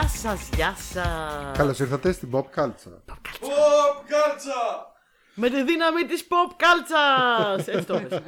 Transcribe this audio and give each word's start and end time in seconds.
Γεια 0.00 0.08
σας, 0.08 0.48
γεια 0.56 0.76
σας. 0.92 1.56
Καλώς 1.56 1.78
ήρθατε 1.78 2.12
στην 2.12 2.28
Pop 2.32 2.44
Culture. 2.60 2.98
Pop 3.40 3.96
κάλτσα! 4.08 4.92
Με 5.34 5.50
τη 5.50 5.62
δύναμη 5.64 6.04
της 6.04 6.26
pop 6.28 6.54
κάλτσα! 6.56 7.02
Έτσι 7.72 7.84
το 7.86 8.00
πες. 8.00 8.20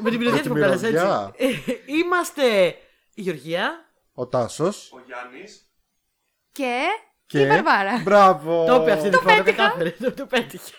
Με 0.00 0.10
την 0.10 0.18
πυροδιά 0.18 0.40
της 0.40 0.48
Με 0.50 0.66
pop 0.66 0.72
της 0.72 0.80
κάλτσα, 0.80 0.86
μυρωδιά. 0.88 1.32
έτσι. 1.36 1.82
Ε, 1.86 1.92
Είμαστε 1.94 2.66
η 3.14 3.22
Γεωργία. 3.22 3.70
Ο 4.12 4.26
Τάσος. 4.26 4.92
Ο 4.92 5.00
Γιάννης 5.06 5.68
Και, 6.52 6.82
Και. 7.26 7.40
η 7.40 7.46
Βαρβάρα. 7.46 8.00
Μπράβο. 8.02 8.64
Το 8.66 8.74
είπε 8.82 8.92
αυτή 8.92 9.08
τη 9.08 9.16
φορά, 9.16 9.36
το 9.36 9.42
πέτυχα. 9.42 9.62
κατάφερε. 9.62 9.90
Το, 9.90 10.12
το 10.12 10.26
πέτυχε. 10.26 10.72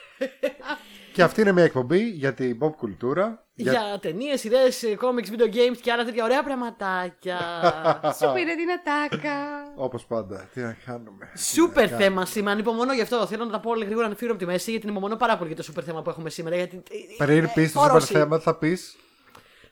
Και 1.13 1.23
αυτή 1.23 1.41
είναι 1.41 1.51
μια 1.51 1.63
εκπομπή 1.63 2.09
για 2.09 2.33
την 2.33 2.57
pop 2.61 2.71
κουλτούρα. 2.77 3.47
Για 3.61 3.99
ταινίες, 4.01 4.39
σειρέ, 4.39 4.57
comics, 5.01 5.31
video 5.35 5.45
games 5.55 5.77
και 5.81 5.91
άλλα 5.91 6.05
τέτοια 6.05 6.23
ωραία 6.23 6.43
πραγματάκια. 6.43 7.39
Σου 8.19 8.31
πήρε 8.33 8.55
την 8.55 8.71
ατάκα. 8.71 9.37
Όπως 9.75 10.05
πάντα. 10.05 10.49
Τι 10.53 10.59
να 10.61 10.77
κάνουμε. 10.85 11.31
Σούπερ 11.53 11.89
θέμα 11.97 12.25
σήμερα. 12.25 12.51
Ανυπομονώ 12.51 12.93
γι' 12.93 13.01
αυτό. 13.01 13.25
Θέλω 13.27 13.45
να 13.45 13.51
τα 13.51 13.59
πω 13.59 13.73
λίγο 13.73 13.85
γρήγορα 13.85 14.07
να 14.07 14.15
φύγω 14.15 14.31
από 14.31 14.39
τη 14.39 14.45
μέση 14.45 14.71
γιατί 14.71 14.85
ανυπομονώ 14.85 15.15
πάρα 15.15 15.35
πολύ 15.37 15.47
για 15.47 15.57
το 15.57 15.63
σούπερ 15.63 15.83
θέμα 15.83 16.01
που 16.01 16.09
έχουμε 16.09 16.29
σήμερα. 16.29 16.55
Γιατί... 16.55 16.83
Πριν 17.17 17.43
Ε, 17.43 17.51
πει 17.53 17.61
το 17.63 17.67
σούπερ 17.69 17.89
όρωση. 17.91 18.13
θέμα, 18.13 18.39
θα 18.39 18.55
πεις; 18.57 18.95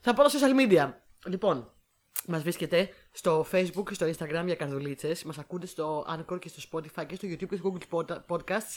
Θα 0.01 0.13
πω 0.13 0.29
στα 0.29 0.39
social 0.39 0.71
media. 0.71 0.93
Λοιπόν, 1.25 1.71
μας 2.27 2.41
βρίσκεται 2.41 2.89
στο 3.11 3.45
Facebook 3.51 3.83
και 3.87 3.93
στο 3.93 4.05
Instagram 4.07 4.43
για 4.45 4.55
καρδουλίτσες. 4.55 5.23
Μας 5.23 5.37
ακούτε 5.37 5.65
στο 5.67 6.05
Anchor 6.09 6.39
και 6.39 6.49
στο 6.49 6.61
Spotify 6.71 7.05
και 7.07 7.15
στο 7.15 7.27
YouTube 7.27 7.47
και 7.49 7.55
στο 7.55 7.73
Google 7.73 7.95
Pod- 7.97 8.17
Podcasts 8.27 8.75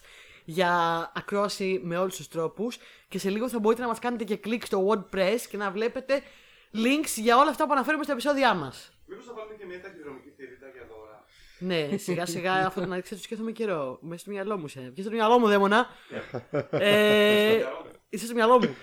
για 0.50 0.72
ακρόαση 1.14 1.80
με 1.84 1.96
όλους 1.98 2.16
τους 2.16 2.28
τρόπους. 2.28 2.79
Και 3.09 3.18
σε 3.18 3.30
λίγο 3.30 3.48
θα 3.48 3.59
μπορείτε 3.59 3.82
να 3.82 3.88
μας 3.88 3.98
κάνετε 3.98 4.24
και 4.24 4.37
κλικ 4.37 4.66
στο 4.66 4.88
WordPress 4.88 5.40
και 5.51 5.56
να 5.56 5.70
βλέπετε 5.70 6.23
links 6.74 7.12
για 7.16 7.37
όλα 7.37 7.51
αυτά 7.51 7.66
που 7.66 7.73
αναφέρουμε 7.73 8.04
στα 8.04 8.12
επεισόδια 8.12 8.54
μας. 8.54 8.93
Μήπως 9.06 9.24
θα 9.24 9.32
βάλουμε 9.37 9.54
και 9.54 9.66
μια 9.66 9.80
ταχυδρομική 9.82 10.28
θηρίδα 10.37 10.66
για 10.73 10.87
δώρα. 10.88 11.24
Ναι, 11.59 11.96
σιγά 11.96 12.26
σιγά 12.26 12.66
αυτό 12.66 12.80
να 12.80 12.87
ξέρετε, 12.87 13.15
το 13.15 13.23
σκέφτομαι 13.23 13.52
καιρό. 13.52 13.98
Μέσα 14.01 14.21
στο 14.21 14.30
μυαλό 14.30 14.59
μου, 14.59 14.68
σε. 14.68 14.80
Βγες 14.93 15.04
στο 15.04 15.15
μυαλό 15.15 15.38
μου, 15.38 15.46
δαίμονα. 15.48 15.87
ε, 16.71 17.65
είσαι 18.09 18.24
στο 18.24 18.34
μυαλό 18.34 18.59
μου. 18.59 18.76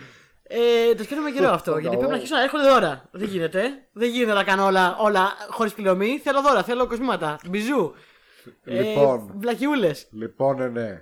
Ε, 0.44 0.96
το 0.96 1.04
σκέφτομαι 1.04 1.32
καιρό 1.32 1.50
αυτό. 1.50 1.78
γιατί 1.78 1.96
πρέπει 1.96 2.12
να 2.12 2.16
αρχίσω 2.16 2.36
να 2.36 2.42
έρχονται 2.44 2.70
δώρα. 2.70 3.10
Δεν 3.12 3.28
γίνεται. 3.28 3.88
Δεν 3.92 4.10
γίνεται 4.10 4.34
να 4.34 4.44
κάνω 4.44 4.66
όλα, 4.66 4.98
όλα 5.00 5.36
χωρίς 5.50 5.74
πληρωμή. 5.74 6.20
Θέλω 6.24 6.42
δώρα, 6.42 6.64
θέλω 6.64 6.88
κοσμήματα. 6.88 7.40
Μπιζού. 7.50 7.94
Λοιπόν. 8.64 9.30
Ε, 9.30 9.38
Βλακιούλες. 9.38 10.08
Λοιπόν, 10.12 10.58
ναι, 10.58 10.68
ναι. 10.68 11.02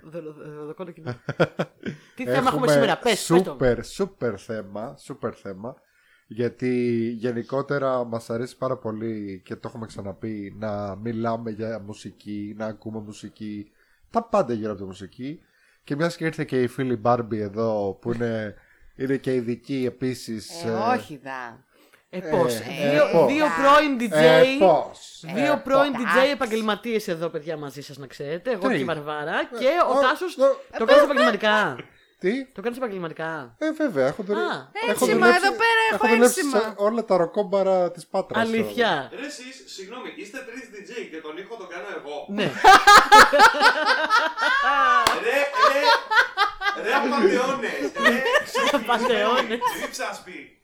Τι 2.16 2.24
θέμα 2.24 2.50
έχουμε 2.52 2.68
σήμερα, 2.68 2.98
πες. 2.98 3.20
Σούπερ, 3.20 3.84
σούπερ 3.84 4.40
θέμα. 4.40 4.96
Σούπερ 4.98 5.34
θέμα. 5.42 5.76
Γιατί 6.26 6.70
γενικότερα 7.18 8.04
μας 8.04 8.30
αρέσει 8.30 8.56
πάρα 8.56 8.76
πολύ 8.76 9.42
και 9.44 9.56
το 9.56 9.68
έχουμε 9.68 9.86
ξαναπεί 9.86 10.56
να 10.58 10.96
μιλάμε 10.96 11.50
για 11.50 11.80
μουσική, 11.80 12.54
να 12.56 12.66
ακούμε 12.66 13.00
μουσική, 13.00 13.70
τα 14.10 14.22
πάντα 14.22 14.52
γύρω 14.52 14.70
από 14.70 14.80
τη 14.80 14.86
μουσική. 14.86 15.40
Και 15.84 15.96
μιας 15.96 16.16
και 16.16 16.24
ήρθε 16.24 16.44
και 16.44 16.62
η 16.62 16.66
φίλη 16.66 16.96
Μπάρμπι 16.96 17.40
εδώ 17.40 17.98
που 18.00 18.12
είναι, 18.12 18.54
είναι 18.96 19.16
και 19.16 19.34
ειδική 19.34 19.84
επίσης. 19.86 20.64
Ε, 20.64 20.70
όχι 20.70 21.20
δα. 21.22 21.64
Ε, 22.10 22.18
πώς; 22.18 22.54
ε, 22.54 22.90
δύο, 22.90 23.08
πώς; 23.12 23.32
δύο 23.32 23.46
πρώην 23.58 23.98
DJ. 24.00 24.12
Ε, 24.12 24.42
πώς; 24.58 25.24
Δύο 25.34 25.52
Ε, 25.52 25.60
πρώην 25.64 25.92
πώς; 25.92 26.02
DJ 26.02 26.32
επαγγελματίες 26.32 27.08
εδώ, 27.08 27.28
παιδιά, 27.28 27.56
μαζί 27.56 27.82
σας 27.82 27.96
να 27.96 28.06
ξέρετε. 28.06 28.50
Εγώ 28.50 28.68
Τι; 28.68 28.74
και 28.74 28.80
η 28.80 28.84
Βαρβάρα. 28.84 29.44
Και 29.58 29.66
ο- 29.86 29.96
ο 29.96 30.00
Τάσος. 30.00 30.36
ο- 30.38 30.56
Το 30.78 30.84
κάνεις 30.84 31.02
επαγγελματικά. 31.02 31.76
Τι; 32.18 32.44
Το 32.46 32.60
κάνεις 32.62 32.78
επαγγελματικά. 32.78 33.54
Ε, 33.58 33.72
βέβαια, 33.72 34.06
έχω, 34.06 34.22
δουλε... 34.22 34.40
Α, 34.40 34.44
έχω 34.88 34.90
ένσημα, 35.04 35.26
εδώ 35.28 35.50
πέρα 35.50 35.82
έχω 35.92 36.06
δουλέψει 36.08 36.40
ένσημα. 36.40 36.60
σε 36.60 36.72
όλα 36.76 37.04
τα 37.04 37.16
ροκόμπαρα 37.16 37.90
της 37.90 38.06
Πάτρας. 38.06 38.42
Αλήθεια. 38.46 39.10
Ρε 39.20 39.26
εσείς, 39.26 39.62
συγγνώμη, 39.66 40.12
είστε 40.16 40.38
τρεις 40.38 40.64
DJ 40.72 41.08
και 41.10 41.16
τον 41.20 41.36
ήχο 41.36 41.56
τον 41.56 41.68
κάνω 41.68 41.86
εγώ. 41.98 42.26
Ναι. 42.28 42.50
Ρε, 45.22 45.38
ρε, 45.72 45.82
ρε 46.82 46.94
απατεώνες, 46.94 47.92
ρε 48.08 48.22
Απατεώνες. 48.72 49.58
Ρίψασπι. 49.80 50.55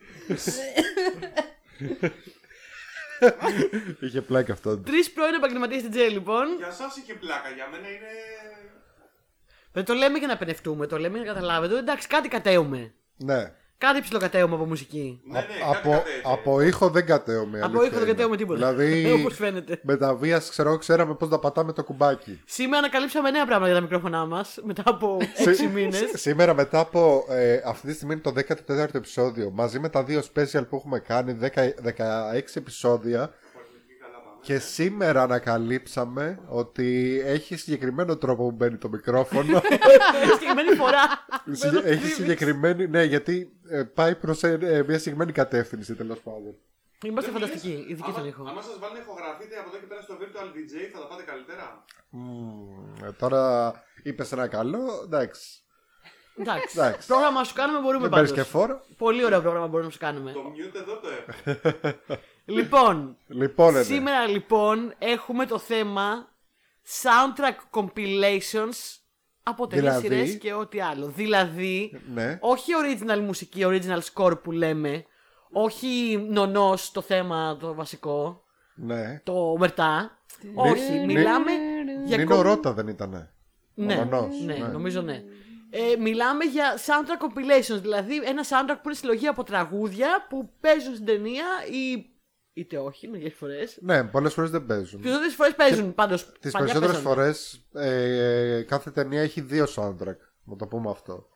Είχε 4.01 4.21
πλάκα 4.23 4.53
αυτό. 4.53 4.79
Τρεις 4.79 5.11
πρώην 5.11 5.35
επαγγελματίες 5.35 5.83
DJ 5.83 6.11
λοιπόν. 6.11 6.57
Για 6.57 6.71
σας 6.71 6.97
είχε 6.97 7.15
πλάκα, 7.15 7.51
για 7.51 7.69
μένα 7.69 7.89
είναι... 7.89 8.09
Δεν 9.73 9.85
το 9.85 9.95
λέμε 9.95 10.19
για 10.19 10.27
να 10.27 10.37
πενευτούμε, 10.37 10.87
το 10.87 10.99
λέμε 10.99 11.19
για 11.19 11.27
να 11.27 11.33
καταλάβετε. 11.33 11.79
Εντάξει, 11.79 12.09
κάτι 12.09 12.29
κατέουμε. 12.29 12.95
Ναι. 13.17 13.53
Κάτι 13.87 14.01
ψιλοκατέουμε 14.01 14.55
από 14.55 14.65
μουσική. 14.65 15.21
Ναι, 15.25 15.39
ναι, 15.39 15.45
κάτι 15.47 15.61
από, 15.63 15.91
κατέβει. 15.91 16.21
από 16.25 16.61
ήχο 16.61 16.89
δεν 16.91 17.07
κατέωμε. 17.07 17.59
Από 17.59 17.67
αλήθεια 17.67 17.85
ήχο 17.87 17.91
δεν 17.95 18.03
είναι. 18.03 18.11
κατέουμε 18.13 18.37
τίποτα. 18.37 18.73
Δηλαδή, 18.75 19.13
Όπως 19.21 19.37
φαίνεται. 19.37 19.79
με 19.83 19.97
τα 19.97 20.15
βίας, 20.15 20.51
ξέρω, 20.51 20.79
ξέραμε 20.79 21.15
πώς 21.15 21.29
να 21.29 21.39
πατάμε 21.39 21.73
το 21.73 21.85
κουμπάκι. 21.85 22.41
Σήμερα 22.47 22.79
ανακαλύψαμε 22.79 23.31
νέα 23.31 23.45
πράγματα 23.47 23.67
για 23.71 23.77
τα 23.77 23.83
μικρόφωνά 23.83 24.27
μας 24.27 24.59
μετά 24.63 24.83
από 24.87 25.17
6 25.69 25.71
μήνες. 25.75 25.97
Σ- 25.99 26.19
Σήμερα 26.19 26.55
μετά 26.55 26.79
από 26.79 27.25
ε, 27.29 27.61
αυτή 27.67 27.87
τη 27.87 27.93
στιγμή 27.95 28.13
είναι 28.13 28.23
το 28.23 28.33
14ο 28.75 28.95
επεισόδιο 28.95 29.51
μαζί 29.55 29.79
με 29.79 29.89
τα 29.89 30.05
δύο 30.05 30.23
special 30.35 30.63
που 30.69 30.77
έχουμε 30.77 30.99
κάνει 30.99 31.39
10, 31.41 31.47
16 31.47 31.51
επεισόδια 32.55 33.31
και 34.43 34.59
σήμερα 34.59 35.23
ανακαλύψαμε 35.23 36.39
ότι 36.49 37.21
έχει 37.25 37.57
συγκεκριμένο 37.57 38.17
τρόπο 38.17 38.43
που 38.43 38.51
μπαίνει 38.51 38.77
το 38.77 38.89
μικρόφωνο 38.89 39.61
Συγκεκριμένη 40.33 40.75
φορά. 40.77 40.99
Συγκε- 41.53 41.85
έχει 41.87 42.07
συγκεκριμένη, 42.07 42.87
ναι 42.89 43.03
γιατί 43.03 43.53
ε, 43.71 43.83
πάει 43.83 44.15
προς 44.15 44.43
ε, 44.43 44.59
ε, 44.63 44.83
μια 44.83 44.99
συγκεκριμένη 44.99 45.33
κατεύθυνση 45.33 45.95
τέλος 45.95 46.21
πάντων 46.21 46.55
Είμαστε 47.05 47.31
φανταστικοί, 47.31 47.85
ειδικοί 47.89 48.11
στον 48.11 48.27
ήχο. 48.27 48.45
Άμα 48.49 48.63
σας 48.63 48.79
βάλουν 48.79 48.97
ηχογραφείτε 48.97 49.57
από 49.59 49.69
εδώ 49.69 49.79
και 49.79 49.87
πέρα 49.87 50.01
στο 50.01 50.15
virtual 50.21 50.47
DJ 50.57 50.75
θα 50.93 50.99
τα 51.01 51.07
πάτε 51.07 51.23
καλύτερα. 51.23 51.85
Μμμ, 52.11 53.05
ε, 53.05 53.13
τώρα 53.13 53.73
είπες 54.03 54.33
ένα 54.33 54.47
καλό, 54.49 55.03
εντάξει 55.05 55.63
Εντάξει. 56.39 56.79
Εντάξει. 56.79 57.07
Πρόγραμμα 57.07 57.45
σου 57.45 57.55
κάνουμε 57.55 57.81
μπορούμε 57.81 58.03
Δεν 58.03 58.11
παίρνεις 58.11 58.31
και 58.31 58.37
πάντως. 58.37 58.51
φόρο. 58.51 58.81
Πολύ 58.99 59.25
ωραίο 59.25 59.41
πρόγραμμα 59.41 59.67
μπορούμε 59.67 59.85
να 59.87 59.93
σου 59.93 59.99
κάνουμε. 59.99 60.33
Το 60.33 60.41
mute 60.57 60.75
εδώ 60.81 60.95
το 61.01 61.09
έχω. 61.09 62.17
Λοιπόν, 62.45 63.17
Λοιπόν, 63.27 63.73
ναι. 63.73 63.83
σήμερα 63.83 64.27
λοιπόν 64.27 64.95
έχουμε 64.99 65.47
το 65.47 65.59
θέμα 65.59 66.29
soundtrack 67.03 67.81
compilations 67.81 68.99
από 69.43 69.67
ταινίες 69.67 69.97
Δηλαδή; 69.97 70.15
σειρές 70.27 70.39
και 70.39 70.53
ό,τι 70.53 70.81
άλλο. 70.81 71.07
Δηλαδή, 71.07 72.01
Ναι. 72.15 72.39
όχι 72.41 72.73
original 72.83 73.19
μουσική, 73.21 73.61
original 73.65 73.99
score 74.15 74.43
που 74.43 74.53
λέμε, 74.53 75.05
όχι 75.53 76.25
νονός 76.31 76.91
το 76.93 77.01
θέμα 77.01 77.57
το 77.61 77.75
βασικό, 77.75 78.45
Ναι. 78.75 79.21
το 79.25 79.57
μερτά. 79.59 80.19
Όχι, 80.55 80.93
Μη- 80.93 81.05
μιλάμε 81.05 81.51
για 82.05 82.17
Νίνο 82.17 82.31
κομ- 82.31 82.43
Ρώτα 82.47 82.73
δεν 82.73 82.89
ήτανε. 82.89 83.31
Ναι, 83.75 83.95
Ο 83.95 84.05
Νονός, 84.05 84.41
ναι, 84.45 84.55
ναι. 84.55 84.67
νομίζω 84.67 85.01
ναι. 85.01 85.23
Ε, 85.71 85.97
μιλάμε 85.99 86.45
για 86.45 86.77
soundtrack 86.79 87.25
compilations, 87.27 87.81
δηλαδή 87.81 88.17
ένα 88.25 88.43
soundtrack 88.43 88.75
που 88.83 88.89
είναι 88.89 88.95
συλλογή 88.95 89.27
από 89.27 89.43
τραγούδια 89.45 90.27
που 90.29 90.51
παίζουν 90.61 90.95
στην 90.95 91.07
ταινία 91.07 91.45
ή 91.71 92.07
είτε 92.53 92.79
όχι, 92.79 93.09
μερικές 93.09 93.35
φορές. 93.35 93.79
Ναι, 93.81 94.05
πολλές 94.05 94.35
φορές 94.35 94.51
δεν 94.51 94.67
παίζουν. 94.67 95.01
Περισσότερε 95.01 95.33
φορές 95.33 95.55
παίζουν 95.55 95.95
πάντως. 95.95 96.33
Τις 96.41 96.53
περισσότερες 96.53 96.97
φορές 96.99 97.65
ε, 97.73 98.63
κάθε 98.67 98.91
ταινία 98.91 99.21
έχει 99.21 99.41
δύο 99.41 99.67
soundtrack. 99.77 100.17
Να 100.45 100.57
το 100.57 100.67
πούμε 100.67 100.91
αυτό. 100.91 101.27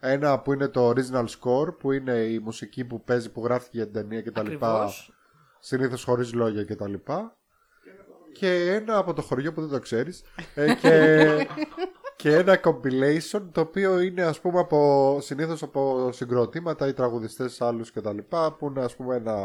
Ένα 0.00 0.38
που 0.38 0.52
είναι 0.52 0.68
το 0.68 0.88
original 0.90 1.26
score, 1.26 1.78
που 1.78 1.92
είναι 1.92 2.12
η 2.12 2.38
μουσική 2.38 2.84
που 2.84 3.04
παίζει, 3.04 3.30
που 3.30 3.44
γράφτηκε 3.44 3.76
για 3.76 3.84
την 3.84 3.94
ταινία 3.94 4.22
κτλ. 4.22 4.40
Ακριβώς. 4.40 5.12
Συνήθως 5.58 6.04
χωρίς 6.04 6.32
λόγια 6.32 6.64
κτλ. 6.64 6.94
Και 8.32 8.70
ένα 8.70 8.96
από 8.96 9.12
το 9.12 9.22
χωριό 9.22 9.52
που 9.52 9.60
δεν 9.60 9.70
το 9.70 9.78
ξέρεις. 9.78 10.24
Ε, 10.54 10.74
και, 10.74 10.88
και 12.22 12.34
ένα 12.34 12.60
compilation 12.64 13.42
το 13.52 13.60
οποίο 13.60 14.00
είναι 14.00 14.22
ας 14.22 14.40
πούμε 14.40 14.60
από, 14.60 15.18
συνήθως 15.20 15.62
από 15.62 16.10
συγκροτήματα 16.12 16.86
ή 16.86 16.92
τραγουδιστές 16.92 17.60
άλλους 17.60 17.92
κτλ. 17.92 18.18
Που 18.58 18.66
είναι 18.66 18.84
ας 18.84 18.96
πούμε 18.96 19.16
ένα 19.16 19.36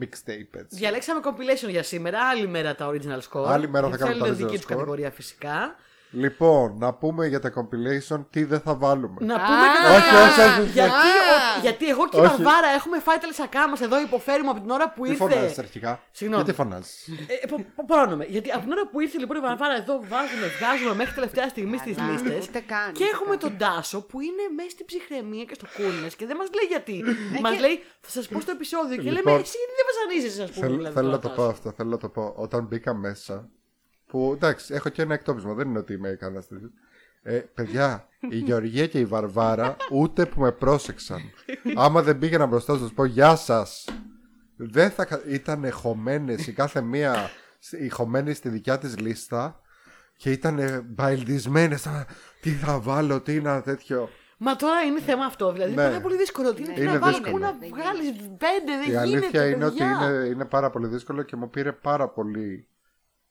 mixtape 0.00 0.58
έτσι. 0.58 0.76
Διαλέξαμε 0.76 1.20
compilation 1.24 1.68
για 1.68 1.82
σήμερα. 1.82 2.28
Άλλη 2.28 2.48
μέρα 2.48 2.74
τα 2.74 2.90
original 2.90 3.20
score. 3.30 3.46
Άλλη 3.46 3.68
μέρα 3.68 3.88
θα 3.88 3.96
κάνουμε 3.96 4.18
τα 4.18 4.24
Θέλουν 4.24 4.38
original 4.38 4.46
δική 4.46 4.58
του 4.58 4.64
score. 4.64 4.68
κατηγορία 4.68 5.10
φυσικά. 5.10 5.76
Λοιπόν, 6.24 6.76
να 6.78 6.94
πούμε 6.94 7.26
για 7.26 7.40
τα 7.40 7.50
compilation 7.56 8.20
τι 8.30 8.44
δεν 8.44 8.60
θα 8.60 8.74
βάλουμε. 8.74 9.16
Να 9.20 9.34
Α, 9.34 9.38
πούμε 9.46 9.66
όχι, 9.96 10.14
όχι, 10.26 10.40
όχι, 10.48 10.60
όχι. 10.60 10.70
Γιατί, 10.80 10.90
Α. 10.90 11.34
ο- 11.34 11.60
γιατί 11.66 11.84
εγώ 11.88 12.08
και 12.08 12.16
η 12.16 12.20
Όχι. 12.20 12.28
Βαρβάρα 12.28 12.68
έχουμε 12.78 12.98
φάει 13.06 13.18
τα 13.22 13.26
λεσακά 13.26 13.68
μας 13.68 13.80
εδώ, 13.80 13.96
υποφέρουμε 14.00 14.50
από 14.50 14.60
την 14.60 14.70
ώρα 14.70 14.86
που 14.92 15.02
Τι 15.02 15.08
ήρθε. 15.10 15.22
φωνάζεις 15.28 15.58
αρχικά; 15.58 15.92
Συγγνώμη. 16.18 16.42
Γιατί 16.42 16.56
φωνάζεις; 16.60 16.94
Ε, 17.42 17.46
πο- 17.50 17.64
πο- 17.76 17.84
Πρόνομαι. 17.92 18.24
Γιατί 18.34 18.48
από 18.50 18.62
την 18.66 18.72
ώρα 18.76 18.84
που 18.90 19.00
ήρθε 19.04 19.18
λοιπόν 19.22 19.36
η 19.36 19.40
Βαρβάρα 19.48 19.76
εδώ, 19.82 19.94
βάζουμε, 20.12 20.46
βγάζουμε 20.58 20.94
μέχρι 21.00 21.14
τελευταία 21.18 21.48
στιγμή 21.54 21.76
στις 21.82 21.96
Καλά, 21.96 22.10
λίστες. 22.10 22.46
ούτε 22.48 22.60
καν, 22.72 22.88
Και 22.98 23.04
ούτε 23.04 23.12
έχουμε 23.14 23.34
καν. 23.36 23.42
τον 23.44 23.52
Τάσο 23.62 23.98
που 24.08 24.16
είναι 24.28 24.44
μέσα 24.58 24.70
στην 24.74 24.84
ψυχραιμία 24.90 25.44
και 25.48 25.54
στο 25.58 25.66
coolness 25.76 26.12
και 26.18 26.26
δεν 26.30 26.36
μας 26.40 26.48
λέει 26.56 26.66
γιατί. 26.74 26.96
μα 27.42 27.48
Ε, 27.48 27.52
και- 27.54 27.60
λέει, 27.64 27.76
θα 28.04 28.10
σας 28.16 28.24
πω 28.30 28.38
στο 28.44 28.50
επεισόδιο. 28.58 28.96
Και 29.04 29.10
λέμε, 29.16 29.30
Λοιπόν, 29.30 29.38
εσύ 29.46 29.56
γιατί 29.62 29.74
δεν 29.80 29.86
βασανίζεσαι, 29.90 30.42
ας 30.46 30.50
πούμε. 30.54 30.64
Θέλ- 30.66 30.76
δηλαδή, 30.78 30.94
Θέλω 30.98 31.10
να 31.16 31.18
τώρα, 31.18 31.26
το 31.26 31.30
πω 31.36 31.42
Τάσο. 31.46 31.54
αυτό. 31.56 31.68
Θέλω 31.78 31.90
να 31.96 32.00
το 32.04 32.08
πω. 32.16 32.22
Όταν 32.44 32.60
μπήκα 32.68 32.92
μέσα. 33.06 33.34
Που 34.16 34.32
εντάξει, 34.34 34.74
έχω 34.74 34.88
και 34.88 35.02
ένα 35.02 35.14
εκτόπισμα. 35.14 35.54
Δεν 35.54 35.68
είναι 35.68 35.78
ότι 35.78 35.92
είμαι 35.92 36.16
κανένα 36.20 36.42
τέτοιο. 36.42 36.70
Ε, 37.22 37.38
παιδιά, 37.54 38.08
η 38.30 38.36
Γεωργία 38.36 38.86
και 38.86 38.98
η 38.98 39.04
Βαρβάρα 39.04 39.76
ούτε 39.92 40.26
που 40.26 40.40
με 40.40 40.52
πρόσεξαν. 40.52 41.20
Άμα 41.76 42.02
δεν 42.02 42.18
πήγαινα 42.18 42.46
μπροστά 42.46 42.72
να 42.72 42.78
σας 42.78 42.92
πω 42.92 43.04
γεια 43.04 43.36
σας. 43.36 43.88
Δεν 44.56 44.90
θα 44.90 45.04
κα- 45.04 45.22
ήταν 45.26 45.70
χωμένες 45.72 46.46
η 46.46 46.52
κάθε 46.52 46.80
μία 46.80 47.30
ηχομένη 47.70 48.34
στη 48.34 48.48
δικιά 48.48 48.78
της 48.78 48.98
λίστα 48.98 49.60
και 50.16 50.30
ήταν 50.30 50.84
μπαϊλδισμένες 50.88 51.86
«Α, 51.86 52.06
τι 52.40 52.50
θα 52.50 52.80
βάλω, 52.80 53.20
τι 53.20 53.34
είναι 53.34 53.60
τέτοιο 53.60 54.08
Μα 54.38 54.56
τώρα 54.56 54.80
είναι 54.80 55.00
θέμα 55.00 55.24
αυτό. 55.24 55.52
Δηλαδή 55.52 55.74
Ναι. 55.74 55.82
είναι 55.82 55.90
πάρα 55.90 56.02
πολύ 56.02 56.16
δύσκολο. 56.16 56.54
Τι 56.54 56.62
είναι, 56.62 56.72
τι 56.72 56.80
Είναι 56.82 56.92
να 56.92 56.98
βάλει, 56.98 57.12
δύσκολο. 57.14 57.34
πού 57.36 57.38
να 57.42 57.52
Δεν 57.60 57.68
βγάλεις 57.68 58.10
πέντε, 58.16 58.78
δεν 58.84 58.92
Η 58.92 58.96
αλήθεια 58.96 59.28
γίνεται. 59.28 59.48
είναι 59.48 59.64
ότι 59.64 59.76
παιδιά. 59.78 60.08
είναι, 60.08 60.26
είναι 60.26 60.44
πάρα 60.44 60.70
πολύ 60.70 60.86
δύσκολο 60.86 61.22
και 61.22 61.36
μου 61.36 61.50
πήρε 61.50 61.72
πάρα 61.72 62.08
πολύ 62.08 62.68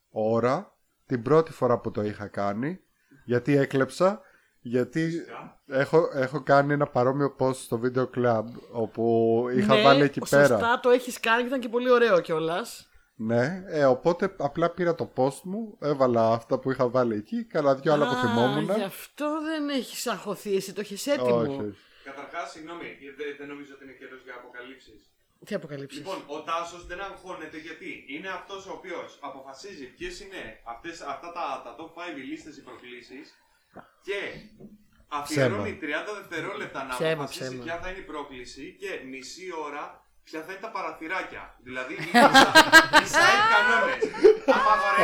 ώρα 0.10 0.75
την 1.06 1.22
πρώτη 1.22 1.52
φορά 1.52 1.80
που 1.80 1.92
το 1.92 2.02
είχα 2.02 2.28
κάνει 2.28 2.80
γιατί 3.26 3.58
έκλεψα 3.58 4.22
γιατί 4.62 5.12
έχω, 5.68 6.10
έχω 6.14 6.42
κάνει 6.44 6.74
ένα 6.74 6.88
παρόμοιο 6.88 7.36
post 7.40 7.56
στο 7.56 7.78
βίντεο 7.78 8.10
club 8.16 8.44
όπου 8.72 9.46
είχα 9.56 9.76
ναι, 9.76 9.82
βάλει 9.82 10.04
εκεί 10.04 10.20
σωστά, 10.20 10.56
πέρα 10.56 10.80
το 10.80 10.90
έχεις 10.90 11.20
κάνει 11.20 11.42
και 11.42 11.48
ήταν 11.48 11.60
και 11.60 11.70
πολύ 11.70 11.90
ωραίο 11.90 12.22
κιόλας. 12.22 12.90
ναι, 13.16 13.64
ε, 13.68 13.86
οπότε 13.86 14.36
απλά 14.38 14.70
πήρα 14.70 14.96
το 14.96 15.14
post 15.16 15.40
μου 15.44 15.78
έβαλα 15.82 16.32
αυτά 16.32 16.60
που 16.60 16.72
είχα 16.72 16.90
βάλει 16.90 17.16
εκεί 17.16 17.44
κάνα 17.44 17.76
δυο 17.76 17.94
άλλα 17.94 18.08
που 18.10 18.16
θυμόμουν 18.16 18.64
Γι' 18.64 18.84
αυτό 18.84 19.42
δεν 19.42 19.70
έχεις 19.70 20.08
αγχωθεί, 20.08 20.56
εσύ 20.56 20.74
το 20.74 20.82
έχεις 20.82 21.08
έτοιμο. 21.08 21.38
όχι, 21.38 21.50
όχι. 21.50 21.78
Καταρχάς, 22.04 22.52
συγγνώμη, 22.52 22.88
δεν, 23.18 23.28
δεν 23.40 23.48
νομίζω 23.48 23.72
ότι 23.76 23.84
είναι 23.84 23.94
καιρός 23.94 24.24
για 24.24 24.34
αποκαλύψεις. 24.40 25.15
Τι 25.46 25.56
αποκαλύψεις; 25.56 26.00
Λοιπόν, 26.00 26.24
ο 26.28 26.42
Τάσος 26.42 26.86
δεν 26.86 27.02
αγχώνεται 27.02 27.58
γιατί 27.58 28.06
είναι 28.08 28.30
αυτός 28.30 28.66
ο 28.66 28.72
οποίος 28.72 29.18
αποφασίζει 29.22 29.86
ποιες 29.86 30.20
είναι 30.20 30.60
αυτές, 30.64 31.02
αυτά 31.02 31.32
τα, 31.32 31.62
τα 31.64 31.76
top 31.80 31.90
5 32.00 32.16
λίστες 32.30 32.58
οι 32.58 32.62
προκλήσει 32.64 33.20
και 34.04 34.20
αφιερώνει 35.08 35.80
30 35.82 35.86
δευτερόλεπτα 36.18 36.84
να 36.84 36.94
Ψέμα, 36.94 37.12
αποφασίσει 37.12 37.48
ψέμα. 37.50 37.64
ποια 37.64 37.80
θα 37.80 37.90
είναι 37.90 38.00
η 38.00 38.02
πρόκληση 38.02 38.76
και 38.80 39.02
μισή 39.06 39.48
ώρα 39.66 40.04
ποια 40.24 40.42
θα 40.44 40.52
είναι 40.52 40.62
τα 40.62 40.72
παραθυράκια. 40.72 41.56
Δηλαδή, 41.64 41.94
οι 41.94 41.98
site 43.16 43.44
κανόνες. 43.54 44.04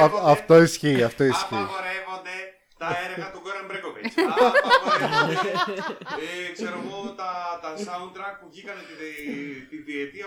Α- 0.04 0.32
αυτό 0.32 0.62
ισχύει 0.62 1.04
αυτό 1.04 1.24
ισχύει 1.24 1.56
Απαγορεύονται 1.56 2.51
τα 2.82 2.90
έργα 3.08 3.26
του 3.34 3.40
Γκόραν 3.44 3.66
Μπρέκοβιτ. 3.68 4.06
Απαγορεύονται. 4.34 5.52
ε, 6.26 6.52
ξέρω 6.58 6.78
εγώ 6.84 7.00
τα, 7.22 7.32
τα 7.64 7.72
soundtrack 7.88 8.36
που 8.40 8.48
βγήκαν 8.54 8.76
τη, 8.90 8.94
δι- 9.02 9.62
τη 9.72 9.78
διετία 9.88 10.26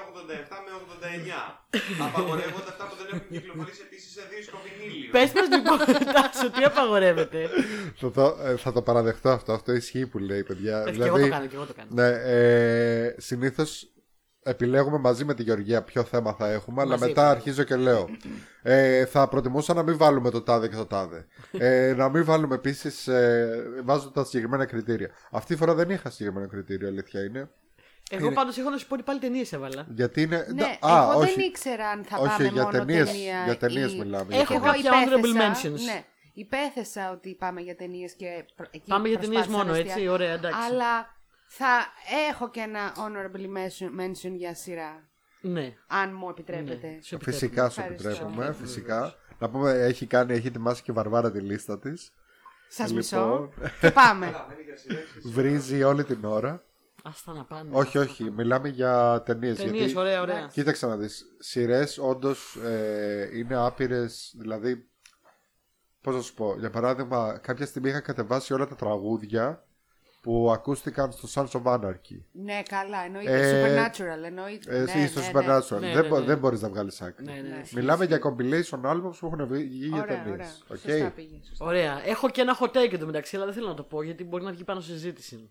87 0.53 0.57
με 0.65 0.71
89. 0.85 2.07
Απαγορεύονται 2.09 2.71
αυτά 2.75 2.85
που 2.89 2.95
δεν 3.01 3.07
έχουν 3.13 3.27
κυκλοφορήσει 3.37 3.83
επίσης 3.89 4.11
σε 4.17 4.23
δίσκο 4.33 4.57
βινίλιο. 4.65 5.11
Πες 5.17 5.31
μας 5.37 5.49
λοιπόν, 5.55 5.79
Τάσο, 6.17 6.47
τι 6.55 6.63
απαγορεύεται. 6.71 7.41
θα, 8.01 8.11
το, 8.17 8.25
ε, 8.45 8.57
θα 8.65 8.71
το 8.77 8.81
παραδεχτώ 8.89 9.29
αυτό 9.39 9.51
αυτό 9.59 9.71
ισχύει 9.73 10.07
που 10.07 10.19
λέει 10.19 10.43
παιδιά 10.51 10.77
Ε, 10.87 10.91
Και 10.91 11.03
εγώ 11.11 11.19
το 11.21 11.29
κάνω, 11.29 11.47
και 11.47 11.57
εγώ 11.59 11.67
το 11.71 11.75
κάνω. 11.79 11.89
Ναι, 11.99 12.09
ε, 12.37 13.15
συνήθως 13.19 13.89
επιλέγουμε 14.45 14.99
μαζί 14.99 15.25
με 15.25 15.35
τη 15.35 15.43
Γεωργία 15.43 15.83
ποιο 15.83 16.03
θέμα 16.05 16.33
θα 16.33 16.51
έχουμε, 16.51 16.83
αλλά 16.83 16.91
Μαζί, 16.91 17.05
μετά 17.09 17.23
ναι. 17.23 17.29
αρχίζω 17.29 17.63
και 17.63 17.77
λέω. 17.77 18.09
Ε, 18.63 19.05
θα 19.07 19.29
προτιμούσα 19.29 19.75
να 19.75 19.83
μην 19.83 19.97
βάλουμε 19.97 20.31
το 20.31 20.43
τάδε 20.43 20.69
και 20.69 20.77
το 20.77 20.87
τάδε. 20.87 21.27
Ε, 21.59 21.95
να 21.97 22.09
μην 22.09 22.25
βάλουμε 22.25 22.55
επίσης. 22.55 23.09
Ε, 23.09 23.63
βάζω 23.85 24.11
τα 24.11 24.25
συγκεκριμένα 24.25 24.65
κριτήρια. 24.65 25.11
Αυτή 25.31 25.53
τη 25.53 25.59
φορά 25.61 25.75
δεν 25.75 25.91
είχα 25.91 26.11
συγκεκριμένο 26.11 26.49
κριτήριο, 26.49 26.89
αλήθεια 26.89 27.25
είναι. 27.25 27.51
Εγώ 28.11 28.33
πάντως 28.33 28.59
έχω 28.59 28.71
να 28.71 28.77
σου 28.77 28.87
πω 28.87 28.95
ότι 28.95 29.03
πάλι 29.03 29.19
ταινίες 29.19 29.53
έβαλα. 29.53 29.87
Γιατί 29.95 30.23
είναι. 30.23 30.47
Ναι, 30.55 30.65
Α, 30.65 31.09
εγώ 31.11 31.19
όχι. 31.21 31.35
δεν 31.35 31.45
ήξερα 31.47 31.89
αν 31.89 32.05
θα 32.05 32.19
όχι, 32.19 32.29
πάμε 32.29 32.49
για 32.49 32.63
μόνο 32.63 32.79
ταινίες- 32.79 33.11
ταινία 33.11 33.43
για 33.45 33.57
ταινίες 33.57 33.93
ή- 33.93 33.99
μιλάμε, 33.99 34.35
Έχω 34.37 34.45
για 34.53 34.57
Εγώ 34.57 34.65
κάποια 34.65 34.91
honorable 34.91 35.29
υπέθεσα, 35.29 35.69
mentions. 35.69 35.85
Ναι, 35.85 36.05
υπέθεσα 36.35 37.11
ότι 37.11 37.35
πάμε 37.35 37.61
για 37.61 37.77
ταινίες 37.77 38.13
και 38.13 38.45
προ- 38.57 38.69
εκεί 38.73 38.89
Πάμε 38.91 39.09
για 39.09 39.19
ταινίες 39.19 39.41
προσπάθησα 39.47 39.65
μόνο, 39.65 39.73
να 39.73 39.79
έτσι. 39.79 39.91
εστιάσω. 39.91 40.13
Ωραία, 40.13 40.33
εντάξει. 40.33 40.59
Αλλά 40.71 41.14
θα 41.57 41.87
έχω 42.31 42.51
και 42.51 42.61
ένα 42.61 42.93
honorable 42.97 43.47
mention- 43.57 44.01
mention 44.01 44.33
για 44.37 44.55
σειρά, 44.55 45.09
Ναι. 45.41 45.75
αν 45.87 46.15
μου 46.15 46.29
επιτρέπετε. 46.29 46.87
ναι. 46.87 46.99
Σου 47.03 47.19
Φυσικά 47.23 47.69
σου 47.69 47.81
Ευχαριστώ. 47.81 48.09
επιτρέπουμε, 48.09 48.53
φυσικά. 48.61 49.15
Να 49.39 49.51
πούμε, 49.51 49.71
έχει 49.73 50.07
κάνει, 50.07 50.33
έχει 50.33 50.47
ετοιμάσει 50.47 50.83
και 50.83 50.91
η 50.91 50.95
Βαρβάρα 50.95 51.31
τη 51.31 51.41
λίστα 51.41 51.79
της. 51.79 52.13
Σας 52.69 52.87
Λοιπόν. 52.93 52.97
μισώ 52.97 53.49
και 53.81 53.91
πάμε. 53.91 54.35
Βρίζει 55.25 55.83
όλη 55.83 56.05
την 56.05 56.25
ώρα. 56.25 56.63
Άστα 57.03 57.33
να 57.33 57.45
πάνε. 57.45 57.71
Όχι, 57.73 57.99
όχι, 57.99 58.31
μιλάμε 58.31 58.69
για 58.69 59.23
ταινίες. 59.25 59.57
Ταινίες, 59.57 59.95
ωραία, 59.95 60.21
ωραία. 60.21 60.47
Κοίταξε 60.53 60.87
να 60.87 60.97
δεις, 60.97 61.25
σειρές 61.39 61.99
όντως 61.99 62.57
ε, 62.65 63.31
είναι 63.33 63.55
άπειρες, 63.57 64.35
δηλαδή, 64.39 64.89
πώς 66.01 66.15
να 66.15 66.21
σου 66.21 66.35
πω, 66.35 66.57
για 66.59 66.71
παράδειγμα, 66.71 67.39
κάποια 67.43 67.67
στιγμή 67.67 67.89
είχα 67.89 68.01
κατεβάσει 68.01 68.53
όλα 68.55 68.67
τα 68.67 68.75
τραγούδια 68.75 69.65
που 70.25 70.51
ακούστηκαν 70.53 71.13
στο 71.13 71.29
Sons 71.35 71.61
of 71.63 71.73
Anarchy. 71.75 72.19
ναι, 72.33 72.63
καλά, 72.69 73.05
εννοείται. 73.05 73.33
Ε, 73.33 73.53
Supernatural, 73.65 74.25
εννοείται. 74.25 74.77
Ε, 74.77 74.83
ναι, 74.83 75.03
ή 75.03 75.07
στο 75.07 75.21
ναι, 75.21 75.27
Supernatural. 75.33 75.81
Ναι, 75.81 75.93
δεν, 75.93 76.03
ναι, 76.03 76.09
μπο- 76.09 76.19
ναι. 76.19 76.25
δεν 76.25 76.39
μπορείς 76.39 76.61
να 76.61 76.69
βγάλεις 76.69 77.01
άκρη. 77.01 77.25
Ναι, 77.25 77.33
ναι, 77.33 77.41
ναι. 77.41 77.63
Μιλάμε 77.75 78.05
για 78.05 78.19
compilation 78.23 78.81
albums 78.91 79.13
που 79.21 79.27
έχουν 79.27 79.47
βγει 79.47 79.87
για 79.87 80.03
Ωραία, 80.03 80.23
ταινίες. 80.23 80.33
ωραία. 80.33 80.51
Οκ; 80.69 80.77
Σωστά 80.79 81.11
πήγες. 81.17 81.47
σωστά. 81.49 81.65
Ωραία. 81.65 82.01
Έχω 82.07 82.31
και 82.31 82.41
ένα 82.41 82.59
hot 82.61 82.69
take 82.77 82.93
εντωμεταξύ, 82.93 83.37
αλλά 83.37 83.45
δεν 83.45 83.55
θέλω 83.55 83.69
να 83.69 83.75
το 83.75 83.83
πω 83.83 84.03
γιατί 84.03 84.25
μπορεί 84.25 84.45
να 84.45 84.51
βγει 84.53 84.65
πάνω 84.65 84.81
σε 84.81 84.91
συζήτηση. 84.93 85.51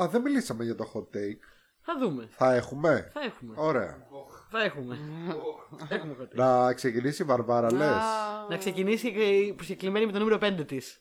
Α, 0.00 0.08
δεν 0.08 0.20
μιλήσαμε 0.20 0.64
για 0.64 0.74
το 0.74 0.90
hot 0.94 1.16
take. 1.16 1.38
Θα 1.80 1.98
δούμε. 2.00 2.28
Θα 2.30 2.54
έχουμε; 2.54 3.10
Θα 3.12 3.20
έχουμε. 3.20 3.52
Ωραία. 3.56 4.06
Θα 4.50 4.62
έχουμε. 4.62 4.98
έχουμε 5.88 6.16
hot 6.20 6.22
take. 6.24 6.34
Να 6.34 6.72
ξεκινήσει 6.74 7.22
η 7.22 7.24
Βαρβάρα, 7.26 7.72
λες; 7.72 7.86
Α, 7.88 8.46
Να 8.50 8.56
ξεκινήσει 8.56 9.12
και 9.12 9.22
η 9.22 9.52
προσκεκλημένη 9.52 10.06
με 10.06 10.12
το 10.12 10.18
νούμερο 10.18 10.38
5 10.38 10.64
της. 10.66 11.00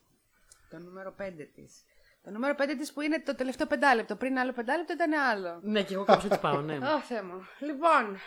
Το 0.69 0.77
νούμερο 0.79 1.13
5 1.17 1.49
της. 1.55 1.83
Το 2.25 2.31
νούμερο 2.31 2.55
5 2.57 2.75
της 2.77 2.93
που 2.93 3.01
είναι 3.01 3.19
το 3.19 3.35
τελευταίο 3.35 3.67
πεντάλεπτο. 3.67 4.15
Πριν 4.15 4.37
άλλο 4.37 4.51
πεντάλεπτο 4.51 4.93
ήταν 4.93 5.13
άλλο. 5.13 5.59
Ναι, 5.61 5.83
και 5.83 5.93
εγώ 5.93 6.03
κάπω 6.03 6.25
έτσι 6.25 6.39
πάω, 6.39 6.61
ναι. 6.61 6.77
Ω, 6.77 6.99
Θεέ 6.99 7.21
μου. 7.21 7.45
Λοιπόν, 7.59 8.17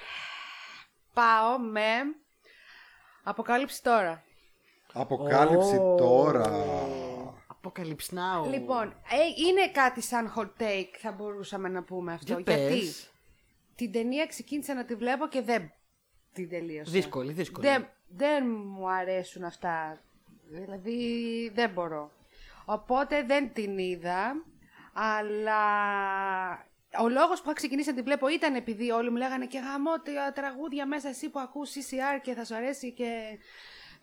πάω 1.12 1.58
με 1.58 1.90
αποκάλυψη 3.22 3.82
τώρα. 3.82 4.22
Αποκάλυψη 4.92 5.76
Ω. 5.76 5.94
τώρα. 5.94 6.50
Apocalypse 7.62 8.14
Now. 8.14 8.50
Λοιπόν, 8.50 8.86
ε, 8.86 9.46
είναι 9.46 9.70
κάτι 9.72 10.00
σαν 10.02 10.32
hot 10.36 10.62
take 10.62 10.94
θα 10.98 11.12
μπορούσαμε 11.12 11.68
να 11.68 11.82
πούμε 11.82 12.12
αυτό. 12.12 12.40
Για 12.40 12.54
γιατί 12.54 12.74
πες. 12.78 13.10
την 13.74 13.92
ταινία 13.92 14.26
ξεκίνησα 14.26 14.74
να 14.74 14.84
τη 14.84 14.94
βλέπω 14.94 15.28
και 15.28 15.42
δεν 15.42 15.72
την 16.32 16.48
τελείωσα. 16.48 16.90
Δύσκολη, 16.90 17.32
δύσκολη. 17.32 17.66
Δεν, 17.68 17.88
δεν 18.08 18.44
μου 18.66 18.90
αρέσουν 18.90 19.44
αυτά. 19.44 20.00
Δηλαδή 20.50 21.50
δεν 21.54 21.70
μπορώ. 21.70 22.10
Οπότε 22.70 23.22
δεν 23.22 23.52
την 23.52 23.78
είδα. 23.78 24.44
Αλλά 24.92 25.62
ο 27.00 27.08
λόγος 27.08 27.38
που 27.38 27.44
είχα 27.44 27.52
ξεκινήσει 27.52 27.88
να 27.88 27.94
την 27.94 28.04
βλέπω 28.04 28.28
ήταν 28.28 28.54
επειδή 28.54 28.90
όλοι 28.90 29.10
μου 29.10 29.16
λέγανε 29.16 29.46
και 29.46 29.58
γαμώ 29.58 30.00
τα 30.00 30.32
τραγούδια 30.34 30.86
μέσα 30.86 31.08
εσύ 31.08 31.28
που 31.28 31.38
ακούς 31.38 31.70
CCR 31.70 32.20
και 32.22 32.34
θα 32.34 32.44
σου 32.44 32.54
αρέσει 32.54 32.92
και 32.92 33.38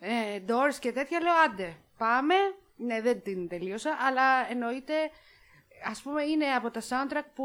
ε, 0.00 0.40
Doors 0.48 0.74
και 0.80 0.92
τέτοια. 0.92 1.20
Λέω 1.20 1.32
άντε, 1.44 1.76
πάμε. 1.98 2.34
Ναι, 2.76 3.00
δεν 3.00 3.22
την 3.22 3.48
τελείωσα, 3.48 3.96
αλλά 4.06 4.50
εννοείται, 4.50 4.94
ας 5.88 6.02
πούμε, 6.02 6.22
είναι 6.22 6.46
από 6.46 6.70
τα 6.70 6.80
soundtrack 6.80 7.26
που 7.34 7.44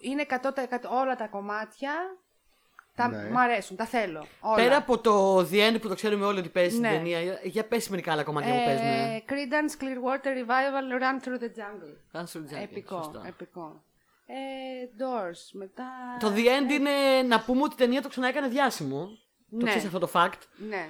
είναι 0.00 0.26
100% 0.28 0.50
όλα 0.90 1.16
τα 1.16 1.26
κομμάτια. 1.26 1.92
Τα, 2.96 3.08
Ναι. 3.08 3.30
Μ' 3.30 3.36
αρέσουν, 3.38 3.76
τα 3.76 3.84
θέλω. 3.84 4.26
Όλα. 4.40 4.54
Πέρα 4.54 4.76
από 4.76 4.98
το 4.98 5.38
The 5.38 5.70
End 5.70 5.76
που 5.80 5.88
το 5.88 5.94
ξέρουμε 5.94 6.24
όλοι 6.26 6.38
ότι 6.38 6.48
παίζει 6.48 6.78
Ναι. 6.78 6.86
στην 6.88 6.98
ταινία, 6.98 7.20
για- 7.20 7.40
για 7.42 7.64
πες 7.64 7.88
μερικά 7.88 8.12
άλλα 8.12 8.22
κομμάτια 8.22 8.52
που 8.54 8.64
παίζουν. 8.64 8.86
Ε, 8.86 9.22
Creedence 9.28 9.82
Clearwater 9.82 10.26
Revival 10.26 11.02
Run 11.02 11.24
Through 11.28 11.40
the 11.42 11.46
Jungle. 11.46 11.96
Θα 12.10 12.26
σου 12.26 12.44
τζάκι, 12.44 12.62
επικό, 12.62 12.96
σωστά. 13.02 13.22
επικό. 13.26 13.82
Ε, 14.26 14.34
Doors, 14.98 15.48
μετά... 15.52 15.84
Το 16.20 16.32
The 16.36 16.38
End 16.38 16.70
είναι 16.72 17.22
να 17.26 17.40
πούμε 17.40 17.62
ότι 17.62 17.74
η 17.74 17.76
ταινία 17.76 18.02
το 18.02 18.08
ξαναέκανε 18.08 18.48
διάσημο. 18.48 19.08
Το 19.50 19.56
Ναι. 19.56 19.64
ξέρεις 19.64 19.86
αυτό 19.86 19.98
το 19.98 20.10
fact. 20.12 20.38
Ναι. 20.68 20.88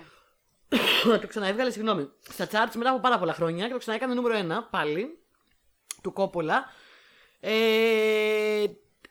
το 1.21 1.27
ξαναέβγαλε, 1.27 1.71
συγγνώμη, 1.71 2.11
στα 2.29 2.47
charts 2.47 2.75
μετά 2.75 2.91
από 2.91 3.01
πάρα 3.01 3.19
πολλά 3.19 3.33
χρόνια 3.33 3.67
και 3.67 3.73
το 3.73 3.79
ξαναέκανε 3.79 4.15
νούμερο 4.15 4.35
1 4.39 4.69
πάλι 4.71 5.19
του 6.03 6.13
Κόπολα. 6.13 6.65
Ε, 7.41 8.65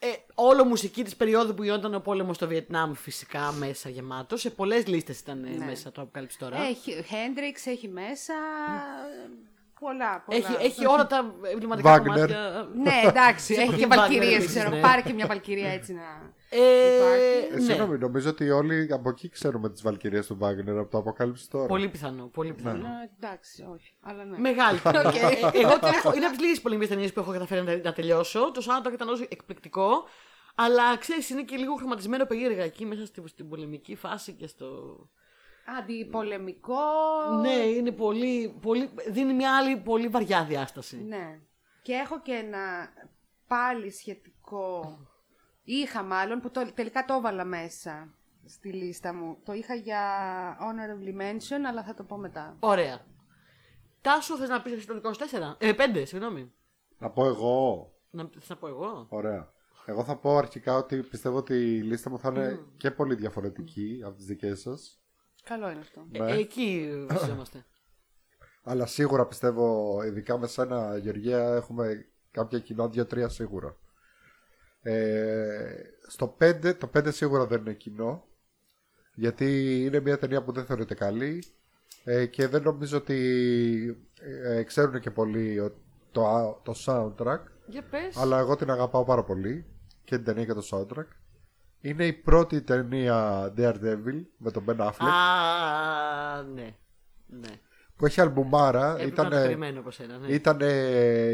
ε, 0.03 0.07
όλο 0.35 0.65
μουσική 0.65 1.03
της 1.03 1.15
περίοδου 1.15 1.53
που 1.53 1.63
γινόταν 1.63 1.95
ο 1.95 1.99
πόλεμος 1.99 2.35
στο 2.35 2.47
Βιετνάμ 2.47 2.93
φυσικά 2.93 3.51
μέσα 3.51 3.89
γεμάτος. 3.89 4.41
Σε 4.41 4.49
πολλές 4.49 4.87
λίστες 4.87 5.19
ήταν 5.19 5.43
ε, 5.43 5.49
Ναι. 5.49 5.65
μέσα 5.65 5.91
το 5.91 6.01
αποκάλυψη 6.01 6.37
τώρα. 6.37 6.61
Έχει 6.61 6.95
Hendrix, 7.09 7.61
έχει 7.71 7.87
μέσα... 7.87 8.33
Πολλά, 9.85 10.23
πολλά. 10.25 10.37
έχει, 10.37 10.65
έχει 10.65 10.85
όλα 10.85 11.07
τα 11.07 11.33
εμβληματικά 11.51 11.95
Wagner. 11.95 12.05
κομμάτια. 12.05 12.67
Ναι, 12.75 13.01
εντάξει, 13.05 13.53
έχει 13.61 13.75
και 13.75 13.85
Wagner 13.85 13.95
βαλκυρίες, 13.97 14.33
επίσης, 14.33 14.49
ξέρω. 14.55 14.69
ναι. 14.69 14.81
Πάρε 14.81 15.01
και 15.01 15.13
μια 15.13 15.27
βαλκυρία 15.27 15.69
έτσι 15.69 15.93
να... 15.93 16.01
Ε, 16.49 16.59
Ε, 16.59 17.55
ναι. 17.55 17.59
Συγγνώμη, 17.61 17.97
νομίζω 17.97 18.29
ότι 18.29 18.49
όλοι 18.49 18.87
από 18.91 19.09
εκεί 19.09 19.29
ξέρουμε 19.29 19.69
τις 19.69 19.81
Βαλκυρίες 19.81 20.27
του 20.27 20.37
Βάγνερ 20.37 20.77
από 20.77 20.91
το 20.91 20.97
Αποκάλυψη 20.97 21.49
τώρα. 21.49 21.65
Πολύ 21.65 21.87
πιθανό. 21.89 22.25
Πολύ 22.25 22.53
πιθανό. 22.53 22.85
Ε, 22.87 23.09
εντάξει, 23.19 23.65
όχι. 23.73 23.93
Αλλά 24.01 24.23
ναι. 24.25 24.37
Μεγάλη. 24.37 24.79
Ε, 25.53 25.59
Εγώ 25.59 25.79
την 25.79 25.87
έχω, 25.87 26.13
είναι 26.15 26.25
από 26.25 26.35
τις 26.35 26.39
λίγες 26.45 26.61
πολεμικές 26.61 26.89
ταινίες 26.89 27.13
που 27.13 27.19
έχω 27.19 27.31
καταφέρει 27.31 27.63
να, 27.65 27.77
να 27.83 27.93
τελειώσω. 27.93 28.51
Το 28.51 28.61
soundtrack 28.65 28.93
ήταν 28.93 29.09
όσο 29.09 29.25
εκπληκτικό. 29.29 29.89
Αλλά 30.55 30.97
ξέρεις, 30.97 31.29
είναι 31.29 31.43
και 31.43 31.55
λίγο 31.55 31.75
χρωματισμένο 31.75 32.25
περίεργα 32.25 32.63
εκεί 32.63 32.85
μέσα 32.85 33.05
στην, 33.05 33.27
στην 33.27 33.49
πολεμική 33.49 33.95
φάση 33.95 34.31
και 34.33 34.47
στο. 34.47 34.97
Αντιπολεμικό. 35.79 36.75
Ναι, 37.41 37.49
είναι 37.53 37.91
πολύ, 37.91 38.57
πολύ. 38.61 38.89
Δίνει 39.09 39.33
μια 39.33 39.57
άλλη 39.57 39.77
πολύ 39.77 40.07
βαριά 40.07 40.45
διάσταση. 40.45 41.03
Ναι. 41.03 41.39
Και 41.81 41.93
έχω 41.93 42.21
και 42.21 42.31
ένα 42.31 42.89
πάλι 43.47 43.91
σχετικό. 43.91 44.97
Είχα 45.63 46.03
μάλλον 46.03 46.39
που 46.39 46.51
το, 46.51 46.71
τελικά 46.73 47.05
το 47.05 47.13
έβαλα 47.13 47.43
μέσα. 47.43 48.13
στη 48.45 48.71
λίστα 48.73 49.13
μου. 49.13 49.37
Το 49.45 49.53
είχα 49.53 49.73
για 49.73 50.01
honorable 50.59 51.21
mention, 51.21 51.61
αλλά 51.67 51.83
θα 51.83 51.93
το 51.93 52.03
πω 52.03 52.17
μετά. 52.17 52.57
Ωραία. 52.59 53.05
Τάσο, 54.01 54.37
θες 54.37 54.49
να 54.49 54.61
πεις 54.61 54.73
εσύ 54.73 54.87
το 54.87 54.93
δικό 54.93 55.13
σου 55.13 55.19
4. 55.19 55.55
Ε, 55.57 55.71
5, 55.73 56.03
συγγνώμη. 56.05 56.51
Να 56.97 57.09
πω 57.09 57.25
εγώ. 57.25 57.91
Να, 58.09 58.29
θες 58.33 58.49
να 58.49 58.55
πω 58.57 58.67
εγώ; 58.67 59.05
Ωραία. 59.09 59.51
Εγώ 59.85 60.03
θα 60.03 60.15
πω 60.17 60.37
αρχικά 60.37 60.75
ότι 60.75 60.97
πιστεύω 61.03 61.37
ότι 61.37 61.53
η 61.53 61.81
λίστα 61.81 62.09
μου 62.09 62.19
θα 62.19 62.29
είναι 62.29 62.59
και 62.77 62.91
πολύ 62.91 63.15
διαφορετική 63.15 64.01
από 64.05 64.15
τις 64.15 64.25
δικές 64.25 64.59
σας. 64.61 65.00
Καλό 65.43 65.69
είναι 65.69 65.79
αυτό. 65.79 66.05
Ε, 66.11 66.19
Ναι. 66.19 66.31
εκεί 66.31 66.89
βασιζόμαστε. 67.09 67.65
Αλλά 68.63 68.85
σίγουρα 68.85 69.25
πιστεύω, 69.27 69.99
ειδικά 70.05 70.37
με 70.37 70.47
σένα 70.47 70.97
Γεωργία, 70.97 71.39
έχουμε 71.55 72.05
κάποια 72.31 72.59
κοινά, 72.59 72.87
δύο-τρία 72.87 73.29
σίγουρα. 73.29 73.75
Ε, 74.81 75.75
στο 76.07 76.37
5, 76.39 76.75
το 76.77 76.89
5 76.97 77.11
σίγουρα 77.13 77.45
δεν 77.45 77.59
είναι 77.59 77.73
κοινό. 77.73 78.25
Γιατί 79.13 79.79
είναι 79.85 79.99
μια 79.99 80.17
ταινία 80.17 80.43
που 80.43 80.51
δεν 80.51 80.65
θεωρείται 80.65 80.93
καλή 80.93 81.43
ε, 82.03 82.25
και 82.25 82.47
δεν 82.47 82.61
νομίζω 82.61 82.97
ότι 82.97 83.17
ε, 84.45 84.63
ξέρουν 84.63 84.99
και 84.99 85.11
πολύ 85.11 85.59
ο- 85.59 85.75
το, 86.11 86.27
α- 86.27 86.61
το 86.63 86.73
soundtrack. 86.85 87.39
Για 87.67 87.83
πες. 87.83 88.17
Αλλά 88.17 88.39
εγώ 88.39 88.55
την 88.55 88.69
αγαπάω 88.71 89.03
πάρα 89.03 89.23
πολύ 89.23 89.65
και 90.03 90.15
την 90.15 90.25
ταινία 90.25 90.45
και 90.45 90.53
το 90.53 90.67
soundtrack. 90.71 91.05
Είναι 91.81 92.05
η 92.05 92.13
πρώτη 92.13 92.61
ταινία 92.61 93.45
Daredevil 93.57 94.25
με 94.37 94.51
τον 94.51 94.65
Ben 94.69 94.77
Affleck 94.77 95.07
Α, 95.07 96.43
ναι. 96.43 96.75
Ναι. 97.27 97.49
που 97.95 98.05
έχει 98.05 98.21
αλμπουμάρα. 98.21 98.91
Έπρεπε 98.91 99.07
Ήταν, 99.09 99.25
να 99.25 99.31
το 99.31 99.41
περιμένω 99.41 99.79
από 99.79 99.91
σένα. 99.91 100.17
Ναι. 100.17 100.27
ήταν 100.27 100.59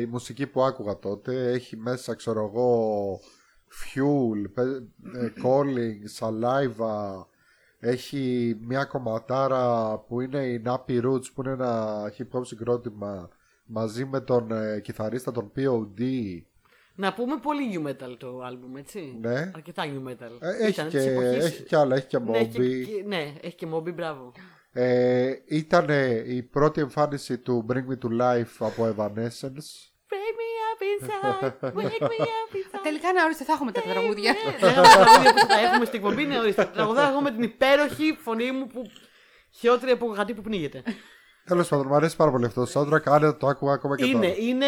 η 0.02 0.06
μουσική 0.06 0.48
που 0.48 0.62
άκουγα 0.62 1.00
τότε. 1.00 1.52
Έχει 1.52 1.78
μέσα, 1.78 2.14
ξέρω 2.14 2.46
εγώ, 2.46 3.20
Fuel, 3.70 4.52
πε- 4.54 4.66
ε, 5.16 5.32
Calling, 5.44 6.20
Saliva. 6.20 7.26
Έχει 7.80 8.56
μια 8.62 8.84
κομματάρα 8.86 9.98
που 10.08 10.22
είναι 10.22 10.46
η 10.46 10.62
Nappy 10.66 11.06
Roots 11.06 11.32
που 11.34 11.42
είναι 11.42 11.52
ένα 11.52 12.02
hip 12.18 12.38
hop 12.38 12.46
συγκρότημα 12.46 13.30
μαζί 13.66 14.06
με 14.06 14.20
τον 14.22 14.52
ε, 14.52 14.80
κιθαρίστα 14.80 15.32
τον 15.32 15.52
POD. 15.56 16.02
Να 17.00 17.14
πούμε 17.14 17.38
πολύ 17.42 17.64
new 17.74 17.88
metal 17.90 18.16
το 18.18 18.42
άλμπουμ, 18.46 18.76
έτσι. 18.78 19.18
Ναι. 19.22 19.52
Αρκετά 19.56 19.84
new 19.86 20.10
metal. 20.10 20.32
Ε, 20.40 20.50
έχει, 20.64 20.70
Ήταν 20.70 20.88
και, 20.90 20.98
της 20.98 21.06
εποχής- 21.08 21.46
έχει 21.46 21.64
και 21.64 21.76
άλλα, 21.76 21.96
έχει 21.96 22.08
και 22.08 22.20
Ναι, 22.20 22.38
έχει 22.38 22.50
Moby. 22.58 22.86
και- 22.86 23.04
ναι, 23.06 23.34
έχει 23.42 23.56
και 23.56 23.68
Moby, 23.74 23.94
μπράβο. 23.94 24.32
Ε, 24.72 25.32
ήταν 25.48 25.86
η 26.26 26.44
πρώτη 26.44 26.82
εμφάνιση 26.82 27.38
του 27.38 27.66
Bring 27.70 27.76
Me 27.92 28.06
To 28.08 28.22
Life 28.22 28.56
από 28.60 28.86
Evanescence. 28.98 29.68
Wake 30.12 30.34
me 30.40 30.50
up 30.70 30.82
inside, 30.94 31.52
wake 31.62 32.04
me 32.04 32.22
up 32.22 32.54
inside. 32.56 32.80
Τελικά 32.84 33.14
να 33.14 33.24
ορίστε, 33.24 33.44
θα 33.44 33.54
έχουμε 33.54 33.72
τα 33.72 33.82
τραγούδια. 33.82 34.32
Ναι, 34.32 34.60
τα 34.60 34.82
τραγούδια 34.82 35.34
που 35.34 35.40
θα 35.40 35.48
τα 35.48 35.60
έχουμε 35.60 35.86
στην 35.86 36.00
εκπομπή, 36.00 36.26
ναι, 36.26 36.40
ορίστε. 36.40 36.66
Τραγουδάω 36.66 37.10
εγώ 37.12 37.22
με 37.22 37.32
την 37.32 37.44
υπέροχη 37.44 38.18
φωνή 38.22 38.52
μου 38.52 38.68
που 38.68 38.82
χειρότερη 39.52 39.92
από 39.92 40.06
γατί 40.06 40.34
που 40.34 40.42
πνίγεται. 40.42 40.84
Τέλος 41.46 41.68
πάντων, 41.68 41.86
μου 41.88 41.96
αρέσει 41.96 42.16
πάρα 42.16 42.32
πολύ 42.32 42.46
αυτό 42.46 42.66
το 42.66 42.72
soundtrack. 42.80 43.04
Αν 43.06 43.38
το 43.38 43.48
άκουγα 43.48 43.74
ακόμα 43.74 43.96
και 43.96 44.06
είναι, 44.06 44.14
τώρα. 44.14 44.28
είναι, 44.28 44.36
είναι 44.48 44.66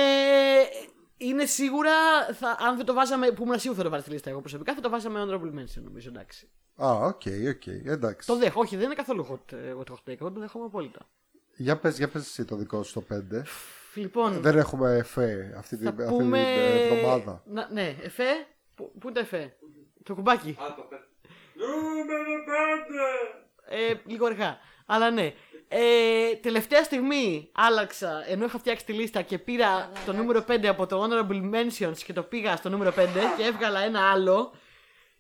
σίγουρα, 1.46 1.92
θα, 2.34 2.58
αν 2.60 2.76
δεν 2.78 2.86
το 2.86 2.94
βάζαμε, 2.94 3.32
που 3.32 3.44
ήμουν 3.44 3.60
σίγουρο 3.60 3.78
θα 3.78 3.84
το 3.84 3.90
βάλει 3.90 4.02
στη 4.02 4.12
λίστα 4.12 4.30
εγώ 4.30 4.40
προσωπικά, 4.40 4.74
θα 4.74 4.82
το 4.82 4.90
βάζαμε 4.90 5.24
honorable 5.28 5.60
mention 5.60 5.82
νομίζω, 5.84 6.10
εντάξει. 6.10 6.50
Α, 6.76 6.92
OK, 6.92 7.22
OK, 7.50 7.68
εντάξει. 7.68 8.28
Το 8.28 8.36
δέχ-, 8.38 8.60
όχι, 8.60 8.76
δεν 8.76 8.86
είναι 8.86 8.94
καθόλου 8.96 9.28
hot, 9.32 9.54
ε, 9.54 9.68
εγώ 9.68 9.84
το 9.84 9.98
hot 9.98 10.10
take, 10.12 10.16
εγώ 10.20 10.32
το 10.32 10.40
δέχομαι 10.40 10.66
απόλυτα. 10.66 11.10
Για 11.56 11.78
πες, 11.78 11.98
για 11.98 12.08
πες 12.10 12.22
εσύ 12.22 12.46
το 12.46 12.56
δικό 12.56 12.84
σου 12.84 12.94
το 12.94 13.16
5. 13.16 13.42
Λοιπόν, 13.94 14.42
Δεν 14.42 14.58
έχουμε 14.58 14.96
εφέ 14.98 15.54
αυτή 15.58 15.78
την, 15.78 15.86
θα 15.86 15.92
αυτή 15.92 16.06
την 16.06 16.18
πούμε... 16.18 16.40
ε, 16.40 16.88
εβδομάδα. 16.88 17.44
Να, 17.46 17.68
ναι, 17.72 17.96
εφέ, 18.02 18.26
πού, 18.76 18.92
πού 19.00 19.08
είναι 19.08 19.14
το 19.14 19.20
εφέ, 19.20 19.56
το 20.04 20.16
κουμπάκι. 20.16 20.50
Α, 20.50 20.74
το 20.76 20.82
πέ- 20.90 21.08
Νούμερο 21.56 22.32
5! 23.70 23.70
Ε, 23.70 23.94
λίγο 24.06 24.26
αργά. 24.26 24.58
Αλλά 24.86 25.12
ναι. 25.12 25.34
Ε, 25.72 26.36
τελευταία 26.42 26.84
στιγμή 26.84 27.50
άλλαξα, 27.52 28.24
ενώ 28.28 28.46
είχα 28.46 28.60
φτιάξει 28.60 28.86
τη 28.86 28.94
λίστα 28.94 29.22
και 29.22 29.38
πήρα 29.38 29.92
το 30.06 30.14
νούμερο 30.14 30.46
5 30.48 30.66
από 30.66 30.88
το 30.88 31.04
Honorable 31.04 31.56
Mentions 31.56 31.98
και 32.06 32.14
το 32.14 32.24
πήγα 32.24 32.56
στο 32.56 32.70
νούμερο 32.70 32.94
5 32.98 33.08
και 33.38 33.44
έβγαλα 33.44 33.80
ένα 33.80 34.10
άλλο. 34.12 34.54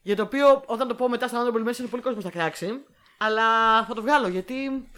Για 0.01 0.15
το 0.15 0.21
οποίο 0.23 0.63
όταν 0.65 0.87
το 0.87 0.95
πω 0.95 1.09
μετά 1.09 1.27
στα 1.27 1.43
Honorable 1.43 1.67
Mentions 1.67 1.87
πολύ 1.89 2.03
κόσμος 2.03 2.23
θα 2.23 2.29
κράξει. 2.29 2.83
Αλλά 3.17 3.45
θα 3.85 3.93
το 3.93 4.01
βγάλω 4.01 4.27
γιατί. 4.27 4.89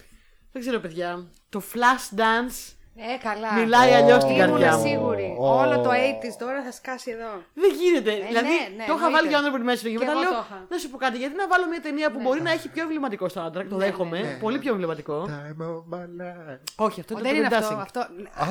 Δεν 0.52 0.62
ξέρω, 0.62 0.80
παιδιά. 0.80 1.30
Το 1.48 1.62
Flash 1.72 2.18
Dance 2.18 2.74
Ε, 2.96 3.16
καλά. 3.28 3.52
μιλάει 3.60 3.90
αλλιώς 3.98 4.22
στην 4.22 4.34
Ήμουνα 4.36 4.46
καρδιά 4.46 4.66
Ήμουν 4.68 4.80
μου. 4.80 4.86
σίγουρη. 4.88 5.28
Ω. 5.38 5.44
Όλο 5.60 5.74
το 5.86 5.90
80s 5.90 6.34
τώρα 6.42 6.58
θα 6.66 6.72
σκάσει 6.80 7.10
εδώ. 7.16 7.30
Δεν 7.62 7.70
γίνεται. 7.80 8.10
δηλαδή, 8.28 8.54
ναι, 8.56 8.62
ναι, 8.78 8.84
το 8.90 8.92
είχα 8.96 9.06
βάλει 9.14 9.26
εννοείται. 9.28 9.32
για 9.32 9.40
honorable 9.42 9.64
mention 9.68 9.86
και 9.92 9.94
Και 9.98 10.02
μετά 10.04 10.12
εγώ 10.16 10.20
λέω. 10.24 10.32
το 10.38 10.42
είχα. 10.46 10.58
Να 10.72 10.76
σου 10.80 10.88
πω 10.90 10.96
κάτι, 11.04 11.16
γιατί 11.22 11.34
να 11.42 11.46
βάλω 11.52 11.64
μια 11.72 11.80
ταινία 11.86 12.08
που 12.12 12.18
μπορεί 12.24 12.40
να 12.48 12.50
έχει 12.56 12.66
πιο 12.74 12.82
εμβληματικό 12.86 13.26
soundtrack. 13.36 13.66
Το 13.72 13.76
δέχομαι. 13.84 14.18
Πολύ 14.44 14.58
πιο 14.62 14.70
εμβληματικό. 14.74 15.16
Time 15.36 15.60
of 15.70 15.78
my 15.94 16.04
life. 16.20 16.60
Όχι, 16.86 16.98
αυτό 17.02 17.12
Ω, 17.14 17.18
είναι 17.18 17.28
Δεν 17.28 17.34
το 17.36 17.38
είναι 17.40 17.48
Dirty 17.50 17.58
αυτό. 17.62 17.68
Dancing. 17.76 17.82
αυτό... 17.88 18.00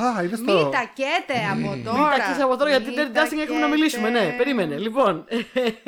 Α, 0.04 0.22
είναι 0.24 0.36
στο. 0.42 0.52
Μην 0.58 0.70
τακέτε 0.78 1.36
από 1.54 1.68
τώρα. 1.86 1.98
Μην 1.98 2.06
τακείς 2.18 2.38
από 2.46 2.54
τώρα 2.60 2.70
γιατί 2.74 2.88
Μην 2.90 2.96
Dirty 2.98 3.12
Dancing 3.18 3.40
έχουμε 3.44 3.58
να 3.64 3.66
τακέτε. 3.66 3.66
μιλήσουμε. 3.74 4.08
Ναι, 4.16 4.24
περίμενε. 4.40 4.74
Λοιπόν. 4.86 5.14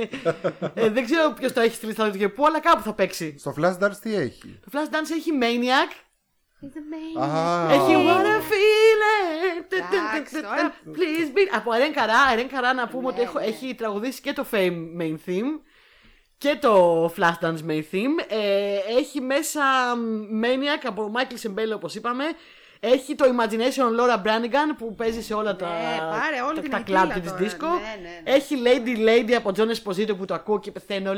ε, 0.82 0.88
δεν 0.96 1.02
ξέρω 1.04 1.24
ποιος 1.38 1.52
το 1.52 1.60
έχει 1.60 1.74
στη 1.74 1.86
λίστα 1.86 2.10
του 2.10 2.18
και 2.18 2.28
πού, 2.28 2.46
αλλά 2.46 2.60
κάπου 2.60 2.82
θα 2.82 2.92
παίξει. 2.94 3.34
Στο 3.38 3.54
Flash 3.58 3.78
Dance 3.82 3.96
τι 4.02 4.14
έχει; 4.16 4.60
Το 4.64 4.68
Flash 4.72 4.90
Dance 4.94 5.10
έχει 5.18 5.30
Maniac. 5.42 5.90
It's 6.62 6.66
amazing. 6.66 7.22
Α, 7.22 7.72
Έχει 7.72 7.94
What 8.06 8.24
I 8.24 8.40
feel 8.50 9.00
it. 9.58 9.72
Εντάξει, 9.72 10.34
τώρα. 10.42 10.74
Please 10.86 11.36
be. 11.36 11.56
Από 11.56 11.72
Ερέν 11.72 11.92
Καρά, 11.92 12.14
Ερέν 12.32 12.48
Καρά 12.48 12.72
να 12.74 12.88
πούμε 12.88 13.02
Ναι, 13.02 13.08
ότι 13.08 13.20
έχω- 13.20 13.38
ναι. 13.38 13.44
έχει 13.44 13.74
τραγουδήσει 13.74 14.20
και 14.20 14.32
το 14.32 14.46
Fame 14.52 15.00
main 15.00 15.14
theme 15.26 15.60
και 16.38 16.56
το 16.60 17.04
Flash 17.16 17.44
Dance 17.44 17.58
main 17.70 17.82
theme. 17.92 18.24
Ε, 18.28 18.76
έχει 18.98 19.20
μέσα 19.20 19.62
Maniac 20.42 20.82
από 20.86 21.12
Michael 21.16 21.46
Sembello 21.48 21.74
όπως 21.74 21.94
είπαμε. 21.94 22.24
Έχει 22.80 23.14
το 23.14 23.24
Imagination 23.24 24.00
Laura 24.00 24.22
Branigan 24.22 24.74
που 24.78 24.94
παίζει 24.94 25.22
σε 25.22 25.34
όλα 25.34 25.56
τα, 25.56 25.66
Ναι, 25.66 25.98
πάρε 25.98 26.40
όλη 26.46 26.54
τα, 26.54 26.60
την 26.60 26.70
τα 26.70 26.76
εκκλήλα 26.76 27.00
κλαμπ 27.00 27.14
και 27.14 27.20
τις 27.20 27.30
τώρα. 27.30 27.44
disco. 27.50 27.80
Ναι, 27.80 28.08
ναι, 28.08 28.20
ναι. 28.24 28.32
Έχει 28.34 28.56
Lady 28.64 29.08
Lady 29.08 29.32
από 29.32 29.50
John 29.56 29.68
Esposito 29.74 30.16
που 30.16 30.24
το 30.24 30.34
ακούω 30.34 30.60
και 30.60 30.70
πεθαίνω. 30.70 31.12
Lady, 31.12 31.16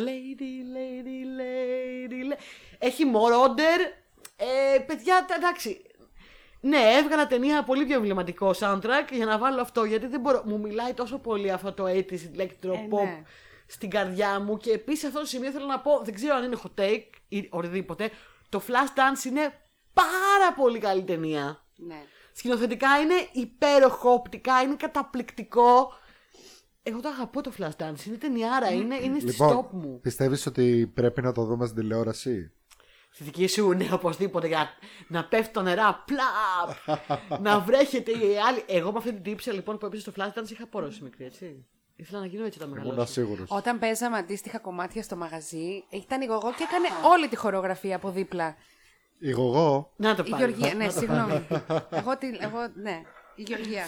Lady, 0.76 1.23
Lady, 1.38 2.33
Lady. 2.33 2.38
Έχει 2.78 3.05
More 3.14 3.47
Order. 3.49 4.05
Ε, 4.37 4.78
παιδιά, 4.78 5.25
τα- 5.28 5.35
εντάξει. 5.35 5.81
Ναι, 6.61 6.78
έβγαλα 7.02 7.26
ταινία 7.26 7.62
πολύ 7.64 7.85
πιο 7.87 7.95
εμβληματικό 7.97 8.50
soundtrack 8.59 9.09
για 9.12 9.26
να 9.26 9.38
βάλω 9.38 9.61
αυτό 9.61 9.85
γιατί 9.85 10.07
δεν 10.07 10.21
μπορώ. 10.21 10.43
Μου 10.47 10.59
μιλάει 10.61 10.95
τόσο 10.95 11.19
πολύ 11.19 11.50
αυτό 11.50 11.73
το 11.73 11.85
80s 11.85 12.37
electro 12.37 12.73
Ε, 12.73 12.87
pop 12.90 13.05
ναι. 13.05 13.23
στην 13.66 13.90
καρδιά 13.90 14.40
μου 14.40 14.57
και 14.57 14.71
επίσης 14.73 15.00
σε 15.00 15.07
αυτό 15.07 15.19
το 15.19 15.26
σημείο 15.26 15.50
θέλω 15.50 15.66
να 15.66 15.81
πω, 15.81 16.00
δεν 16.05 16.14
ξέρω 16.14 16.35
αν 16.35 16.45
είναι 16.45 16.57
hot 16.62 16.81
take 16.81 17.11
ή 17.28 17.49
οτιδήποτε. 17.50 18.11
Το 18.49 18.62
Flash 18.66 18.99
Dance 18.99 19.25
είναι 19.26 19.52
πάρα 19.93 20.52
πολύ 20.57 20.78
καλή 20.78 21.02
ταινία. 21.02 21.64
Ναι. 21.76 22.02
Σκηνοθετικά 22.33 22.99
είναι 22.99 23.14
υπέροχο, 23.33 24.11
οπτικά 24.12 24.61
είναι 24.62 24.75
καταπληκτικό. 24.75 25.93
Εγώ 26.83 27.00
το 27.00 27.09
αγαπώ 27.09 27.40
το 27.40 27.52
Flash 27.59 27.83
Dance. 27.83 28.07
Είναι 28.07 28.16
ταινιάρα, 28.16 28.71
είναι, 28.73 28.97
είναι 29.02 29.19
στη 29.19 29.37
stop 29.38 29.47
Λοιπόν, 29.49 29.69
μου. 29.73 30.00
πιστεύεις 30.00 30.47
ότι 30.47 30.90
πρέπει 30.95 31.23
να 31.23 31.33
το 31.33 31.43
δούμε 31.45 31.66
στην 31.66 31.78
τηλεόραση; 31.81 32.52
Στη 33.16 33.25
δική 33.25 33.46
σου, 33.46 33.73
ναι, 33.73 33.88
οπωσδήποτε. 33.92 34.46
Για 34.46 34.68
να 35.08 35.25
πέφτει 35.25 35.52
το 35.52 35.62
νερά, 35.62 36.04
πλαπ! 36.06 36.99
να 37.40 37.61
βρέχεται 37.61 38.11
η 38.11 38.38
άλλη. 38.49 38.64
Εγώ 38.66 38.92
με 38.92 38.99
αυτή 38.99 39.12
την 39.12 39.23
τύψη 39.23 39.50
λοιπόν 39.50 39.78
που 39.78 39.87
έπαιζε 39.87 40.02
στο 40.02 40.12
Flash 40.16 40.38
Dance 40.38 40.50
είχα 40.50 40.62
απόρρωση 40.62 41.02
μικρή, 41.02 41.25
έτσι. 41.25 41.66
Ήθελα 41.96 42.20
να 42.20 42.26
γίνω 42.26 42.44
έτσι 42.44 42.58
όταν 42.58 42.70
Ήμουν 42.73 42.82
μεγαλώσω. 42.85 43.12
σίγουρος. 43.12 43.50
Όταν 43.50 43.78
παίζαμε 43.78 44.16
αντίστοιχα 44.18 44.58
κομμάτια 44.58 45.02
στο 45.02 45.16
μαγαζί, 45.16 45.85
ήταν 45.90 46.20
η 46.20 46.25
Γογό 46.26 46.52
και 46.52 46.62
έκανε 46.62 46.87
όλη 47.12 47.28
τη 47.28 47.37
χορογραφία 47.37 47.96
από 47.96 48.11
δίπλα. 48.11 48.56
Η 49.18 49.30
Γογό. 49.30 49.92
Να 49.96 50.14
το 50.14 50.23
Η 50.26 50.30
πάρω. 50.30 50.44
Γεωργία, 50.44 50.75
ναι, 50.75 50.88
συγγνώμη. 50.88 51.46
εγώ, 51.90 52.16
τη, 52.18 52.26
εγώ, 52.40 52.58
ναι, 52.82 53.02
η 53.35 53.42
Γεωργία. 53.42 53.85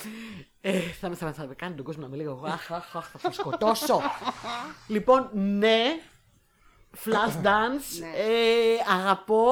Ε, 0.61 0.79
θα, 0.81 1.09
με- 1.09 1.15
θα, 1.15 1.25
με- 1.27 1.33
θα 1.33 1.47
με 1.47 1.55
κάνει 1.55 1.75
τον 1.75 1.85
κόσμο 1.85 2.03
να 2.03 2.09
με 2.09 2.17
λέει 2.17 2.27
εγώ, 2.27 2.47
αχ, 2.47 2.73
αχ, 2.73 2.97
αχ, 2.97 3.09
θα 3.11 3.19
τον 3.23 3.33
σκοτώσω. 3.33 4.01
λοιπόν, 4.87 5.31
ναι, 5.33 5.83
Flash 7.05 7.45
Dance, 7.47 7.89
Ναι. 8.01 8.07
ε, 8.17 8.95
αγαπώ. 8.99 9.43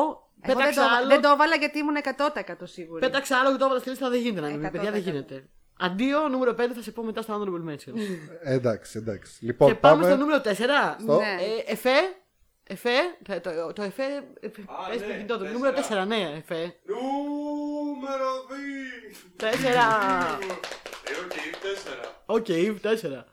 Εγώ 0.40 0.58
δεν 0.58 0.70
Πέταξα 0.70 0.88
το, 0.88 0.94
άλλο, 0.96 1.06
δεν 1.08 1.20
το 1.20 1.28
έβαλα 1.28 1.56
γιατί 1.56 1.78
ήμουν 1.78 1.96
100% 1.96 2.54
σίγουρη. 2.62 3.00
πέταξα 3.00 3.38
άλλο 3.38 3.50
και 3.52 3.56
το 3.58 3.64
έβαλα 3.64 3.80
στη 3.80 3.88
λίστα, 3.88 4.10
δεν 4.10 4.20
γίνεται 4.20 4.40
να 4.40 4.48
μην 4.48 4.60
πει, 4.60 4.70
παιδιά, 4.70 4.90
δεν 4.90 5.00
100%. 5.00 5.04
γίνεται. 5.04 5.48
Αντίο, 5.80 6.28
νούμερο 6.28 6.52
5 6.52 6.72
θα 6.74 6.82
σε 6.82 6.90
πω 6.90 7.02
μετά 7.02 7.22
στα 7.22 7.34
honorable 7.38 7.70
mentions. 7.70 8.00
Ε, 8.42 8.54
εντάξει, 8.54 8.98
εντάξει. 8.98 9.44
Λοιπόν, 9.44 9.68
και 9.68 9.74
πάμε 9.74 10.04
στο 10.04 10.16
νούμερο 10.16 10.40
4. 10.40 10.96
Στο- 11.00 11.16
Ναι. 11.16 11.36
Ε, 11.66 11.72
εφέ, 11.72 11.90
εφέ, 12.66 12.90
το, 13.24 13.40
το, 13.40 13.72
το 13.72 13.82
εφέ, 13.82 14.02
ε, 14.40 14.48
πες 14.48 15.00
ναι, 15.00 15.06
με 15.06 15.12
την 15.14 15.26
τότε, 15.26 15.42
τέσσερα. 15.44 15.52
νούμερο 15.52 15.76
4, 15.76 16.06
ναι, 16.06 16.32
εφέ. 16.36 16.74
Νούμερο 16.86 18.30
2! 18.48 19.14
4. 19.36 19.46
Ε, 21.04 21.12
οκ, 21.24 21.32
4. 21.62 22.14
Οκ, 22.26 22.46
4. 22.82 23.24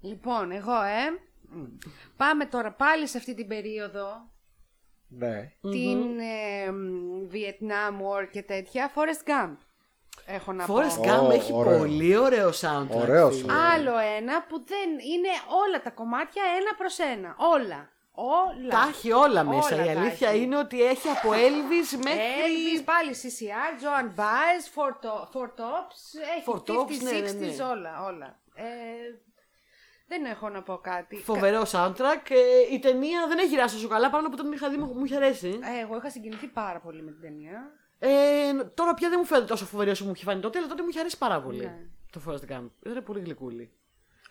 Λοιπόν, 0.00 0.50
εγώ, 0.50 0.72
ε. 0.82 1.29
Πάμε 2.16 2.44
τώρα 2.46 2.72
πάλι 2.72 3.06
σε 3.06 3.18
αυτή 3.18 3.34
την 3.34 3.46
περίοδο. 3.48 4.30
Ναι. 5.08 5.52
Την 5.60 6.18
ε, 6.18 6.70
μ, 6.70 7.26
Vietnam 7.32 7.92
War 7.94 8.28
και 8.30 8.42
τέτοια. 8.42 8.92
Forrest 8.94 9.28
Gump. 9.30 9.56
Έχω 10.26 10.52
να 10.52 10.64
Forrest 10.66 10.96
πω. 10.96 11.02
Gump 11.04 11.28
Ω, 11.28 11.30
έχει 11.32 11.52
ωραίο. 11.52 11.78
πολύ 11.78 12.16
ωραίο 12.16 12.50
soundtrack. 12.50 12.88
Ωραίος 13.00 13.36
φίλε. 13.36 13.52
soundtrack. 13.52 13.56
Άλλο 13.74 13.98
ένα 14.16 14.42
που 14.42 14.64
δεν 14.64 14.88
είναι 14.90 15.28
όλα 15.66 15.82
τα 15.82 15.90
κομμάτια 15.90 16.42
ένα 16.60 16.74
προς 16.76 16.98
ένα. 16.98 17.34
Όλα. 17.38 17.88
όλα. 18.12 18.68
Τα 18.70 18.86
έχει 18.88 19.12
όλα 19.12 19.44
μέσα. 19.44 19.74
Όλα 19.74 19.90
Η 19.90 19.94
τα 19.94 20.00
αλήθεια 20.00 20.28
έχει. 20.28 20.42
είναι 20.42 20.56
ότι 20.58 20.82
έχει 20.82 21.08
από 21.08 21.30
Elvis 21.30 21.96
μέχρι. 22.04 22.20
Elvis, 22.44 22.82
πάλι 22.84 23.14
CCR, 23.22 23.72
Joan 23.82 24.18
Baez, 24.20 24.64
Four, 24.74 24.90
to- 25.04 25.24
Four 25.32 25.46
Tops, 25.46 26.00
έχει 26.36 26.44
Four 26.46 26.56
50s, 26.56 26.74
Tops, 26.76 27.02
ναι, 27.02 27.10
ναι, 27.10 27.30
60s, 27.30 27.56
ναι. 27.56 27.64
όλα, 27.64 28.04
όλα. 28.04 28.38
Ε, 28.54 28.64
δεν 30.10 30.24
έχω 30.24 30.48
να 30.48 30.62
πω 30.62 30.76
κάτι. 30.76 31.16
Φοβερό 31.16 31.62
soundtrack. 31.72 32.24
Ε, 32.28 32.74
η 32.74 32.78
ταινία 32.78 33.26
δεν 33.28 33.38
έχει 33.38 33.48
γυράσει 33.48 33.74
τόσο 33.74 33.88
καλά, 33.88 34.10
παρόλο 34.10 34.28
που 34.28 34.34
όταν 34.38 34.46
την 34.46 34.54
είχα 34.56 34.70
δει 34.70 34.76
μου, 34.76 34.92
μου 34.94 35.04
είχε 35.04 35.16
αρέσει. 35.16 35.58
Κα- 35.58 35.68
ε, 35.68 35.80
εγώ 35.80 35.96
είχα 35.96 36.10
συγκινηθεί 36.10 36.46
πάρα 36.46 36.80
πολύ 36.80 37.02
με 37.02 37.10
την 37.10 37.20
ταινία. 37.20 37.70
Ε, 37.98 38.08
τώρα 38.74 38.94
πια 38.94 39.08
δεν 39.08 39.18
μου 39.20 39.26
φαίνεται 39.26 39.46
τόσο 39.46 39.64
φοβερή 39.66 39.90
όσο 39.90 40.04
μου 40.04 40.12
είχε 40.14 40.24
φανεί 40.24 40.40
τότε, 40.40 40.58
αλλά 40.58 40.66
τότε 40.66 40.82
μου 40.82 40.88
είχε 40.88 40.98
αρέσει 41.00 41.18
πάρα 41.18 41.42
πολύ. 41.42 41.58
Ναι. 41.64 41.78
Το 42.12 42.20
Forrest 42.26 42.52
Gump. 42.52 42.68
Ήταν 42.86 43.02
πολύ 43.04 43.20
γλυκούλη. 43.20 43.72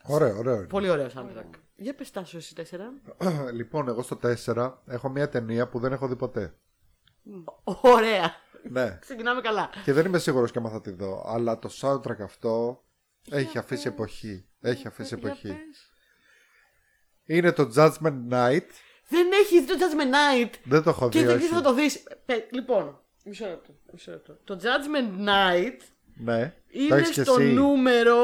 Ωραίο, 0.04 0.38
ωραίο. 0.38 0.56
είναι. 0.56 0.68
Πολύ 0.68 0.90
ωραίο 0.90 1.08
soundtrack. 1.16 1.50
Για 1.76 1.96
πες 1.96 2.12
τάσο 2.12 2.38
εσύ 2.38 2.56
τέσσερα. 2.56 2.94
λοιπόν, 3.60 3.88
εγώ 3.88 4.02
στο 4.02 4.20
4 4.56 4.74
έχω 4.88 5.10
μια 5.10 5.30
ταινία 5.30 5.68
που 5.68 5.80
δεν 5.80 5.92
έχω 5.92 6.08
δει 6.08 6.16
ποτέ. 6.16 6.54
Ωραία. 7.64 8.32
ναι. 8.70 8.98
Ξεκινάμε 9.02 9.42
καλά. 9.42 9.70
Και 9.84 9.94
δεν 9.94 10.06
είμαι 10.06 10.18
σίγουρος 10.18 10.52
και 10.52 10.58
άμα 10.58 10.70
θα 10.70 10.82
τη 10.82 10.92
δω. 10.92 11.24
Αλλά 11.28 11.60
το 11.60 11.70
soundtrack 11.82 12.20
αυτό 12.22 12.84
έχει 13.32 13.58
αφήσει 13.58 13.88
εποχή. 13.88 14.49
Έχει 14.62 14.88
αφήσει 14.88 15.16
Για 15.16 15.28
εποχή. 15.30 15.48
πες. 15.48 15.90
Είναι 17.26 17.52
το 17.52 17.72
Judgment 17.76 18.34
Night. 18.34 18.66
Δεν 19.08 19.28
έχει 19.42 19.60
δει 19.62 19.66
το 19.68 19.74
Judgment 19.80 20.14
Night. 20.44 20.50
Δεν 20.64 20.84
το 20.84 20.90
έχω 20.90 21.10
Και 21.10 21.20
δει. 21.20 21.26
δεν 21.26 21.36
όχι. 21.38 21.46
θα 21.48 21.62
το 21.62 21.74
δεις. 21.74 22.04
Λοιπόν, 22.52 23.02
μισό 23.26 23.46
λεπτό. 23.48 23.74
μισό 23.92 24.12
λεπτό. 24.12 24.34
Το 24.44 24.60
Judgment 24.62 25.28
Night 25.30 25.78
Ναι. 26.16 26.50
το 26.50 26.80
είναι 26.80 26.96
έχεις 26.96 27.10
και 27.10 27.24
στο 27.24 27.34
εσύ. 27.40 27.52
νούμερο 27.54 28.20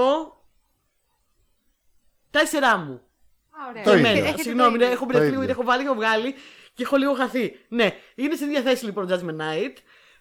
4 2.32 2.78
μου. 2.78 3.02
Α, 3.50 3.68
ωραία. 3.70 3.84
Το 3.84 3.92
Και 3.92 3.98
ίδιο. 3.98 4.10
εμένα. 4.10 4.26
Έχετε 4.28 4.42
Συγγνώμη, 4.42 4.72
το 4.72 4.78
ναι, 4.78 4.84
ίδιο. 4.84 4.96
έχω 4.96 5.00
Το 5.00 5.06
μπερδευτεί 5.06 5.28
ίδιο. 5.28 5.40
γιατί 5.46 5.52
έχω 5.60 5.64
βάλει, 5.64 5.84
έχω 5.86 5.94
βγάλει 5.96 6.34
και 6.74 6.84
έχω 6.84 6.96
λίγο 6.98 7.14
χαθεί. 7.14 7.60
Ναι, 7.68 7.96
είναι 8.16 8.36
στην 8.36 8.48
ίδια 8.48 8.62
θέση 8.62 8.86
λοιπόν 8.86 9.08
το 9.08 9.14
Judgment 9.16 9.42
Night. 9.42 9.76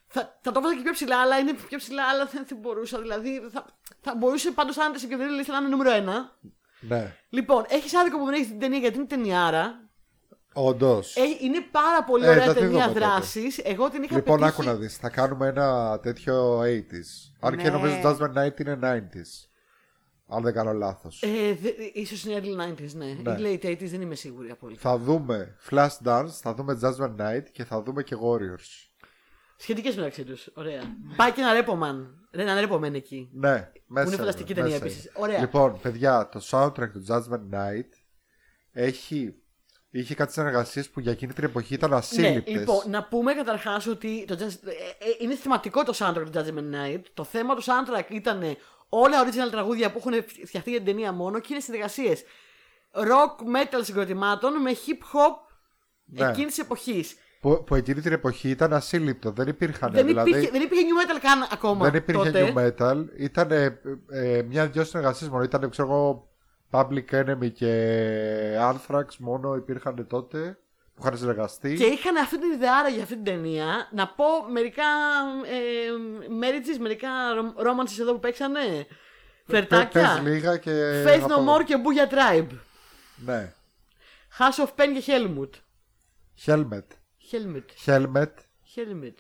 Θα, 0.07 0.39
θα 0.43 0.53
το 0.53 0.59
έβαζα 0.59 0.75
και 0.77 0.83
πιο 0.83 0.93
ψηλά, 0.93 1.21
αλλά 1.21 1.39
είναι 1.39 1.55
πιο 1.69 1.79
ψηλά, 1.79 2.05
αλλά 2.09 2.25
δεν, 2.27 2.45
δεν 2.49 2.59
μπορούσα. 2.59 3.01
Δηλαδή, 3.01 3.41
θα, 3.53 3.67
θα 4.05 4.15
μπορούσε 4.19 4.51
πάντως 4.51 4.79
αν 4.79 4.89
είναι 4.89 4.99
σε 4.99 5.07
πιο 5.07 5.17
λίστα 5.17 5.53
να 5.53 5.59
είναι 5.59 5.69
νούμερο 5.77 5.91
1. 6.41 6.49
Ναι. 6.81 7.17
Λοιπόν, 7.29 7.65
έχεις 7.69 7.95
άδικο 7.95 8.19
που 8.19 8.25
δεν 8.25 8.35
έχει 8.35 8.45
την 8.47 8.59
ταινία 8.59 8.79
γιατί 8.79 8.97
είναι 8.97 9.07
ταινιάρα. 9.07 9.79
Όντως. 10.57 11.17
Ε, 11.17 11.21
είναι 11.41 11.61
πάρα 11.71 12.05
πολύ 12.05 12.25
Ε, 12.25 12.29
ωραία 12.29 12.45
θα 12.45 12.53
τη 12.53 12.59
ταινία 12.59 12.71
δούμε 12.73 12.87
τότε. 12.87 12.99
δράσης. 12.99 13.59
Εγώ 13.59 13.91
την 13.91 14.03
είχα 14.03 14.15
Λοιπόν, 14.17 14.39
πετύχει... 14.41 14.59
άκου 14.61 14.69
να 14.69 14.75
δεις. 14.75 14.97
Θα 14.97 15.09
κάνουμε 15.11 15.47
ένα 15.47 15.99
τέτοιο 16.03 16.61
80s. 16.61 17.33
Αν 17.41 17.57
και 17.57 17.63
Ναι. 17.63 17.71
νομίζω 17.71 17.95
το 18.03 18.09
Judgment 18.21 18.39
Night 18.47 18.61
είναι 18.61 18.79
90s. 18.83 19.49
Αν 20.29 20.43
δεν 20.43 20.53
κάνω 20.55 20.73
λάθος. 20.73 21.23
Ε, 21.23 21.55
δε, 21.63 21.69
ίσως 21.93 22.25
είναι 22.25 22.41
early 22.43 22.61
90s, 22.83 22.93
ναι. 22.95 23.05
Ναι. 23.23 23.49
Ή 23.51 23.59
late 23.63 23.67
80s, 23.67 23.87
δεν 23.89 24.01
είμαι 24.01 24.15
σίγουρη 24.15 24.51
απόλυτα. 24.51 24.81
Θα 24.81 24.99
δούμε 24.99 25.57
Flash 25.71 25.97
Dance, 26.05 26.29
θα 26.29 26.55
δούμε 26.55 26.79
Judgment 26.83 27.17
Night 27.21 27.45
και 27.53 27.65
θα 27.65 27.83
δούμε 27.83 28.03
και 28.03 28.17
Warriors. 28.23 28.89
Σχετικές 29.57 29.97
μεταξύ 29.97 30.25
τους. 30.25 30.49
Ωραία. 30.55 30.83
Πάει 31.17 31.33
και 31.33 31.41
ένα 31.41 31.53
ρέπομαν. 31.53 32.29
Ένα 32.31 32.61
ρέπομαν 32.61 32.95
εκεί. 32.95 33.29
Ναι, 33.33 33.71
μέσα. 33.87 34.07
είναι 34.07 34.17
φανταστική 34.17 34.53
είναι, 34.53 34.61
ταινία 34.61 34.75
μέσα 34.79 34.85
επίσης. 34.87 35.05
είναι. 35.05 35.13
Ωραία. 35.17 35.41
Λοιπόν, 35.41 35.81
παιδιά, 35.81 36.29
το 36.29 36.41
soundtrack 36.51 36.91
του 36.93 37.05
Judgment 37.09 37.55
Night 37.55 37.89
έχει. 38.73 39.35
Είχε 39.91 40.15
κάτι 40.15 40.33
συνεργασίες 40.33 40.89
που 40.91 41.01
για 41.01 41.13
εκείνη 41.13 41.33
την 41.33 41.45
εποχή 41.45 41.75
ήταν 41.75 41.91
Ναι, 41.91 41.97
ασύλληπτες. 41.97 42.55
λοιπόν, 42.55 42.91
να 42.91 43.05
πούμε 43.05 43.35
καταρχάς 43.35 43.87
ότι 43.87 44.25
το 44.29 44.35
Just- 44.39 44.67
ε, 44.69 44.71
ε, 44.71 45.15
είναι 45.21 45.35
θεματικό 45.35 45.85
το 45.85 45.93
soundtrack 45.99 46.25
του 46.25 46.31
Judgment 46.35 46.75
Night. 46.75 47.01
Το 47.15 47.25
θέμα 47.25 47.55
του 47.55 47.63
soundtrack 47.63 48.11
ήταν 48.11 48.43
όλα 48.89 49.25
original 49.27 49.51
τραγούδια 49.51 49.93
που 49.93 49.99
έχουν 49.99 50.25
φτιαχτεί 50.47 50.71
για 50.71 50.79
την 50.79 50.87
ταινία 50.87 51.13
μόνο 51.13 51.39
και 51.41 51.47
είναι 51.51 51.61
συνεργασίες 51.61 52.23
rock 52.93 53.57
metal 53.57 53.81
συγκροτημάτων 53.83 54.61
με 54.63 54.71
hip 54.71 55.17
hop 55.19 55.35
Ναι. 56.05 56.29
εκείνης 56.29 56.55
της 56.55 56.65
εποχής. 56.65 57.17
Που, 57.45 57.65
που 57.65 57.75
εκείνη 57.75 58.01
την 58.01 58.13
εποχή 58.13 58.49
ήταν 58.49 58.73
ασύλληπτο. 58.73 59.31
Δεν 59.31 59.49
υπήρχαν. 59.49 59.93
Δεν, 59.93 60.07
δηλαδή, 60.07 60.31
υπήρχε, 60.31 60.51
δεν 60.51 60.63
υπήρχε 60.63 60.85
new 60.85 61.11
metal 61.11 61.19
καν 61.23 61.49
ακόμα. 61.53 61.85
δεν 61.85 61.95
υπήρχε 61.95 62.31
τότε. 62.31 62.53
new 62.55 62.59
metal. 62.59 63.05
Ήταν 63.17 63.51
ε, 63.51 63.81
ε, 64.11 64.43
μια-δυο 64.43 64.85
συνεργασίες 64.85 65.31
μόνο. 65.31 65.43
Ήταν, 65.43 65.71
ξέρω 65.71 65.89
εγώ, 65.89 66.29
Public 66.71 67.05
Enemy 67.11 67.53
και 67.53 68.59
Anthrax 68.61 69.05
μόνο 69.19 69.55
υπήρχαν 69.55 70.07
τότε 70.07 70.59
που 70.95 71.03
είχαν 71.05 71.19
συνεργαστεί. 71.19 71.75
Και 71.75 71.85
είχαν 71.85 72.17
αυτή 72.17 72.39
την 72.39 72.51
ιδεάρα 72.51 72.89
για 72.89 73.03
αυτή 73.03 73.15
την 73.15 73.25
ταινία. 73.25 73.89
Να 73.93 74.09
πω 74.09 74.25
μερικά 74.53 74.85
ε, 75.45 75.91
marriages, 76.41 76.79
μερικά 76.81 77.11
romances 77.57 78.01
εδώ 78.01 78.13
που 78.13 78.21
παίξανε. 78.21 78.61
Πε- 78.61 78.87
Φλερτάκια. 79.47 80.21
πες 80.23 80.33
λίγα 80.33 80.57
και. 80.57 81.05
Faith 81.07 81.21
θα 81.21 81.27
No 81.27 81.45
πω. 81.45 81.55
More 81.55 81.65
και 81.65 81.75
Booyah 81.77 82.15
Tribe. 82.15 82.59
Ναι. 83.17 83.53
House 84.39 84.65
of 84.65 84.69
Pen 84.69 84.89
και 84.95 85.03
Helmut. 85.07 85.51
Helmet. 86.47 87.04
Helmut. 87.35 87.65
Helmet. 87.87 88.33
Helmut. 88.75 89.15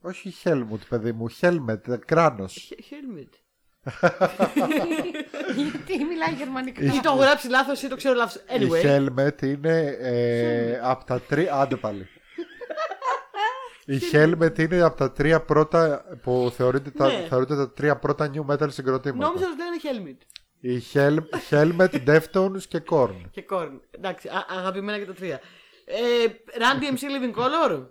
Όχι 0.00 0.34
Helmut, 0.44 0.78
παιδί 0.88 1.12
μου. 1.12 1.26
Helmet. 1.40 1.98
Κράνος. 2.06 2.52
Χε- 2.52 2.78
Helmut. 2.90 3.28
Γιατί 5.56 6.04
μιλάει 6.04 6.34
γερμανικά; 6.34 6.84
Ή 6.84 6.88
το 6.88 7.00
έχω 7.04 7.16
γράψει 7.16 7.48
λάθος 7.48 7.82
ή 7.82 7.88
το 7.88 7.96
ξέρω 7.96 8.14
λάθος. 8.14 8.34
Η 8.34 8.40
Anyway. 8.48 8.84
Helmet 8.84 9.42
είναι 9.42 9.96
ε, 10.00 10.80
από 10.82 11.04
τα 11.04 11.20
τρία. 11.20 11.54
Άντε 11.54 11.76
πάλι. 11.76 12.08
Η 13.86 13.98
Helmet 14.12 14.58
είναι 14.58 14.80
από 14.80 14.96
τα 14.96 15.12
τρία 15.12 15.40
πρώτα 15.40 16.04
που 16.22 16.52
θεωρείται 16.56 16.90
τα, 16.90 17.06
Ναι. 17.06 17.26
θεωρείται 17.28 17.56
τα 17.56 17.72
τρία 17.72 17.96
πρώτα 17.96 18.30
new 18.34 18.46
metal 18.52 18.66
συγκροτήματα. 18.72 19.26
Νόμιζα 19.26 19.46
ότι 19.46 19.56
λένε 19.56 19.76
Helmut. 19.82 20.24
Η 20.60 20.82
Hel, 20.92 21.18
Helmet, 21.50 22.06
Deftones 22.08 22.62
και 22.68 22.82
Korn. 22.90 23.14
Και 23.30 23.44
Korn. 23.50 23.70
Εντάξει, 23.90 24.28
α- 24.28 24.46
αγαπημένα 24.58 24.98
και 24.98 25.04
τα 25.04 25.12
τρία. 25.12 25.40
Ε, 25.88 26.26
Randy 26.58 26.92
MC 26.92 27.02
Living 27.04 27.34
Color. 27.42 27.86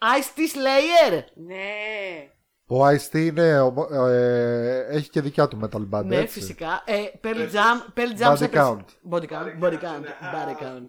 Ice 0.00 0.30
T 0.38 0.40
Slayer. 0.56 1.24
Ναι. 1.34 2.28
Ο 2.70 2.86
Ice-T 2.88 3.14
είναι, 3.14 3.60
ομο- 3.60 3.88
ε, 3.92 4.86
έχει 4.90 5.10
και 5.10 5.20
δικιά 5.20 5.48
του 5.48 5.58
metal 5.62 5.88
band, 5.98 6.04
Ναι, 6.04 6.16
έτσι. 6.16 6.38
φυσικά. 6.40 6.82
Ε, 6.86 6.94
Pearl 7.24 7.36
Jam. 7.52 7.98
Pearl 7.98 8.20
Jam 8.22 8.32
Body 8.32 8.36
σε- 8.36 8.50
count. 8.54 8.84
Body 9.10 9.26
count. 9.26 9.62
Body 9.62 9.78
count. 9.78 10.04
Body 10.34 10.54
count. 10.62 10.86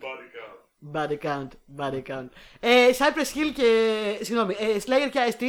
Body 0.93 1.17
count. 1.17 1.17
Body 1.17 1.17
count. 1.23 1.47
Body 1.79 2.01
count. 2.09 2.29
Ε, 2.59 2.89
Cypress 2.97 3.37
Hill 3.37 3.51
και. 3.53 3.71
Συγγνώμη. 4.21 4.55
Ε, 4.59 4.77
Slayer 4.85 5.09
και 5.11 5.19
Ice 5.29 5.41
T. 5.41 5.43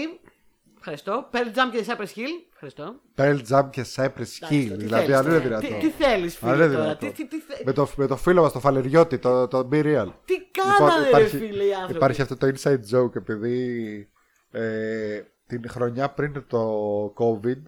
Ευχαριστώ. 0.83 1.29
Pearl 1.33 1.37
Jam 1.57 1.71
και 1.73 1.85
Cypress 1.87 2.19
Hill. 2.19 2.35
Ευχαριστώ. 2.53 2.95
Pearl 3.17 3.39
Jam 3.51 3.69
και 3.71 3.85
Cypress 3.97 4.05
Εντάξει, 4.05 4.37
Hill. 4.51 4.77
τι 4.79 4.85
Δηλαδή, 4.85 5.05
θέλεις 5.05 5.17
αν 5.19 5.27
είναι 5.27 5.41
τώρα. 5.41 5.59
δυνατό. 5.59 5.67
Τι, 5.67 5.75
τι 5.75 5.91
θέλεις, 6.05 6.43
Αν 6.43 6.51
φίλε 6.53 6.65
είναι 6.65 6.73
τώρα. 6.75 6.83
δυνατό. 6.85 7.07
Τι, 7.07 7.13
τι, 7.13 7.27
τι, 7.29 7.41
θε- 7.41 7.65
Με 7.65 7.73
το, 7.73 7.89
με 7.97 8.07
το 8.07 8.17
φίλο 8.17 8.43
μας, 8.43 8.53
το 8.53 8.61
Φαλεριώτη, 8.61 9.19
το, 9.19 9.49
το 9.49 9.69
Be 9.73 9.83
Real. 9.85 10.07
τι 10.25 10.35
κάνανε, 10.51 11.11
ρε 11.19 11.25
φίλε, 11.27 11.47
οι 11.47 11.51
άνθρωποι; 11.51 11.71
Λοιπόν, 11.75 11.95
υπάρχει 11.97 12.23
αυτό 12.23 12.37
το 12.37 12.47
inside 12.55 12.81
joke 12.97 13.17
επειδή 13.17 14.09
ε, 14.51 15.21
την 15.47 15.69
χρονιά 15.69 16.11
πριν 16.11 16.45
το 16.47 16.69
COVID 17.19 17.63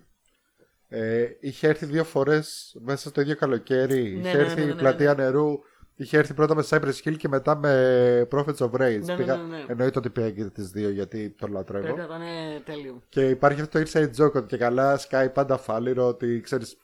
ε, 0.88 1.24
είχε 1.40 1.68
έρθει 1.68 1.86
δύο 1.86 2.04
φορές 2.04 2.76
μέσα 2.84 3.08
στο 3.08 3.20
ίδιο 3.20 3.36
καλοκαίρι. 3.36 4.02
Ναι, 4.02 4.28
είχε 4.28 4.36
ναι, 4.36 4.42
έρθει 4.42 4.54
ναι, 4.54 4.64
ναι, 4.64 4.70
η 4.70 4.74
ναι, 4.74 4.80
πλατεία 4.80 5.14
νερού. 5.14 5.58
Είχε 6.02 6.18
έρθει 6.18 6.34
πρώτα 6.34 6.54
με 6.54 6.64
Cypress 6.68 7.08
Hill 7.08 7.16
και 7.16 7.28
μετά 7.28 7.56
με 7.56 8.28
Prophets 8.32 8.56
of 8.56 8.70
Rage. 8.70 8.78
Ναι, 8.78 8.96
ναι, 8.98 9.16
Πήγα- 9.16 9.36
ναι, 9.36 9.56
ναι. 9.56 9.64
Εννοείται 9.68 9.98
ότι 9.98 10.10
πήγα 10.10 10.30
και 10.30 10.44
τις 10.44 10.70
δύο 10.70 10.90
γιατί 10.90 11.30
τον 11.30 11.52
λατρεύω. 11.52 11.82
Πρέπει 11.84 11.98
να 11.98 12.04
ήταν 12.04 12.20
ε, 12.22 12.60
τέλειο. 12.64 13.02
Και 13.08 13.28
υπάρχει 13.28 13.60
αυτό 13.60 13.78
το 13.82 13.90
inside 13.90 14.22
joke 14.24 14.32
ότι 14.32 14.46
και 14.46 14.56
καλά 14.56 14.96
σκάει 14.98 15.30
πάντα 15.30 15.56
φάλιρο 15.58 16.06
ότι 16.06 16.40
ξέρεις 16.40 16.76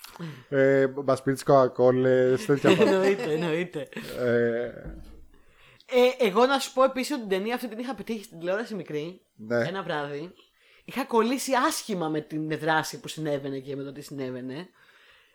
ε, 0.48 0.86
μας 1.04 1.22
πίνεις 1.22 1.42
κοκακόλες, 1.42 2.44
τέτοια 2.44 2.70
πράγματα. 2.76 2.96
εννοείται, 2.96 3.32
εννοείται. 3.32 3.88
ε, 4.18 4.64
Ε, 5.90 6.26
εγώ 6.26 6.46
να 6.46 6.58
σου 6.58 6.72
πω 6.72 6.84
επίσης 6.84 7.10
ότι 7.12 7.20
την 7.20 7.30
ταινία 7.30 7.54
αυτή 7.54 7.68
την 7.68 7.78
είχα 7.78 7.94
πετύχει 7.94 8.24
στην 8.24 8.38
τηλεόραση 8.38 8.74
μικρή. 8.74 9.20
Ναι. 9.36 9.56
Ένα 9.68 9.82
βράδυ. 9.82 10.32
Είχα 10.84 11.04
κολλήσει 11.04 11.52
άσχημα 11.68 12.08
με 12.08 12.20
την 12.20 12.48
δράση 12.58 13.00
που 13.00 13.08
συνέβαινε 13.08 13.58
και 13.58 13.76
με 13.76 13.82
το 13.82 13.92
τι 13.92 14.00
συνέβαινε. 14.00 14.68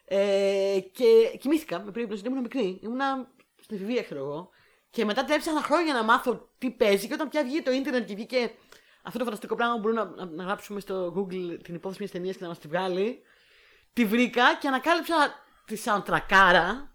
Ε, 0.05 0.79
και 0.91 1.37
κοιμήθηκα 1.39 1.81
με 1.85 1.91
περίπτωση 1.91 2.19
ότι 2.21 2.29
ήμουν 2.29 2.41
μικρή. 2.41 2.79
Ήμουνα 2.83 3.27
στην 3.63 3.75
εφηβεία, 3.77 4.03
ξέρω 4.03 4.19
εγώ. 4.19 4.49
Και 4.89 5.05
μετά 5.05 5.23
τρέψα 5.25 5.51
χρόνια 5.61 5.93
να 5.93 6.03
μάθω 6.03 6.49
τι 6.57 6.69
παίζει. 6.71 7.07
Και 7.07 7.13
όταν 7.13 7.29
πια 7.29 7.43
βγήκε 7.43 7.61
το 7.61 7.71
ίντερνετ 7.71 8.05
και 8.07 8.15
βγήκε 8.15 8.51
αυτό 9.03 9.17
το 9.19 9.23
φανταστικό 9.23 9.55
πράγμα 9.55 9.73
που 9.75 9.79
μπορούμε 9.81 10.03
να, 10.03 10.25
να, 10.25 10.25
να 10.31 10.43
γράψουμε 10.43 10.79
στο 10.79 11.13
Google 11.17 11.59
την 11.63 11.75
υπόθεση 11.75 11.99
μιας 11.99 12.11
ταινίας 12.11 12.35
και 12.35 12.41
να 12.43 12.47
μας 12.47 12.59
τη 12.59 12.67
βγάλει. 12.67 13.21
Τη 13.93 14.05
βρήκα 14.05 14.55
και 14.55 14.67
ανακάλυψα 14.67 15.15
τη 15.65 15.77
soundtrackάρα 15.85 16.87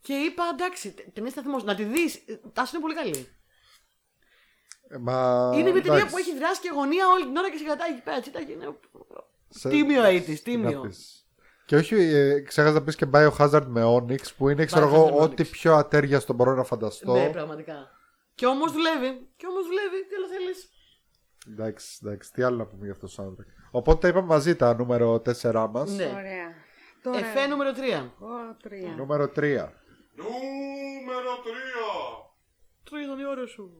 και 0.00 0.12
είπα 0.14 0.44
εντάξει, 0.52 0.92
τε- 0.92 1.12
ταινία 1.12 1.30
σταθμό, 1.30 1.58
να 1.58 1.74
τη 1.74 1.84
δεις. 1.84 2.24
Τάσο 2.52 2.70
είναι 2.76 2.82
πολύ 2.82 2.94
καλή. 2.94 3.28
μα, 5.00 5.50
είναι 5.54 5.62
μια 5.70 5.82
ταινία 5.82 5.94
εντάξει. 5.94 6.14
που 6.14 6.18
έχει 6.18 6.34
δράση 6.38 6.60
και 6.60 6.70
γωνία 6.74 7.08
όλη 7.08 7.24
την 7.24 7.36
ώρα 7.36 7.50
και 7.50 7.56
σε 7.56 7.64
κρατάει 7.64 7.90
εκεί 7.92 8.02
πέρα. 8.02 8.20
Τσίτα, 8.20 8.42
και 8.44 8.52
είναι... 8.52 8.78
Σε- 9.48 9.68
Τίμιο 9.68 10.02
80's, 10.04 10.28
να 10.28 10.36
τίμιο. 10.42 10.90
Πεις. 11.66 11.66
Και 11.66 11.76
όχι, 11.76 11.94
ε, 11.94 12.40
ξέχασα 12.40 12.72
να 12.74 12.82
πεις 12.82 12.96
και 12.96 13.06
Biohazard 13.12 13.64
με 13.66 13.82
Onyx 13.86 14.34
που 14.36 14.48
είναι, 14.48 14.64
ξέρω 14.64 14.86
εγώ, 14.86 15.04
Biohazard 15.04 15.14
με 15.16 15.22
ό,τι 15.22 15.42
Onyx. 15.42 15.50
πιο 15.50 15.74
ατέριαστο 15.74 16.32
μπορώ 16.32 16.54
να 16.54 16.62
φανταστώ. 16.64 17.12
Ναι, 17.12 17.30
πραγματικά. 17.30 17.90
Και 18.34 18.46
όμως 18.46 18.72
δουλεύει. 18.72 19.28
Και 19.36 19.46
όμως 19.46 19.66
δουλεύει. 19.66 20.06
Τι 20.08 20.14
άλλο 20.14 20.26
θέλεις. 20.26 20.68
εντάξει, 21.48 21.98
εντάξει, 22.02 22.32
τι 22.32 22.42
άλλο 22.42 22.56
να 22.56 22.66
πούμε 22.66 22.84
για 22.84 22.92
αυτό 22.92 23.06
το 23.06 23.12
soundtrack. 23.18 23.46
Οπότε 23.70 24.08
είπαμε 24.08 24.26
μαζί 24.26 24.56
τα 24.56 24.74
νούμερο 24.74 25.20
4 25.42 25.68
μας. 25.70 25.90
Ναι. 25.90 26.04
Ωραία. 26.04 26.48
Τώρα. 27.02 27.18
Εφέ 27.18 27.46
νούμερο 27.46 27.70
3. 27.72 28.10
Ω, 28.18 28.56
τρία. 28.62 28.94
Νούμερο 28.96 29.24
3. 29.24 29.72
Νούμερο 30.14 31.32
3. 31.44 32.12
Πόσο 32.90 33.02
ήταν 33.02 33.18
η 33.18 33.26
ώρα 33.26 33.46
σου. 33.46 33.70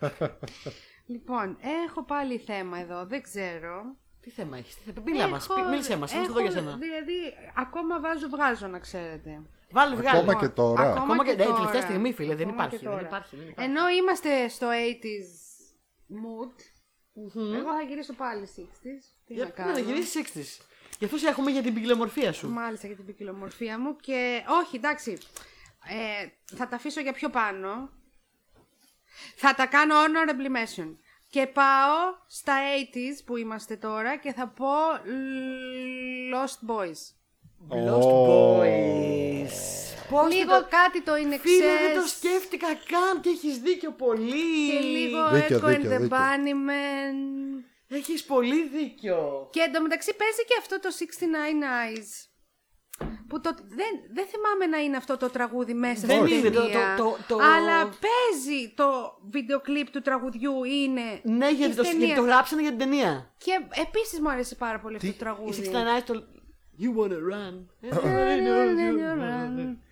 Λοιπόν, 1.06 1.56
έχω 1.84 2.04
πάλι 2.04 2.38
θέμα 2.38 2.78
εδώ, 2.78 3.06
δεν 3.06 3.22
ξέρω. 3.22 3.96
Τι 4.22 4.30
θέμα 4.30 4.56
έχεις, 4.56 4.74
τι 4.76 4.82
θέμα. 4.82 5.02
Μίλα 5.04 5.28
μας, 5.28 5.48
Έχω- 5.48 5.68
μίλησέ 5.68 5.96
μας. 5.96 6.12
Είμαστε 6.12 6.30
εδώ 6.30 6.40
για 6.40 6.50
έχω- 6.50 6.58
σένα. 6.60 6.76
Δηλαδή, 6.76 7.12
ακόμα 7.56 8.00
βάζω, 8.00 8.28
βγάζω 8.28 8.66
να 8.66 8.78
ξέρετε. 8.78 9.42
Βάλε, 9.70 9.94
βγάλε. 9.94 10.18
Ακόμα 10.18 10.34
και 10.34 10.48
τώρα. 10.48 10.92
Ακόμα 10.92 11.24
και- 11.24 11.32
ναι, 11.34 11.44
τώρα. 11.44 11.54
τελευταία 11.56 11.80
στιγμή, 11.80 12.12
φίλε, 12.12 12.34
δεν 12.34 12.48
Ακόμα 12.48 12.52
υπάρχει, 12.52 12.76
και 12.76 12.82
δεν 12.88 12.92
τώρα. 12.92 13.06
υπάρχει, 13.06 13.36
δεν 13.36 13.48
υπάρχει. 13.48 13.70
Ενώ 13.70 13.88
είμαστε 13.88 14.48
στο 14.48 14.68
80s 14.70 15.28
mood, 16.22 16.54
εγώ 17.56 17.72
θα 17.76 17.82
γυρίσω 17.88 18.12
πάλι 18.12 18.46
60s. 18.46 19.04
Τι 19.26 19.34
να 19.34 19.42
Για 19.44 19.52
κάνω; 19.52 19.72
να 19.72 19.78
γυρίσεις 19.78 20.14
60s. 20.14 20.66
Γι' 20.98 21.04
αυτό 21.04 21.16
σε 21.16 21.28
έχουμε 21.28 21.50
για 21.50 21.62
την 21.62 21.74
ποικιλομορφία 21.74 22.32
σου. 22.32 22.48
Μάλιστα 22.50 22.86
για 22.86 22.96
την 22.96 23.04
ποικιλομορφία 23.06 23.78
μου 23.78 23.96
και 23.96 24.42
όχι 24.62 24.76
εντάξει, 24.76 25.18
ε, 25.88 26.26
θα 26.56 26.68
τα 26.68 26.76
αφήσω 26.76 27.00
για 27.00 27.12
πιο 27.12 27.28
πάνω. 27.30 27.90
Θα 29.36 29.54
τα 29.54 29.66
κάνω 29.66 29.94
honorable 29.94 30.56
mention. 30.56 30.96
Και 31.32 31.46
πάω 31.46 31.96
στα 32.26 32.54
80s 32.92 33.22
που 33.26 33.36
είμαστε 33.36 33.76
τώρα 33.76 34.16
και 34.16 34.32
θα 34.32 34.46
πω 34.48 34.66
Lost 36.34 36.70
Boys. 36.70 37.00
Lost 37.88 38.02
Ω. 38.02 38.26
Boys. 38.60 39.52
Πώς 40.10 40.34
λίγο 40.34 40.50
δεν 40.52 40.60
το- 40.62 40.68
κάτι 40.70 41.02
το 41.02 41.16
είναι 41.16 41.38
Φίλε, 41.38 41.64
δεν 41.64 41.94
το 41.94 42.04
ξέρεις 42.04 42.10
σκέφτηκα 42.12 42.66
καν 42.66 43.20
και 43.20 43.28
έχεις 43.28 43.58
δίκιο 43.58 43.90
πολύ. 43.92 44.70
και 44.72 44.78
λίγο 44.78 45.28
Δίκιο, 45.32 45.58
Echo 45.58 45.64
and 45.64 45.76
δίκιο, 45.76 45.90
the 45.90 45.98
δίκιο. 46.00 46.16
Bunnymen. 46.16 47.16
Έχεις 47.88 48.24
πολύ 48.24 48.68
δίκιο. 48.68 49.48
Και 49.52 49.60
εντωμεταξύ 49.60 50.14
παίζει 50.16 50.44
και 50.44 50.56
αυτό 50.58 50.80
το 50.80 50.88
69 50.90 51.68
Eyes. 51.84 52.10
Που 53.32 53.40
το, 53.40 53.54
δεν, 53.68 53.92
δεν 54.14 54.26
θυμάμαι 54.26 54.76
να 54.76 54.82
είναι 54.82 54.96
αυτό 54.96 55.16
το 55.16 55.30
τραγούδι 55.30 55.74
μέσα 55.74 56.06
Δεν 56.06 56.26
στην 56.26 56.38
είναι, 56.38 56.50
το- 56.50 56.60
ταινία. 56.60 56.94
το- 56.96 57.02
το- 57.04 57.16
το- 57.28 57.38
Αλλά 57.42 57.82
παίζει 58.04 58.72
το 58.74 59.18
βίντεο 59.30 59.60
κλιπ 59.60 59.90
του 59.90 60.00
τραγουδιού 60.00 60.64
είναι 60.64 61.02
Ναι, 61.22 61.50
γιατί 61.50 61.74
το, 61.74 61.84
στην 61.84 61.98
γιατί 61.98 62.00
ταινία. 62.00 62.14
το 62.16 62.22
γράψανε 62.22 62.60
για 62.62 62.70
την 62.70 62.78
ταινία. 62.78 63.30
Και 63.38 63.52
επίσης 63.86 64.20
μου 64.20 64.30
αρέσει 64.30 64.56
πάρα 64.56 64.78
πολύ 64.80 64.96
αυτό 64.96 65.06
το 65.08 65.14
Η 65.16 65.18
τραγούδι. 65.18 65.70
69 66.00 66.02
το... 66.06 66.22
You 66.80 67.00
wanna 67.00 67.18
run. 67.32 67.54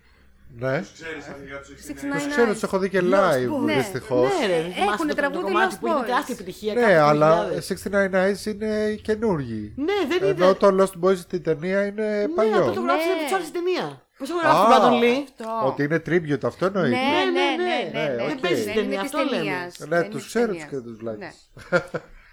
Ναι. 0.59 0.81
Ξέρεις 0.93 1.27
αρχικά 1.27 1.59
τους 1.59 1.69
69 1.69 2.13
Τους 2.13 2.27
ξέρω, 2.27 2.51
τους 2.53 2.63
έχω 2.63 2.77
δει 2.79 2.89
και 2.89 2.99
live 3.03 3.63
Ναι, 3.65 3.73
δυστυχώς. 3.75 4.29
Ναι, 4.39 4.45
ρε, 4.47 4.53
Έχουνε 4.55 4.73
θυμάστε 4.73 5.07
το- 5.07 5.15
τραγούδι 5.15 5.39
το 5.41 5.47
κομμάτι 5.47 5.75
Lost 5.75 5.79
που 5.79 5.87
είχε 5.87 5.95
Boys. 6.01 6.05
τεράστια 6.05 6.35
επιτυχία. 6.35 6.73
Ναι, 6.73 6.81
κάτι 6.81 6.93
το 6.93 7.03
αλλά 7.05 7.47
2000. 7.49 7.71
69 7.71 8.25
Eyes 8.25 8.45
είναι 8.45 8.93
καινούργοι. 9.01 9.73
Ναι, 9.75 9.93
δεν 10.07 10.29
Ενώ 10.29 10.45
είναι. 10.45 10.53
το 10.53 10.67
Lost 10.79 11.05
Boys 11.09 11.17
στην 11.17 11.43
ταινία 11.43 11.85
είναι 11.85 12.05
Ναι, 12.05 12.15
αυτό 12.17 12.27
το 12.27 12.33
παλιό. 12.35 12.51
γράψανε 12.57 12.83
Ναι. 12.83 13.11
από 13.13 13.23
τους 13.23 13.31
άλλους 13.33 13.47
στην 13.47 13.63
ταινία. 13.63 14.05
Πώς 14.17 14.29
το 14.29 14.35
γράφει 14.41 14.73
Α, 14.73 14.79
τον 14.79 14.91
Brandon 14.91 15.03
Lee; 15.03 15.23
Αυτό. 15.39 15.67
Ότι 15.67 15.83
είναι 15.83 16.01
tribute 16.05 16.43
αυτό 16.43 16.65
εννοείται. 16.65 16.89
Ναι, 16.89 16.95
ναι, 16.97 17.31
ναι, 17.31 17.63
ναι, 17.63 17.63
ναι. 17.63 17.99
ναι, 17.99 18.13
ναι, 18.15 18.23
Ε, 18.23 18.25
ναι, 18.25 18.33
οκ. 18.33 18.39
παίζει 18.39 18.61
στην 18.61 18.73
δεν 18.73 18.83
ταινία, 18.83 18.99
είναι 18.99 19.01
της 19.09 19.13
αυτό 19.13 19.17
λέμε. 19.17 19.35
ταινίας. 19.43 19.79
Ναι, 19.79 19.85
Δεν 19.87 19.99
είναι 20.01 20.09
τους 20.09 20.21
της 20.23 20.29
ξέρω 20.33 20.45
ταινίας. 20.45 20.67
τους 20.69 20.77
και 20.79 20.83
τους 20.87 20.91
Ναι. 20.91 20.97
βλάκες. 21.01 21.35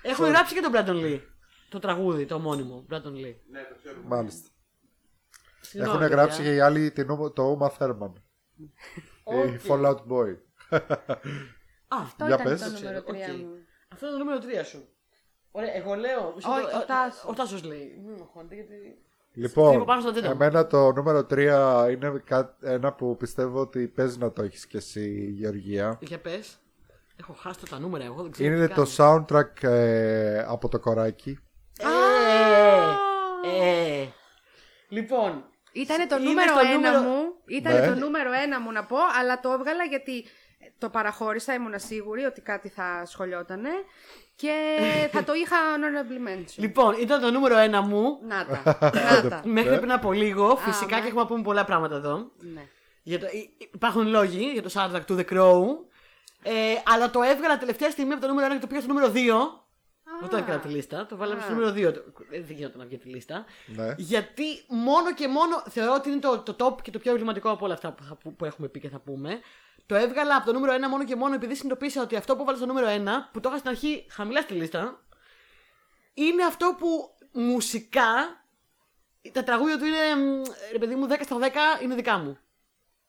Έχουν 0.02 0.26
γράψει 0.26 0.54
και 0.54 0.60
τον 0.66 0.72
Brandon 0.74 0.98
Lee. 1.06 1.20
Το 1.68 1.78
τραγούδι, 1.78 2.24
το 2.26 2.34
ομώνυμο. 2.34 2.84
Brandon 2.90 3.14
Lee. 3.22 3.34
Ναι, 3.54 3.60
το 3.70 3.74
ξέρουμε. 3.82 4.02
Μάλιστα. 4.06 4.48
Συγγνώμη, 5.68 5.96
Έχουν 5.96 6.08
παιδιά. 6.08 6.16
γράψει 6.22 6.42
και 6.42 6.54
οι 6.54 6.60
άλλοι 6.60 6.90
την 6.90 7.06
Uma- 7.10 7.34
το 7.34 7.58
Uma 7.60 7.68
Thurman. 7.78 8.12
OK. 9.24 9.44
Οι 9.44 9.60
Fall 9.68 9.84
Out 9.84 9.96
Boy. 10.10 10.36
Α, 11.88 11.96
Αυτό 12.00 12.24
Για 12.26 12.34
ήταν 12.34 12.46
πες. 12.46 12.60
το 12.62 12.66
Το 12.70 12.72
νούμερο 12.78 13.02
ξέρω, 13.02 13.18
3 13.18 13.30
οκ. 13.32 13.36
μου. 13.38 13.48
Αυτό 13.92 14.06
είναι 14.06 14.16
το 14.16 14.24
νούμερο 14.24 14.38
3 14.62 14.64
σου. 14.64 14.88
Ωραία, 15.50 15.74
εγώ 15.74 15.94
λέω. 15.94 16.32
Όχι, 16.36 16.46
ο 16.82 16.84
Τάσος. 16.86 17.24
Ο 17.28 17.32
Τάσος 17.32 17.62
λέει. 17.62 18.00
Μη 18.04 18.10
με 18.12 18.18
αγχώνετε, 18.20 18.54
γιατί. 18.54 18.74
Λοιπόν, 19.32 19.70
Λίγο 19.72 19.84
πάνω 19.84 20.00
στο 20.00 20.10
τζέντο. 20.12 20.30
εμένα 20.30 20.66
το 20.66 20.92
νούμερο 20.92 21.26
3 21.30 21.88
είναι 21.90 22.22
κά- 22.24 22.62
ένα 22.62 22.92
που 22.92 23.16
πιστεύω 23.16 23.60
ότι 23.60 23.86
παίζει 23.88 24.18
να 24.18 24.32
το 24.32 24.42
έχεις 24.42 24.66
και 24.66 24.76
εσύ, 24.76 25.30
Γεωργία. 25.36 25.98
Για 26.00 26.18
πες. 26.20 26.58
Έχω 27.20 27.32
χάσει 27.32 27.58
τα 27.70 27.78
νούμερα, 27.78 28.04
εγώ 28.04 28.22
δεν 28.22 28.30
ξέρω. 28.30 28.54
Είναι 28.54 28.66
τι 28.68 28.74
το 28.74 28.86
κάνω. 28.96 29.24
soundtrack 29.28 29.62
ε, 29.62 30.38
από 30.48 30.68
το 30.68 30.78
κοράκι. 30.80 31.38
Ε, 31.80 31.88
ε. 34.02 34.06
Λοιπόν, 34.88 35.44
Ήτανε 35.80 36.06
το 36.06 36.16
Είναι 36.16 36.24
νούμερο 36.28 36.48
στο 36.50 36.60
ένα 36.60 36.72
νούμερο- 36.74 37.00
μου. 37.00 37.20
Ήτανε 37.46 37.78
Ναι. 37.78 37.86
το 37.86 37.94
νούμερο 37.94 38.32
ένα 38.32 38.60
μου 38.60 38.72
να 38.72 38.84
πω, 38.84 38.96
αλλά 39.20 39.40
το 39.40 39.50
έβγαλα 39.52 39.84
γιατί 39.84 40.24
το 40.78 40.88
παραχώρησα, 40.88 41.54
ήμουν 41.54 41.72
σίγουρη 41.76 42.24
ότι 42.24 42.40
κάτι 42.40 42.68
θα 42.68 43.02
σχολιότανε 43.06 43.70
και 44.36 44.52
θα 45.12 45.24
το 45.24 45.32
είχα 45.34 45.56
honorable 45.56 46.28
mention. 46.28 46.54
λοιπόν, 46.56 46.94
ήταν 47.00 47.20
το 47.20 47.30
νούμερο 47.30 47.56
1 47.56 47.80
μου. 47.86 48.18
Να 48.28 48.46
τα, 48.46 48.78
να 49.22 49.28
τα. 49.28 49.42
Μέχρι 49.58 49.76
πριν 49.78 49.92
από 49.92 50.12
λίγο. 50.12 50.56
Φυσικά 50.56 50.94
ναι. 50.96 51.00
και 51.02 51.06
έχουμε 51.06 51.22
να 51.22 51.26
πούμε 51.28 51.42
πολλά 51.42 51.64
πράγματα 51.64 51.96
εδώ. 51.96 52.30
Ναι. 52.54 52.62
Για 53.02 53.18
το, 53.18 53.26
υ- 53.32 53.74
υπάρχουν 53.74 54.06
λόγοι 54.08 54.50
για 54.52 54.62
το 54.62 54.70
soundtrack 54.74 55.04
του 55.06 55.16
The 55.20 55.32
Crow. 55.32 55.64
Ε, 56.42 56.52
αλλά 56.94 57.10
το 57.10 57.22
έβγαλα 57.22 57.58
τελευταία 57.58 57.90
στιγμή 57.90 58.12
από 58.12 58.20
το 58.22 58.28
νούμερο 58.28 58.48
1 58.48 58.52
και 58.52 58.60
το 58.60 58.66
πήγα 58.66 58.80
στο 58.80 58.92
νούμερο 58.92 59.12
2. 59.14 59.18
Δεν 60.20 60.28
το 60.28 60.36
έβγαλα 60.36 60.58
τη 60.60 60.68
λίστα. 60.68 61.06
Το 61.06 61.16
βάλαμε 61.16 61.40
στο 61.40 61.52
νούμερο 61.54 61.70
2. 61.72 61.92
Το- 61.92 62.04
ε, 62.30 62.40
Δεν 62.40 62.56
γινόταν 62.56 62.78
να 62.78 62.84
βγει 62.86 62.98
τη 62.98 63.08
λίστα. 63.08 63.44
Ναι. 63.66 63.94
Γιατί 63.98 64.44
μόνο 64.68 65.14
και 65.14 65.28
μόνο 65.28 65.62
θεωρώ 65.70 65.94
ότι 65.94 66.10
είναι 66.10 66.18
το, 66.20 66.38
το 66.38 66.56
top 66.58 66.82
και 66.82 66.90
το 66.90 66.98
πιο 66.98 67.10
εμβληματικό 67.10 67.50
από 67.50 67.64
όλα 67.64 67.74
αυτά 67.74 67.92
που, 67.92 68.02
θα, 68.02 68.14
που, 68.14 68.34
που 68.34 68.44
έχουμε 68.44 68.68
πει 68.68 68.80
και 68.80 68.88
θα 68.88 68.98
πούμε. 68.98 69.40
Το 69.86 69.94
έβγαλα 69.94 70.36
από 70.36 70.46
το 70.46 70.52
νούμερο 70.52 70.86
1 70.86 70.88
μόνο 70.90 71.04
και 71.04 71.16
μόνο 71.16 71.34
επειδή 71.34 71.54
συνειδητοποίησα 71.54 72.02
ότι 72.02 72.16
αυτό 72.16 72.34
που 72.36 72.42
έβαλα 72.42 72.56
στο 72.56 72.66
νούμερο 72.66 72.86
1, 72.88 73.08
που 73.32 73.40
το 73.40 73.48
είχα 73.48 73.58
στην 73.58 73.70
αρχή 73.70 74.06
χαμηλά 74.10 74.40
στη 74.40 74.54
λίστα, 74.54 75.02
είναι 76.14 76.44
αυτό 76.44 76.74
που 76.78 76.88
μουσικά 77.32 78.06
τα 79.32 79.42
τραγούδια 79.44 79.78
του 79.78 79.84
είναι, 79.84 80.14
μ, 80.16 80.42
ρε 80.72 80.78
παιδί 80.78 80.94
μου, 80.94 81.06
10 81.08 81.12
στα 81.22 81.36
10 81.78 81.82
είναι 81.82 81.94
δικά 81.94 82.18
μου. 82.18 82.38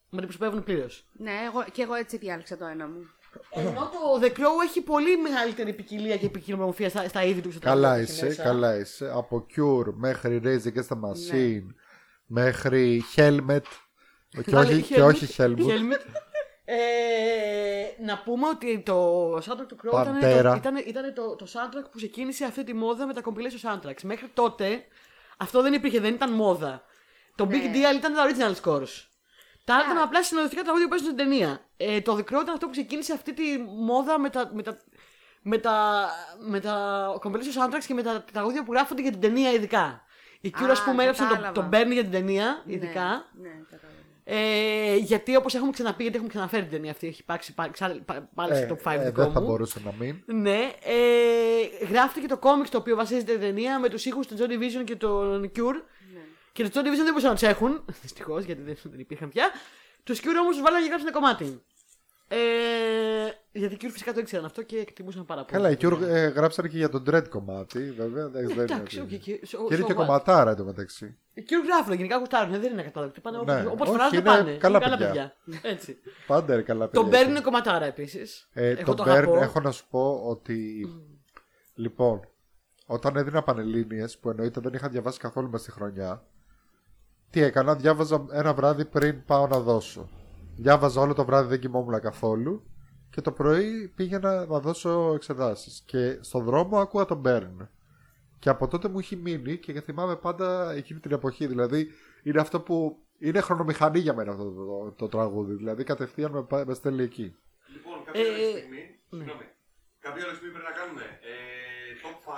Με 0.10 0.18
αντιπροσωπεύουν 0.18 0.64
πλήρως. 0.64 1.06
Ναι, 1.12 1.32
εγώ, 1.46 1.64
και 1.72 1.82
εγώ 1.82 1.94
έτσι 1.94 2.18
διάλεξα 2.18 2.58
το 2.58 2.66
ένα 2.66 2.88
μου. 2.88 3.10
Ενώ 3.50 3.80
το 3.94 4.20
The 4.22 4.30
Crow 4.30 4.64
έχει 4.68 4.82
πολύ 4.82 5.18
μεγαλύτερη 5.18 5.74
ποικιλία 5.74 6.18
και 6.18 6.30
ποικιλομορφία 6.30 6.90
στα, 6.90 7.08
στα 7.08 7.24
είδη 7.24 7.42
του. 7.42 7.52
στα 7.52 7.60
Καλά 7.60 7.82
τραγούδια 7.82 8.06
που 8.06 8.12
έχει 8.12 8.18
είσαι, 8.20 8.26
μέσα. 8.26 8.44
καλά 8.44 8.76
είσαι. 8.76 9.12
Από 9.14 9.46
Cure 9.56 9.94
μέχρι 9.94 10.42
Rage 10.44 10.68
Against 10.68 10.88
the 10.88 10.98
Ναι. 10.98 11.10
Machine 11.10 11.76
μέχρι 12.26 13.04
Helmet. 13.16 13.60
Και 14.30 14.52
Βάλε 14.52 14.74
όχι, 14.74 14.82
και 14.82 15.02
όχι 15.02 15.28
Helmet. 15.38 15.58
Helmet. 15.58 16.02
Ε, 16.66 18.04
να 18.06 18.22
πούμε 18.26 18.48
ότι 18.48 18.80
το 18.86 19.34
soundtrack 19.36 19.68
του 19.68 19.76
Crow 19.84 20.02
ήταν, 20.02 20.14
Παντέρα. 20.14 20.52
το, 20.52 20.58
ήταν, 20.58 20.76
ήταν 20.88 21.14
το, 21.14 21.36
το 21.36 21.48
soundtrack 21.54 21.84
που 21.92 21.98
ξεκίνησε 21.98 22.46
αυτή 22.46 22.64
τη 22.64 22.74
μόδα 22.74 23.06
με 23.06 23.14
τα 23.14 23.22
compilation 23.26 23.70
soundtracks. 23.72 24.02
Μέχρι 24.04 24.28
τότε 24.34 24.84
αυτό 25.38 25.62
δεν 25.62 25.74
υπήρχε, 25.74 26.00
δεν 26.00 26.14
ήταν 26.14 26.32
μόδα. 26.32 26.84
Το 27.36 27.46
Ναι. 27.46 27.58
Big 27.58 27.76
Deal 27.76 27.96
ήταν 27.98 28.14
τα 28.14 28.26
original 28.28 28.62
scores. 28.64 29.09
Τα 29.70 29.76
άλλα 29.76 29.84
ήταν 29.92 29.98
απλά 30.04 30.24
συνοδευτικά 30.24 30.62
τραγούδια 30.62 30.88
που 30.88 30.96
παίζουν 30.96 31.12
στην 31.14 31.18
ταινία. 31.30 31.62
Ε, 31.78 32.02
το 32.02 32.14
The 32.16 32.20
Crow 32.22 32.42
ήταν 32.42 32.50
αυτό 32.50 32.66
που 32.66 32.72
ξεκίνησε 32.72 33.14
αυτή 33.14 33.34
τη 33.34 33.44
μόδα 33.78 34.20
με 34.20 34.30
τα, 34.30 34.52
με 34.54 34.64
τα, 34.64 34.78
με 35.42 35.58
τα, 35.58 36.06
με 36.40 36.60
τα 36.60 36.76
compilation 37.24 37.56
soundtracks 37.64 37.84
και 37.88 37.94
με 37.94 38.04
τα 38.04 38.24
τραγούδια 38.34 38.64
που 38.64 38.72
γράφονται 38.74 39.02
για 39.02 39.12
την 39.12 39.20
ταινία 39.20 39.52
ειδικά. 39.52 40.04
Οι 40.42 40.54
Cure, 40.60 40.70
Α, 40.70 40.72
α 40.72 40.84
πούμε, 40.86 41.02
έγραψαν 41.02 41.28
το, 41.28 41.34
κατάλαβα. 41.36 41.54
το 41.62 41.68
Bernie 41.78 41.92
για 41.94 42.02
την 42.02 42.12
ταινία 42.12 42.64
ειδικά. 42.66 43.26
Ναι, 43.42 43.48
ναι 43.48 43.54
κατάλαβα. 43.70 43.98
Ε, 44.24 44.96
γιατί 44.96 45.36
όπως 45.36 45.56
έχουμε 45.56 45.72
ξαναπεί, 45.72 46.02
γιατί 46.02 46.18
έχουμε 46.18 46.34
ξαναφέρει 46.34 46.62
την 46.64 46.72
ταινία 46.72 46.92
αυτή, 46.92 47.08
έχει 47.08 47.22
υπάρξει 47.22 47.54
πάλι, 47.54 47.72
ξα- 47.72 48.00
πα- 48.06 48.30
πάλι 48.36 48.52
Ε, 48.52 48.56
στο 48.66 48.78
top 48.84 48.92
5 48.92 49.00
ε, 49.00 49.04
δικό 49.06 49.22
δεν 49.24 49.32
θα 49.32 49.40
μου. 49.42 49.46
μπορούσε 49.48 49.80
να 49.86 49.92
μην. 50.00 50.16
Ναι, 50.26 50.60
ε, 50.84 51.86
γράφτηκε 51.90 52.28
το 52.28 52.38
κόμιξ 52.38 52.70
το 52.70 52.78
οποίο 52.78 52.96
βασίζεται 52.96 53.32
την 53.32 53.42
ταινία 53.42 53.80
με 53.80 53.90
τους 53.90 54.06
ήχους 54.06 54.28
του 54.28 54.36
Johnny 54.40 54.52
Division 54.54 54.84
και 54.84 54.96
τον 54.96 55.52
Cure. 55.56 55.82
Ναι. 56.64 56.70
Και 56.70 56.74
του 56.74 56.80
Joy 56.80 56.88
Division 56.88 56.96
δεν 57.04 57.06
μπορούσαν 57.14 57.30
να 57.32 57.36
του 57.36 57.46
έχουν, 57.46 57.84
δυστυχώς 58.02 58.44
γιατί 58.44 58.62
δεν, 58.62 58.78
δεν 58.84 59.00
υπήρχαν 59.00 59.30
πια. 59.30 59.50
Του 60.04 60.16
Cure 60.16 60.38
όμως 60.42 60.54
τους 60.56 60.62
βάλανε 60.62 60.82
και 60.84 60.88
γράψανε 60.88 61.12
κομμάτι. 61.12 61.62
Ε, 62.32 62.38
γιατί 63.52 63.74
οι 63.74 63.78
Cure 63.82 63.90
φυσικά 63.92 64.14
το 64.14 64.20
ήξεραν 64.20 64.46
αυτό 64.46 64.64
και 64.64 64.78
εκτιμούσαν 64.78 65.26
πάρα 65.26 65.46
πολύ. 65.46 65.62
Καλά, 65.62 65.70
οι 65.72 65.78
Cure 65.82 66.02
ε, 66.08 66.28
γράψανε 66.28 66.68
και 66.68 66.78
για 66.78 66.90
τον 66.90 67.04
Dredd 67.10 67.30
κομμάτι, 67.30 67.92
βέβαια. 67.92 68.28
δεν- 68.28 68.48
δεν 68.48 68.50
είναι 68.50 68.62
Εντάξει, 68.64 69.00
ότι- 69.00 69.16
οκ, 69.16 69.22
και- 69.22 69.40
so- 69.44 69.66
Και 69.68 69.76
είναι 69.76 69.84
so 69.84 69.88
και 69.88 69.94
what. 69.94 69.96
κομματάρα 69.96 70.52
εντωμεταξύ. 70.52 71.18
Οι 71.34 71.44
Cure 71.50 71.66
γράφουν, 71.66 71.94
γενικά 71.94 72.18
γουστάρουν, 72.18 72.62
δεν 72.62 72.72
είναι 72.72 72.82
ακατάδεχτοι. 72.82 73.22
Πάνε 73.22 73.38
Ναι, 73.38 73.66
όπως 73.66 73.88
όχι, 73.88 73.98
φωνάζουν 73.98 74.14
είναι 74.20 74.24
πάνε. 74.30 74.52
καλά 74.58 74.80
Είναι 74.88 74.98
παιδιά. 74.98 75.36
Έτσι. 75.62 75.98
Πάντα 76.28 76.54
είναι 76.54 76.64
καλά 76.64 76.90
Τον 76.90 77.10
παιδιά. 77.10 77.26
Burn 77.26 77.30
είναι 77.30 77.42
κομματάρα 77.42 77.86
επίσης. 77.86 78.50
Ε, 78.54 78.70
Εγώ 78.70 78.84
τον 78.84 78.96
το 78.96 79.04
Burn 79.04 79.08
αγαπώ. 79.16 79.38
έχω 79.42 79.60
να 79.60 79.72
σου 79.72 79.86
πω 79.90 80.22
ότι. 80.26 80.88
Λοιπόν, 81.74 82.20
όταν 82.86 83.16
έδινα 83.16 83.44
πανελλήνιες 83.44 84.18
που 84.18 84.30
εννοείται 84.30 84.60
δεν 84.62 84.74
είχα 84.74 84.90
διαβάσει 84.90 85.20
καθόλου 85.20 85.50
μες 85.50 85.62
στη 85.62 85.72
χρονιά, 85.72 86.24
τι 87.30 87.42
έκανα, 87.42 87.76
διάβαζα 87.76 88.26
ένα 88.32 88.54
βράδυ 88.54 88.86
πριν 88.86 89.24
πάω 89.26 89.48
να 89.48 89.60
δώσω. 89.60 90.10
Διάβαζα 90.58 91.02
όλο 91.02 91.14
το 91.14 91.26
βράδυ, 91.26 91.48
δεν 91.50 91.60
κοιμόμουν 91.60 92.02
καθόλου 92.02 92.64
και 93.10 93.22
το 93.22 93.32
πρωί 93.32 93.88
πήγαινα 93.96 94.46
να 94.46 94.60
δώσω 94.60 95.12
εξετάσεις. 95.16 95.84
Και 95.86 96.18
στον 96.22 96.44
δρόμο 96.44 96.80
άκουγα 96.80 97.06
τον 97.06 97.22
Burn. 97.26 97.68
Και 98.40 98.50
από 98.50 98.68
τότε 98.68 98.88
μου 98.88 99.00
έχει 99.00 99.16
μείνει 99.16 99.58
και 99.58 99.82
θυμάμαι 99.82 100.16
πάντα 100.16 100.72
εκείνη 100.72 101.00
την 101.00 101.12
εποχή. 101.12 101.48
Δηλαδή 101.48 101.88
είναι 102.24 102.40
αυτό 102.42 102.60
που 102.62 102.98
είναι 103.20 103.40
χρονομηχανή 103.40 104.00
για 104.00 104.14
μένα 104.14 104.32
αυτό 104.32 104.44
το, 104.44 104.52
το, 104.66 104.92
το 104.92 105.08
τραγούδι. 105.08 105.54
Δηλαδή 105.54 105.84
κατευθείαν 105.84 106.32
με, 106.32 106.44
πά- 106.44 106.66
με 106.68 106.74
στέλνει 106.74 107.04
εκεί. 107.04 107.36
Λοιπόν, 107.74 108.04
κάποια 108.06 108.22
Ε, 108.22 108.28
άλλη 108.28 108.44
ε, 108.44 108.50
στιγμή. 108.58 108.84
Συγγνώμη. 109.10 109.46
Κάποια 110.00 110.24
άλλη 110.26 110.36
στιγμή 110.36 110.54
πρέπει 110.54 110.70
να 110.72 110.78
κάνουμε 110.80 111.04
ε, 111.32 111.34
top 112.04 112.18
5 112.30 112.32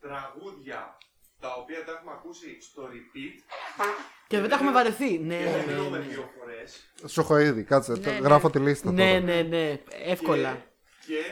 τραγούδια 0.00 0.96
τα 1.44 1.54
οποία 1.54 1.84
τα 1.84 1.92
έχουμε 1.92 2.12
ακούσει 2.12 2.60
στο 2.60 2.82
repeat 2.92 3.34
Και 4.28 4.40
δεν 4.40 4.48
τα 4.48 4.54
έχουμε 4.54 4.72
βαρεθεί. 4.72 5.18
Ναι, 5.18 5.36
Και 5.38 5.44
ναι, 5.44 5.62
δίνομαι 5.68 5.98
ναι. 5.98 6.04
δύο 6.04 6.30
φορές. 6.38 6.92
Σου 7.06 7.20
έχω 7.20 7.38
ήδη, 7.38 7.62
κάτσε, 7.64 7.92
Ναι, 7.92 7.98
το- 7.98 8.10
ναι. 8.10 8.16
γράφω 8.18 8.50
τη 8.50 8.58
λίστα 8.58 8.92
Ναι, 8.92 9.06
τώρα. 9.12 9.20
ναι, 9.20 9.42
ναι. 9.42 9.82
Εύκολα. 10.14 10.52
Και, 11.06 11.12
και 11.12 11.22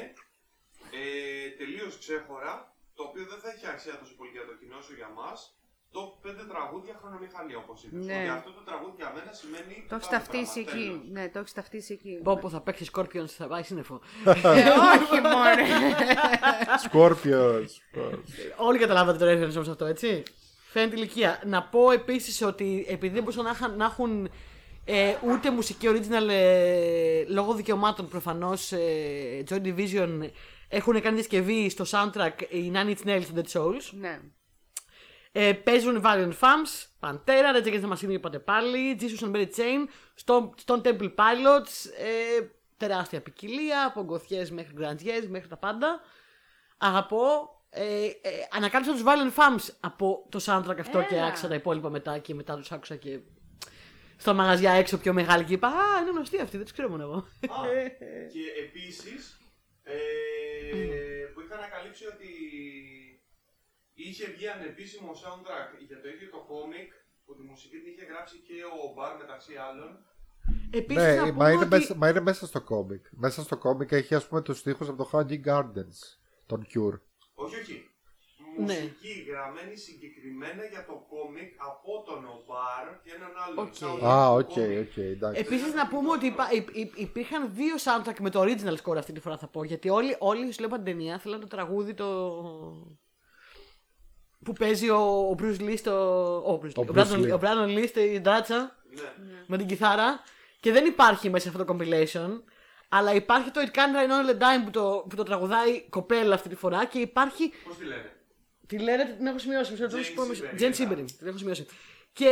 ε, 0.97 1.51
τελείως 1.59 1.99
ξέχωρα, 1.99 2.75
το 2.95 3.03
οποίο 3.03 3.25
δεν 3.31 3.39
θα 3.43 3.49
έχει 3.55 3.67
αξία 3.67 3.99
τόσο 3.99 4.15
πολύ 4.17 4.31
για 4.31 4.45
το 4.47 4.55
κοινό 4.61 4.77
όσο 4.77 4.93
για 4.95 5.09
μας. 5.09 5.57
Το 5.93 6.19
5 6.23 6.27
τραγούδια 6.53 6.95
χρονομηχανία, 7.01 7.57
όπως 7.65 7.83
είπες. 7.85 8.05
Ναι. 8.07 8.15
Ότι 8.21 8.29
αυτό 8.29 8.51
το 8.53 8.61
τραγούδι 8.69 8.93
για 8.97 9.13
μένα 9.17 9.33
σημαίνει. 9.33 9.75
Το 9.89 9.95
έχεις 9.95 10.09
τάδε 10.09 10.17
ταυτίσει 10.23 10.63
πράγμα, 10.65 10.81
εκεί. 10.81 10.89
τέλος. 10.91 11.09
Ναι, 11.11 11.29
το 11.29 11.39
έχεις 11.39 11.53
ταυτίσει 11.53 11.93
εκεί. 11.93 12.21
Πω 12.23 12.37
που 12.37 12.51
θα 12.51 12.61
παίξεις 12.61 12.91
Scorpions 12.95 13.27
θα 13.41 13.47
πάει 13.47 13.63
σύννεφο. 13.63 14.01
Ε, 14.25 14.31
όχι 14.97 15.21
μόνο. 15.21 15.63
Scorpions. 16.91 17.71
Όλοι 18.57 18.79
καταλάβατε 18.79 19.19
το 19.19 19.27
reference 19.31 19.55
όμως 19.55 19.69
αυτό, 19.69 19.85
έτσι. 19.85 20.23
Φαίνεται 20.71 20.97
ηλικία. 20.97 21.41
Να 21.47 21.63
πω 21.63 21.91
επίσης 21.91 22.43
ότι 22.43 22.87
επειδή 22.89 23.15
δεν 23.15 23.23
μπορούσαν 23.23 23.45
να, 23.45 23.51
είχαν- 23.51 23.77
να 23.77 23.85
έχουν 23.85 24.29
ε, 24.85 25.15
ούτε 25.25 25.51
μουσική 25.51 25.87
original 25.91 26.29
ε, 26.29 27.25
λόγω 27.29 27.55
δικαιωμάτων 27.55 28.09
προφανώς 28.09 28.73
ε, 28.73 29.45
Joy 29.51 29.61
Division 29.63 30.19
έχουν 30.69 31.01
κάνει 31.01 31.15
διασκευή 31.15 31.69
στο 31.69 31.85
soundtrack 31.91 32.33
οι 32.49 32.73
Nine 32.75 32.95
Inch 32.95 33.07
Nails 33.09 33.23
and 33.35 33.39
Dead 33.39 33.61
Souls. 33.61 33.91
Ναι. 34.01 34.21
Ε, 35.33 35.53
παίζουν 35.53 36.03
Valiant 36.05 36.33
Femmes, 36.41 36.87
Pantera, 37.01 37.57
Rage 37.57 37.67
Against 37.67 37.83
the 37.83 37.93
Machine 37.93 38.11
είπατε 38.11 38.39
πάλι, 38.39 38.99
Jesus 39.01 39.25
and 39.25 39.33
Mary 39.35 39.47
Chain, 39.57 39.87
Stone, 40.25 40.49
Stone 40.67 40.83
Temple 40.83 41.15
Pilots, 41.15 41.91
ε, 41.99 42.47
τεράστια 42.77 43.21
ποικιλία, 43.21 43.85
από 43.85 44.05
γκοθιές 44.05 44.51
μέχρι 44.51 44.73
γκραντιές, 44.73 45.29
μέχρι 45.29 45.49
τα 45.49 45.57
πάντα. 45.57 46.01
Αγαπώ. 46.79 47.57
Ε, 47.75 48.05
ε, 48.05 48.31
ανακάλυψα 48.51 48.93
τους 48.93 49.03
Valiant 49.07 49.39
Femmes 49.39 49.75
από 49.81 50.27
το 50.29 50.41
soundtrack 50.47 50.77
αυτό 50.81 51.03
και 51.03 51.15
Έλα. 51.15 51.27
άκουσα 51.27 51.49
τα 51.49 51.55
υπόλοιπα 51.55 51.91
μετά 51.91 52.19
και 52.19 52.35
μετά 52.35 52.57
τους 52.57 52.73
άκουσα 52.73 52.97
και 52.97 53.19
στο 54.17 54.35
μαγαζιά 54.35 54.73
έξω 54.73 54.99
πιο 54.99 55.13
μεγάλη 55.13 55.45
και 55.45 55.53
είπα 55.53 55.69
«Α, 55.69 56.01
είναι 56.01 56.11
γνωστοί 56.11 56.41
αυτοί, 56.41 56.57
δεν 56.57 56.63
τους 56.63 56.73
ξέρω 56.73 56.89
μόνο 56.89 57.03
εγώ». 57.03 57.15
Α, 57.15 57.63
και 58.33 58.41
επίσης 58.65 59.39
ε, 59.83 59.95
που 61.35 61.41
είχα 61.41 61.57
ανακαλύψει 61.57 62.07
ότι 62.07 62.29
είχε 63.95 64.25
βγει 64.35 64.49
ανεπίσημο 64.49 65.11
soundtrack 65.23 65.69
για 65.89 66.01
το 66.03 66.09
ίδιο 66.09 66.29
το 66.31 66.41
κόμικ 66.53 66.91
που 67.25 67.35
τη 67.37 67.43
μουσική 67.43 67.77
την 67.81 67.93
είχε 67.93 68.05
γράψει 68.05 68.37
και 68.39 68.55
ο 68.85 68.93
O'Barr 68.95 69.17
μεταξύ 69.17 69.55
άλλων. 69.69 69.91
Επίσης 70.71 71.03
να 71.03 71.13
Ναι, 71.15 71.19
πούμε 71.19 71.33
μα 71.33 71.51
είναι, 71.51 71.61
ότι... 71.61 71.69
μέσα, 71.69 71.95
μα 71.95 72.09
είναι 72.09 72.21
μέσα 72.21 72.47
στο 72.47 72.61
κόμικ. 72.61 73.07
Μέσα 73.11 73.43
στο 73.43 73.57
κόμικ 73.59 73.93
έχει 73.93 74.15
ας 74.15 74.27
πούμε 74.29 74.41
τους 74.43 74.59
στίχους 74.59 74.89
από 74.89 75.05
το 75.05 75.11
Hanging 75.13 75.45
Gardens, 75.51 75.97
τον 76.47 76.67
Cure. 76.75 76.99
Όχι, 77.35 77.57
όχι. 77.57 77.87
Ναι. 78.59 78.65
Μουσική 78.81 79.13
γραμμένη 79.29 79.77
συγκεκριμένα 79.77 80.65
για 80.65 80.85
το 80.87 81.07
κόμικ 81.09 81.53
από 81.71 82.03
τον 82.07 82.25
O'Barr 82.25 83.01
και 83.03 83.11
έναν 83.17 83.31
άλλον. 83.47 83.67
Οκ. 83.67 83.75
soundtrack 83.81 84.09
Α, 84.09 84.29
του 84.29 84.47
οκ, 84.47 84.53
κόμικ. 84.55 84.89
οκ, 84.89 84.97
εντάξει. 84.97 85.41
Επίσης 85.41 85.75
να 85.75 85.89
πούμε 85.89 86.11
ότι 86.11 86.27
υπά- 86.27 86.53
υ- 86.53 86.77
υ- 86.77 86.99
υπήρχαν 86.99 87.55
δύο 87.55 87.75
soundtrack 87.85 88.17
με 88.21 88.31
το 88.31 88.41
original 88.43 88.77
score 88.83 88.97
αυτή 88.97 89.13
τη 89.13 89.21
φορά 89.21 89.39
θα 89.39 89.49
πω. 89.49 89.65
Γιατί 89.65 89.89
όλοι, 89.89 90.17
όλοι 90.19 90.53
σου 90.53 90.61
λέγαν 90.61 90.85
την 90.85 90.85
ταινία 90.85 91.19
θέλαν 91.19 91.41
το 91.41 91.47
τραγούδι 91.47 91.95
το. 91.95 92.07
Που 94.45 94.53
παίζει 94.53 94.89
ο, 94.91 94.97
ο 95.31 95.35
Bruce 95.43 95.61
Lee 95.61 95.75
στο. 95.79 95.93
Ο, 96.47 96.61
Bruce 96.63 96.67
Lee, 96.69 96.73
Ο 96.77 96.81
ο, 96.81 96.87
Bruce 96.95 96.99
Brandon, 96.99 97.19
Lee. 97.19 97.33
ο 97.35 97.39
Brandon 97.43 97.79
Lee 97.79 97.85
στη 97.89 98.19
ντράτσα 98.23 98.77
Ναι. 98.95 99.03
με 99.47 99.57
την 99.57 99.67
κιθάρα. 99.67 100.21
Και 100.61 100.73
δεν 100.73 100.85
υπάρχει 100.87 101.31
μέσα 101.31 101.51
σε 101.51 101.57
αυτό 101.57 101.65
το 101.65 101.77
compilation. 101.79 102.43
Αλλά 102.89 103.15
υπάρχει 103.15 103.51
το 103.51 103.61
It 103.65 103.77
Can't 103.77 103.79
Rain 103.97 104.11
On 104.11 104.31
All 104.31 104.31
The 104.31 104.39
Time 104.43 104.65
που 104.65 104.71
το, 104.71 105.05
που 105.09 105.17
το 105.17 105.23
τραγουδάει 105.23 105.81
κοπέλα 105.89 106.35
αυτή 106.35 106.49
τη 106.49 106.55
φορά. 106.55 106.85
Και 106.85 106.99
υπάρχει 106.99 107.53
Πώς 107.65 107.77
τη 107.77 107.85
λένε; 107.85 108.13
Τη 108.67 108.79
λένε, 108.79 109.15
την 109.17 109.27
έχω 109.27 109.39
σημειώσει. 109.39 109.71
μισό 109.73 109.83
λεπτό, 109.83 109.97
Jane 109.97 110.01
να 110.01 110.07
σου 110.07 110.15
πω, 110.15 110.25
μισό- 110.25 110.45
Simmering, 110.45 110.61
Jane 110.61 110.93
Simmering, 110.93 111.05
την 111.19 111.27
έχω 111.27 111.37
σημειώσει. 111.39 111.67
Και. 112.13 112.31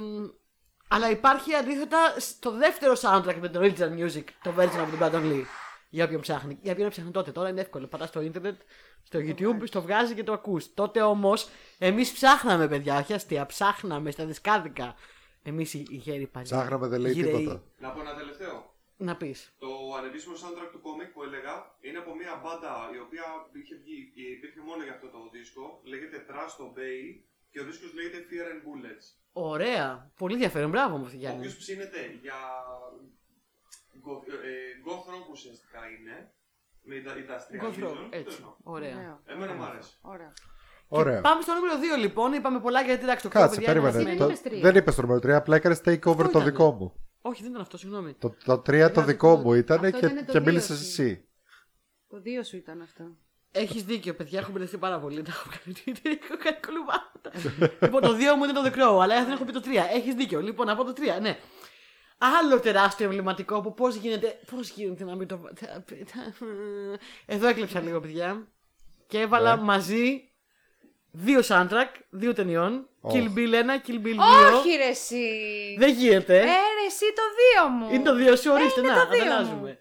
μ, 0.00 0.24
Αλλά 0.88 1.10
υπάρχει 1.10 1.54
αντίθετα 1.54 2.14
στο 2.16 2.50
δεύτερο 2.50 2.92
soundtrack 3.00 3.36
με 3.40 3.48
το 3.48 3.60
original 3.62 3.98
music, 4.04 4.24
το 4.42 4.52
version 4.58 4.78
από 4.78 4.96
τον 4.96 4.98
Brandon 5.00 5.32
Lee. 5.32 5.42
Για 5.96 6.04
όποιον 6.04 6.20
ψάχνει. 6.20 6.58
Για 6.62 6.72
όποιον 6.72 6.88
ψάχνει 6.90 7.10
τότε. 7.10 7.32
Τώρα 7.32 7.48
είναι 7.48 7.60
εύκολο. 7.60 7.86
Πατάς 7.86 8.08
στο 8.08 8.20
ίντερνετ, 8.20 8.60
στο 9.02 9.18
YouTube, 9.26 9.60
στο 9.64 9.82
βγάζεις 9.82 10.14
και 10.14 10.22
το 10.22 10.32
ακούς. 10.32 10.74
Τότε 10.74 11.02
όμως 11.02 11.48
εμείς 11.78 12.12
ψάχναμε, 12.12 12.68
παιδιά, 12.68 12.98
όχι 12.98 13.12
αστεία. 13.12 13.46
Ψάχναμε 13.46 14.10
στα 14.10 14.24
δισκάδικα. 14.26 14.94
Εμείς 15.42 15.74
οι, 15.74 15.86
οι 15.88 15.96
γέροι 15.96 16.26
παλιοί. 16.26 16.50
Ψάχναμε, 16.50 16.86
δεν 16.86 17.00
λέει 17.00 17.12
γυραιοί. 17.12 17.32
τίποτα. 17.36 17.62
Να 17.78 17.90
πω 17.90 18.00
ένα 18.00 18.14
τελευταίο. 18.14 18.74
Να 18.96 19.16
πεις. 19.16 19.38
Το 19.58 19.68
ανεπίσημο 19.98 20.34
soundtrack 20.42 20.70
του 20.72 20.80
κόμικ 20.80 21.08
που 21.14 21.22
έλεγα 21.22 21.54
είναι 21.80 21.98
από 21.98 22.14
μια 22.20 22.40
μπάντα 22.42 22.72
η 22.96 22.98
οποία 23.06 23.24
είχε 23.60 23.74
βγει, 23.82 23.98
υπήρχε 24.36 24.60
μόνο 24.68 24.80
για 24.86 24.92
αυτό 24.96 25.06
το 25.14 25.18
δίσκο. 25.32 25.64
Λέγεται 25.92 26.16
Trust 26.28 26.56
Obey 26.66 27.00
και 27.50 27.60
ο 27.60 27.64
δίσκος 27.68 27.90
λέγεται 27.96 28.18
Fear 28.28 28.46
and 28.52 28.60
Bullets. 28.66 29.04
Ωραία. 29.32 30.10
Πολύ 30.20 30.34
ενδιαφέρον. 30.38 30.70
Μπράβο 30.70 30.96
μου, 30.96 31.04
αυτή 31.04 31.16
Ο 31.16 31.20
Γιάννη. 31.22 31.38
οποίος 31.38 31.56
ψήνεται 31.56 32.00
για 32.24 32.38
goth 34.06 34.26
ε, 34.50 34.54
goth 34.86 35.06
rock 35.12 35.26
ουσιαστικά 35.32 35.80
είναι. 35.94 36.30
Με 36.88 36.96
τα 37.06 37.12
industrial 37.20 37.64
Goth 37.64 37.84
rock, 37.84 37.90
vision. 37.90 38.06
Έτσι. 38.10 38.44
Ωραία. 38.62 38.94
Ωραίο. 38.96 39.20
Εμένα 39.24 39.52
μου 39.54 39.64
αρέσει. 39.64 39.90
Ωραία. 40.00 40.32
Ωραία. 40.88 41.20
Πάμε 41.20 41.42
στο 41.42 41.52
νούμερο 41.54 41.74
2 41.96 41.98
λοιπόν. 42.00 42.32
Είπαμε 42.32 42.60
πολλά 42.60 42.80
γιατί 42.82 43.02
εντάξει 43.02 43.22
το 43.22 43.28
Κάτσε, 43.28 43.60
ξέρω, 43.60 43.82
παιδιά, 43.82 44.00
είναι 44.00 44.04
περίμενε. 44.04 44.16
δεν 44.16 44.26
Το- 44.26 44.32
είπες 44.32 44.42
τρία. 44.42 44.60
Δεν 44.60 44.76
είπες 44.76 44.94
το 44.94 45.02
νούμερο 45.02 45.20
3, 45.20 45.28
απλά 45.36 45.56
έκανες 45.56 45.78
take 45.84 45.88
over 46.04 46.10
Αυτό 46.10 46.22
το 46.22 46.28
ήτανε. 46.28 46.44
δικό 46.44 46.70
μου. 46.72 46.92
Όχι, 47.20 47.42
δεν 47.42 47.50
ήταν 47.50 47.62
αυτό, 47.62 47.78
συγγνώμη. 47.78 48.12
Το, 48.14 48.34
το 48.44 48.52
3 48.66 48.90
το 48.94 49.00
δικό 49.02 49.36
μου 49.36 49.52
ήταν 49.52 49.84
Αυτό 49.84 49.90
και, 49.98 50.06
ήτανε 50.06 50.20
το 50.24 50.32
και 50.32 50.38
δύο 50.38 50.42
μίλησες 50.48 50.78
σου. 50.78 50.84
εσύ. 50.84 51.28
Το 52.08 52.20
δύο 52.20 52.42
σου 52.42 52.56
ήταν 52.56 52.80
αυτό. 52.82 53.04
Έχεις 53.52 53.84
δίκιο, 53.84 54.14
παιδιά. 54.14 54.38
Έχω 54.38 54.50
μπερδευτεί 54.50 54.76
πάρα 54.78 55.00
πολύ. 55.00 55.22
Τα 55.22 55.30
έχω 55.30 55.48
κάνει, 55.50 55.76
έχω 56.22 56.36
κάνει 56.44 56.56
κολουμπάματα. 56.66 57.30
λοιπόν, 57.80 58.00
το 58.02 58.12
2 58.16 58.36
μου 58.36 58.44
είναι 58.44 58.52
το 58.52 58.62
The 58.64 58.72
Crow, 58.72 59.02
αλλά 59.02 59.24
δεν 59.24 59.32
έχω 59.32 59.44
πει 59.44 59.52
το 59.52 59.62
3. 59.64 59.68
Έχεις 59.94 60.14
δίκιο. 60.14 60.40
Λοιπόν, 60.40 60.68
από 60.68 60.84
το 60.84 60.92
3, 60.96 61.20
ναι. 61.20 61.38
Άλλο 62.18 62.60
τεράστιο 62.60 63.04
εμβληματικό 63.06 63.60
που 63.60 63.74
πώς 63.74 63.94
γίνεται. 63.94 64.38
Πώς 64.50 64.68
γίνεται 64.70 65.04
να 65.04 65.14
μην 65.14 65.26
το. 65.28 65.40
Εδώ 67.26 67.46
έκλεψα 67.48 67.80
λίγο, 67.80 68.00
παιδιά. 68.00 68.48
Και 69.06 69.20
έβαλα 69.20 69.56
Ναι. 69.56 69.62
μαζί 69.62 70.30
δύο 71.12 71.40
soundtrack, 71.48 71.88
δύο 72.10 72.32
ταινιών. 72.34 72.88
Οχ. 73.00 73.12
Kill 73.14 73.24
Bill 73.38 73.54
1, 73.54 73.80
Kill 73.86 74.06
Bill 74.06 74.16
2. 74.16 74.56
Όχι 74.58 74.76
ρε 74.76 74.88
εσύ. 74.88 75.26
Δεν 75.78 75.92
γίνεται. 75.92 76.36
Ε, 76.38 76.44
ρε 76.44 76.86
εσύ 76.86 77.04
το 77.14 77.22
δύο 77.38 77.68
μου. 77.68 77.94
Είναι 77.94 78.04
το 78.04 78.14
δύο 78.14 78.36
σου, 78.36 78.50
ορίστε, 78.52 78.80
Ε, 78.80 78.84
είναι 78.84 78.92
να, 78.92 79.06
το 79.06 79.12
δύο 79.12 79.22
ανταλλάζουμε. 79.22 79.68
μου. 79.68 79.78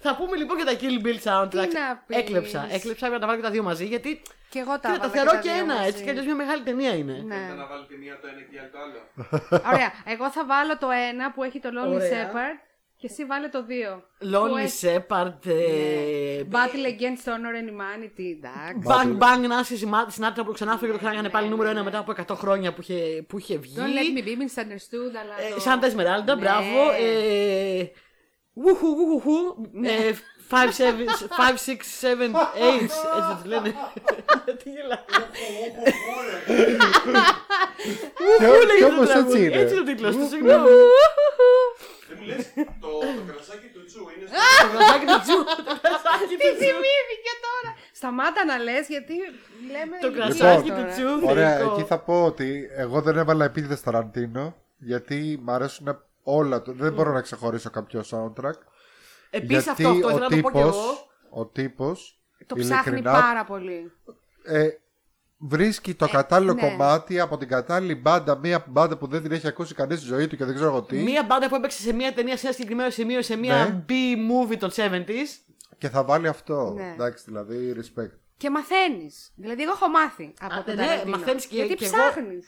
Θα 0.00 0.16
πούμε 0.16 0.36
λοιπόν 0.36 0.56
για 0.56 0.66
τα 0.66 0.72
Kill 0.80 1.06
Bill 1.06 1.18
soundtrack. 1.28 1.68
Τι 1.68 1.74
να 1.74 2.02
πεις. 2.06 2.16
Έκλεψα. 2.16 2.68
Έκλεψα 2.70 3.06
για 3.06 3.14
να 3.14 3.20
τα 3.20 3.26
βάλω 3.26 3.38
και 3.38 3.44
τα 3.44 3.50
δύο 3.52 3.62
μαζί 3.62 3.84
γιατί. 3.86 4.22
Και 4.50 4.58
εγώ 4.58 4.78
τα 4.80 4.88
Κοίτα, 4.88 4.90
τα 4.90 4.94
έβαλα 5.06 5.10
θεωρώ 5.12 5.30
τα 5.30 5.38
και 5.38 5.50
δύο 5.50 5.62
ένα. 5.62 5.74
μαζί. 5.74 5.88
Έτσι 5.88 6.02
κι 6.02 6.10
αλλιώς 6.10 6.24
μια 6.24 6.34
μεγάλη 6.34 6.62
ταινία 6.62 6.94
είναι. 6.96 7.12
Ναι. 7.26 7.34
Θέλετε 7.34 7.54
να 7.54 7.66
βάλετε 7.66 7.94
μία 8.02 8.18
το 8.20 8.26
ένα 8.32 8.40
και 8.48 8.54
η 8.56 8.58
άλλη 8.58 8.70
το 8.74 8.78
άλλο. 8.84 9.00
Ωραία. 9.72 9.90
Εγώ 10.04 10.30
θα 10.30 10.44
βάλω 10.46 10.78
το 10.78 10.88
ένα 11.10 11.32
που 11.32 11.42
έχει 11.42 11.58
το 11.60 11.68
Lonely 11.76 11.94
Ωραία. 11.94 12.30
Shepherd 12.30 12.56
και 13.00 13.06
εσύ 13.10 13.24
βάλε 13.24 13.48
το 13.48 13.64
δύο. 13.64 14.02
Που 14.18 14.26
Lonely 14.32 14.58
έχει- 14.62 14.86
Shepard. 14.86 15.46
ε, 15.46 16.42
Battle 16.52 16.86
Against 16.92 17.24
Honor 17.32 17.54
and 17.60 17.68
Humanity, 17.72 18.28
εντάξει. 18.36 18.84
Bang 18.84 19.18
Bang 19.22 19.46
Νάση 19.48 19.76
Συνάτρα 20.08 20.44
που 20.44 20.52
ξανά 20.52 20.76
φύγει 20.78 20.92
το 20.92 20.98
ξανάγανε 20.98 21.28
πάλι 21.28 21.48
νούμερο 21.48 21.80
1 21.80 21.82
μετά 21.82 21.98
από 21.98 22.12
100 22.28 22.34
χρόνια 22.36 22.72
που 22.72 22.80
είχε, 22.80 23.24
που 23.28 23.38
είχε 23.38 23.58
βγει. 23.58 23.74
Don't 23.76 23.80
let 23.80 24.18
me 24.18 24.24
be 24.28 24.30
misunderstood, 24.30 25.12
αλλά. 25.22 25.48
Ε, 25.50 25.54
το- 25.54 25.60
Σάντα 25.60 25.86
Εσμεράλντα, 25.86 26.34
Ναι. 26.34 26.40
μπράβο. 26.40 26.90
Ε, 27.00 27.90
Βουχου, 28.60 28.86
βουχου, 30.50 30.82
ε, 30.82 30.92
5, 31.36 31.56
6, 31.66 31.76
7, 32.00 32.32
8. 32.32 32.40
Έτσι 32.82 32.98
τι 33.42 33.48
λένε. 33.48 33.74
Τι 34.62 34.70
γελάω. 34.70 35.04
Βουχου 38.40 38.66
λέγεται 38.66 38.88
το 38.88 38.94
όμως 38.94 39.08
έτσι 39.08 39.12
τραγούδι. 39.12 39.44
είναι. 39.44 39.56
Έτσι 39.56 39.74
είναι 39.74 39.82
ο 39.82 39.84
τίτλος 39.90 40.16
του, 40.16 40.26
συγγνώμη. 40.32 40.68
Δεν 42.08 42.16
μου 42.20 42.26
λες, 42.26 42.44
το, 42.82 42.88
το 43.18 43.22
κρασάκι 43.32 43.68
του 43.74 43.82
Τσου 43.88 44.02
είναι 44.14 44.26
στο... 44.28 44.36
Το 44.64 44.68
κρασάκι 44.76 45.06
του 45.12 45.20
Τζου. 45.24 45.38
Το 45.68 45.74
κρασάκι 45.82 46.24
Τι 46.28 46.36
του 46.44 46.50
Τζου. 46.56 46.64
θυμήθηκε 46.64 47.32
τώρα! 47.46 47.70
Σταμάτα 47.92 48.44
να 48.44 48.56
λες, 48.66 48.84
γιατί 48.94 49.14
λέμε. 49.74 49.94
Το 50.00 50.06
ηλικίες 50.06 50.36
κρασάκι 50.38 50.68
τώρα. 50.68 50.80
του 50.82 50.88
Τζου. 50.92 51.28
Ωραία, 51.32 51.56
θεϊκό. 51.56 51.72
εκεί 51.72 51.82
θα 51.92 51.98
πω 51.98 52.24
ότι 52.24 52.68
εγώ 52.76 53.00
δεν 53.00 53.16
έβαλα 53.18 53.44
επίτηδε 53.44 53.76
Ταραντίνο 53.84 54.44
γιατί 54.78 55.38
μ' 55.42 55.50
αρέσουν 55.50 56.02
όλα 56.22 56.62
του. 56.62 56.72
Δεν 56.72 56.92
μπορώ 56.92 57.12
να 57.12 57.20
ξεχωρίσω 57.20 57.70
κάποιο 57.70 58.00
soundtrack. 58.10 58.58
Επίσης 59.30 59.64
γιατί 59.64 59.84
αυτό, 59.84 59.88
αυτό 59.88 60.06
ο 60.06 60.10
ήθελα 60.10 60.28
να 60.28 60.28
το 60.28 60.40
πω 60.40 60.50
και 60.50 60.58
τύπος, 60.58 60.76
εγώ. 60.76 61.08
ο 61.30 61.46
τύπος 61.46 62.20
Το 62.46 62.54
ψάχνει 62.54 62.92
ειλικρινά 62.92 63.20
πάρα 63.20 63.44
πολύ. 63.44 63.92
ε, 64.44 64.68
βρίσκει 65.38 65.94
το 65.94 66.08
κατάλληλο 66.08 66.52
ναι. 66.54 66.60
κομμάτι 66.60 67.20
από 67.20 67.36
την 67.36 67.48
κατάλληλη 67.48 67.94
μπάντα, 67.94 68.36
μία 68.36 68.64
μπάντα 68.68 68.96
που 68.98 69.06
δεν 69.06 69.22
την 69.22 69.32
έχει 69.32 69.46
ακούσει 69.46 69.74
κανείς 69.74 69.98
στη 69.98 70.06
ζωή 70.06 70.26
του 70.26 70.36
και 70.36 70.44
δεν 70.44 70.54
ξέρω 70.54 70.70
εγώ 70.70 70.82
τι. 70.82 70.96
Μία 70.96 71.22
μπάντα 71.24 71.48
που 71.48 71.54
έπαιξε 71.54 71.80
σε 71.80 71.92
μία 71.92 72.12
ταινία 72.12 72.36
σε 72.36 72.46
ένα 72.46 72.54
συγκεκριμένο 72.54 72.90
σημείο 72.90 73.22
σε 73.22 73.36
μία 73.36 73.64
Ναι. 73.64 73.84
B-movie 73.88 74.56
των 74.58 74.70
70s. 74.76 75.54
Και 75.78 75.88
θα 75.88 76.04
βάλει 76.04 76.28
αυτό. 76.28 76.72
Ναι. 76.76 76.90
Εντάξει, 76.94 77.24
δηλαδή, 77.26 77.74
respect. 77.78 78.10
Και 78.36 78.50
μαθαίνεις. 78.50 79.32
Δηλαδή, 79.36 79.62
εγώ 79.62 79.72
έχω 79.72 79.88
μάθει 79.88 80.34
από 80.40 80.54
Α, 80.54 80.62
τον 80.64 80.74
ναι, 80.76 80.86
Ταραντίνο. 80.86 81.16
μαθαίνεις 81.16 81.46
και- 81.46 81.56
Γιατί 81.56 81.74
και 81.74 81.84
εγώ- 81.84 81.94
ψάχνεις. 81.96 82.46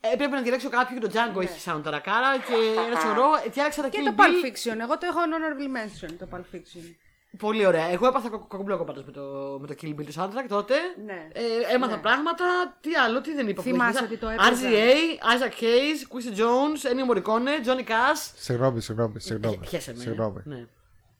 Έπρεπε 0.00 0.34
να 0.36 0.42
διαλέξω 0.42 0.68
κάποιο 0.68 0.98
και 0.98 1.06
το 1.06 1.12
Django 1.14 1.42
έχει 1.42 1.60
soundtrack 1.70 2.04
άρα 2.16 2.30
και 2.46 2.54
ένα 2.90 3.00
σωρό. 3.00 3.28
Διάλεξα 3.52 3.82
τα 3.82 3.88
Και 3.88 3.98
Kill 4.00 4.04
το 4.04 4.14
Bill. 4.16 4.20
Pulp 4.20 4.46
Fiction. 4.46 4.78
Εγώ 4.80 4.98
το 4.98 5.06
έχω 5.10 5.18
honorable 5.26 5.68
mention, 5.78 6.14
το 6.18 6.26
Pulp 6.32 6.56
Fiction. 6.56 6.94
Πολύ 7.38 7.66
ωραία. 7.66 7.84
Εγώ 7.84 8.06
έπαθα 8.06 8.28
κο- 8.28 8.38
κοκομπλόκο 8.38 8.84
πάντως 8.84 9.04
με 9.04 9.12
το, 9.12 9.22
με 9.60 9.66
το 9.66 9.74
Kill 9.82 9.86
Bill 9.88 10.04
του 10.06 10.12
soundtrack 10.14 10.46
τότε. 10.48 10.74
Ναι. 11.04 11.28
Ε, 11.32 11.74
έμαθα 11.74 11.94
Ναι. 11.96 12.00
πράγματα. 12.02 12.44
Τι 12.80 12.94
άλλο, 12.94 13.20
τι 13.20 13.34
δεν 13.34 13.48
είπα. 13.48 13.62
που 13.62 13.68
Θυμάσαι 13.68 13.98
έχει 13.98 14.06
ότι 14.06 14.16
το 14.16 14.26
μέσα. 14.26 14.46
έπαιζα. 14.46 14.68
RZA, 14.68 15.34
Isaac 15.34 15.62
Hayes, 15.62 16.00
Quincy 16.12 16.38
Jones, 16.38 16.90
Ennio 16.90 17.12
Morricone, 17.14 17.66
Johnny 17.68 17.84
Cash. 17.88 18.32
Συγγνώμη, 18.36 18.80
συγγνώμη, 18.80 19.20
συγγνώμη. 19.20 19.56
Πιέσε 19.58 19.92
με. 19.96 20.00
Συγγνώμη. 20.02 20.42
Ναι. 20.44 20.66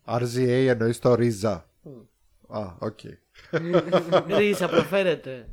RZA 0.04 0.66
εννοείς 0.68 0.98
το 0.98 1.14
Ρίζα. 1.14 1.52
Α, 2.48 2.60
οκ. 2.78 2.98
Ρίζα 4.38 4.68
προφέρεται. 4.68 5.48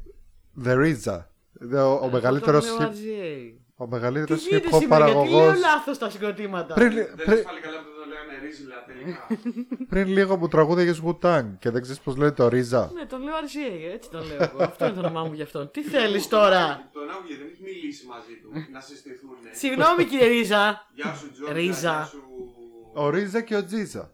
The 0.66 0.76
RZA. 0.76 1.26
Ο, 1.74 2.06
ο 2.06 2.10
μεγαλύτερος 2.12 2.66
Το 2.68 2.76
λέω 2.80 2.90
hip, 2.90 2.92
RZA. 2.92 3.52
ο 3.76 3.84
Τι 3.86 3.92
μεγαλύτερος 3.92 4.48
γίνεται 4.48 4.68
hip 4.72 4.74
hop 4.76 4.80
σήμερα, 4.80 5.06
γιατί 5.06 5.20
λέω 5.30 5.30
παραγωγός. 5.30 5.60
λάθος 5.60 5.98
τα 5.98 6.10
συγκροτήματα. 6.10 6.74
Πριν, 6.74 6.94
Δεν 6.94 7.16
πριν, 7.16 7.32
έχει 7.32 7.44
πάλι 7.44 7.60
καλά 7.60 7.78
που 7.78 7.84
δεν 7.84 7.96
το 8.02 8.06
λέγανε 8.10 8.46
Ρίζιλα 8.46 8.76
τελικά. 8.88 9.28
πριν 9.92 10.08
λίγο 10.08 10.38
μου 10.38 10.48
τραγούδαγες 10.48 11.02
Wu-Tang 11.06 11.46
και 11.60 11.70
δεν 11.70 11.82
ξέρεις 11.82 12.00
πώς 12.02 12.16
λέει 12.16 12.32
το 12.32 12.48
Ρίζα. 12.48 12.92
Ναι, 12.94 13.06
τον 13.06 13.22
λέω 13.24 13.34
RZA, 13.36 13.94
έτσι 13.94 14.10
τον 14.10 14.26
λέω 14.28 14.38
εγώ. 14.40 14.64
Αυτό 14.64 14.86
είναι 14.86 14.94
το 14.94 15.00
όνομά 15.00 15.24
μου 15.24 15.34
γι' 15.34 15.42
αυτόν. 15.42 15.72
Τι 15.72 15.82
θέλεις 15.84 16.28
τώρα; 16.28 16.90
Τον 16.94 17.10
άκουγε, 17.10 17.36
δεν 17.38 17.48
έχει 17.52 17.62
μιλήσει 17.64 18.06
μαζί 18.08 18.34
του 18.42 18.50
να 18.74 18.80
συστηθούν. 18.80 19.30
Συγγνώμη 19.52 20.04
κύριε 20.06 20.28
Ρίζα. 20.28 20.86
Γεια 20.94 21.14
σου 21.14 21.32
Τζόρτζα, 21.32 21.54
Ρίζα. 21.54 21.92
γεια 21.92 22.06
σου. 22.06 22.22
Ο 22.94 23.10
Ρίζα 23.10 23.42
και 23.42 23.56
ο 23.56 23.66
Τζίζα. 23.66 24.12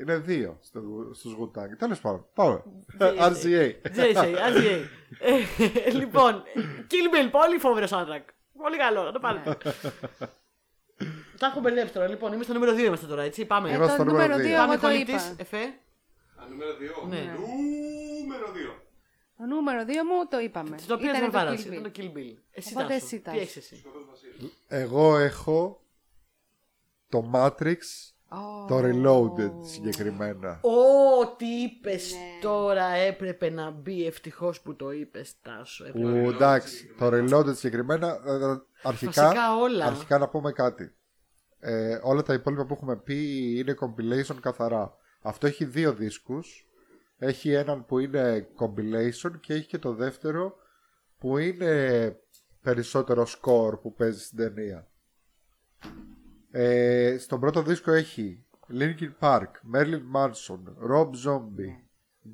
Είναι 0.00 0.16
δύο 0.18 0.58
στο, 0.62 0.80
στους 1.14 1.36
Wu-Tang. 1.40 1.76
Τέλος 1.78 2.00
πάντων. 2.00 2.26
Πάμε. 2.34 2.62
RZA. 2.98 3.72
JJ, 3.96 4.34
RZA. 4.34 4.80
Ε, 5.18 5.90
Λοιπόν, 5.90 6.42
Kill 6.90 7.14
Bill, 7.14 7.28
πολύ 7.30 7.58
φοβερό 7.58 7.86
soundtrack. 7.90 8.24
Πολύ 8.62 8.76
καλό, 8.76 9.02
να 9.02 9.12
το 9.12 9.18
πάρετε. 9.20 9.56
Τα 11.38 11.46
έχω 11.46 11.60
μπερδέψει 11.60 11.92
τώρα. 11.92 12.08
Λοιπόν, 12.08 12.32
είμαι 12.32 12.42
στο 12.44 12.52
νούμερο 12.52 12.72
2 12.74 12.78
είμαστε 12.78 13.06
τώρα, 13.06 13.22
έτσι. 13.22 13.44
Πάμε. 13.46 13.70
Ε, 13.70 13.74
Είμαστε 13.74 13.96
το 13.96 14.02
στο 14.02 14.10
νούμερο 14.10 14.36
νούμερο 14.36 14.44
2 14.44 14.46
δύο. 14.46 14.56
Πάμε 14.56 14.72
εγώ 14.74 14.80
το 14.82 14.86
χολήτης, 14.88 15.26
είπα. 15.26 15.34
Εφέ. 15.38 15.62
Α, 16.36 16.46
νούμερο 16.50 16.70
2. 17.04 17.08
Ναι. 17.08 17.18
Νούμερο 17.18 18.46
2. 18.46 18.80
Το 19.36 19.44
νούμερο 19.46 19.82
2 19.82 19.86
μου 19.86 20.26
το 20.30 20.38
είπαμε. 20.38 20.78
Στο 20.78 20.94
οποίο 20.94 21.08
Ήτανε 21.08 21.20
δεν 21.20 21.30
το 21.30 21.38
βάρασε. 21.38 21.68
Kill 21.68 21.72
Ήταν 21.72 21.84
Bill. 21.86 21.92
το 21.92 22.02
Kill 22.02 22.16
Bill. 22.18 22.36
Εσύ 22.50 22.72
Οπότε 22.72 22.92
τάσου. 22.92 23.04
εσύ 23.04 23.16
Τι 23.16 23.22
τάσου. 23.22 23.38
έχεις 23.38 23.56
εσύ; 23.56 23.76
Σκοτός 23.76 24.06
Βασίλης. 24.10 24.52
Εγώ 24.68 25.16
έχω 25.18 25.82
το 27.08 27.30
Matrix, 27.34 27.76
Ω. 28.32 28.64
το 28.66 28.78
Reloaded 28.82 29.52
συγκεκριμένα. 29.60 30.60
Ω, 30.62 31.26
τι 31.36 31.46
είπες 31.46 32.12
Ναι. 32.12 32.40
τώρα 32.42 32.84
έπρεπε 32.84 33.50
να 33.50 33.70
μπει. 33.70 34.06
Ευτυχώς 34.06 34.60
που 34.60 34.76
το 34.76 34.90
είπες, 34.92 35.34
Τάσο. 35.42 35.84
έπρεπε. 35.84 36.22
Που 36.22 36.30
εντάξει, 36.30 36.94
το 36.98 37.06
Reloaded 37.12 37.54
συγκεκριμένα, 37.56 38.08
ε, 38.26 38.30
ε, 38.32 38.60
αρχικά, 38.82 39.22
Βασικά 39.22 39.56
όλα. 39.56 39.84
αρχικά 39.84 40.18
να 40.18 40.28
πούμε 40.28 40.52
κάτι. 40.52 40.94
Ε, 41.60 41.98
όλα 42.02 42.22
τα 42.22 42.34
υπόλοιπα 42.34 42.66
που 42.66 42.74
έχουμε 42.74 42.96
πει 42.96 43.16
είναι 43.58 43.74
compilation 43.80 44.36
καθαρά. 44.40 44.94
Αυτό 45.22 45.46
έχει 45.46 45.64
δύο 45.64 45.92
δίσκους. 45.92 46.64
Έχει 47.18 47.52
έναν 47.52 47.84
που 47.86 47.98
είναι 47.98 48.48
compilation 48.58 49.30
και 49.40 49.52
έχει 49.54 49.66
και 49.66 49.78
το 49.78 49.92
δεύτερο 49.94 50.54
που 51.18 51.38
είναι 51.38 52.16
περισσότερο 52.62 53.26
score 53.26 53.80
που 53.82 53.94
παίζει 53.94 54.20
στην 54.24 54.38
ταινία. 54.38 54.88
Ε, 56.50 57.16
στον 57.18 57.40
πρώτο 57.40 57.62
δίσκο 57.62 57.92
έχει 57.92 58.44
Linkin 58.78 59.10
Park, 59.20 59.46
Marilyn 59.74 60.02
Manson, 60.14 60.90
Rob 60.90 61.06
Zombie, 61.26 61.76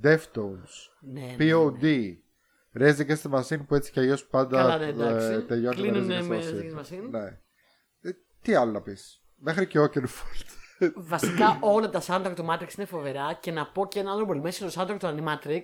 Deftones, 0.03 0.91
Ναι, 1.01 1.21
ναι. 1.21 1.37
POD, 1.39 2.13
Rage 2.79 2.97
Against 3.07 3.31
the 3.31 3.41
Machine 3.41 3.67
που 3.67 3.75
έτσι 3.75 3.93
κι 3.93 3.99
αλλιώς 3.99 4.27
πάντα 4.27 4.57
Καλά, 4.57 4.79
ναι, 4.79 4.87
εντάξει. 4.87 5.27
ε, 5.33 5.41
τελειώνει 5.41 5.77
Κλείνουνε 5.77 6.19
Rage 6.21 6.25
με 6.25 6.39
Against 6.39 6.43
the 6.43 6.53
Rage 6.53 6.61
Against 6.61 6.79
the 6.79 6.81
Machine. 6.81 7.11
Ναι. 7.11 7.39
Ε, 8.01 8.11
τι 8.43 8.55
άλλο 8.55 8.73
να 8.73 8.81
πεις. 8.81 9.23
Μέχρι 9.37 9.67
και 9.67 9.79
Oakenfold. 9.81 10.47
Βασικά 10.95 11.59
όλα 11.61 11.91
τα 11.91 12.03
soundtrack 12.07 12.33
του 12.37 12.47
Matrix 12.51 12.77
είναι 12.77 12.87
φοβερά 12.87 13.39
και 13.41 13.51
να 13.51 13.67
πω 13.67 13.87
και 13.87 13.99
ένα 14.01 14.13
άλλο 14.13 14.27
πολύ 14.27 14.41
μέσα 14.41 14.71
στο 14.71 14.83
soundtrack 14.83 14.97
του 14.99 15.07
Animatrix. 15.17 15.63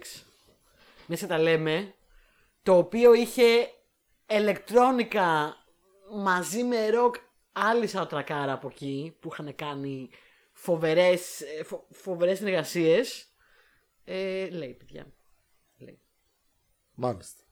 Μέσα 1.07 1.27
τα 1.27 1.39
λέμε. 1.39 1.95
Το 2.63 2.77
οποίο 2.77 3.15
είχε 3.15 3.45
ηλεκτρόνικα 4.29 5.55
μαζί 6.23 6.65
με 6.65 6.89
ροκ 6.91 7.15
άλλη 7.53 7.89
soundtrackάρα 7.93 8.49
από 8.49 8.69
εκεί 8.69 9.17
που 9.21 9.29
είχαν 9.33 9.55
κάνει 9.55 10.11
φοβερές, 10.53 11.41
ε, 11.41 11.63
φο, 11.65 11.87
φοβερές 11.91 12.39
συνεργασίες. 12.39 13.27
Ε, 14.05 14.49
λέει, 14.51 14.73
παιδιά. 14.79 15.07
Λέει. 15.79 16.01
Μάλιστα. 16.95 17.43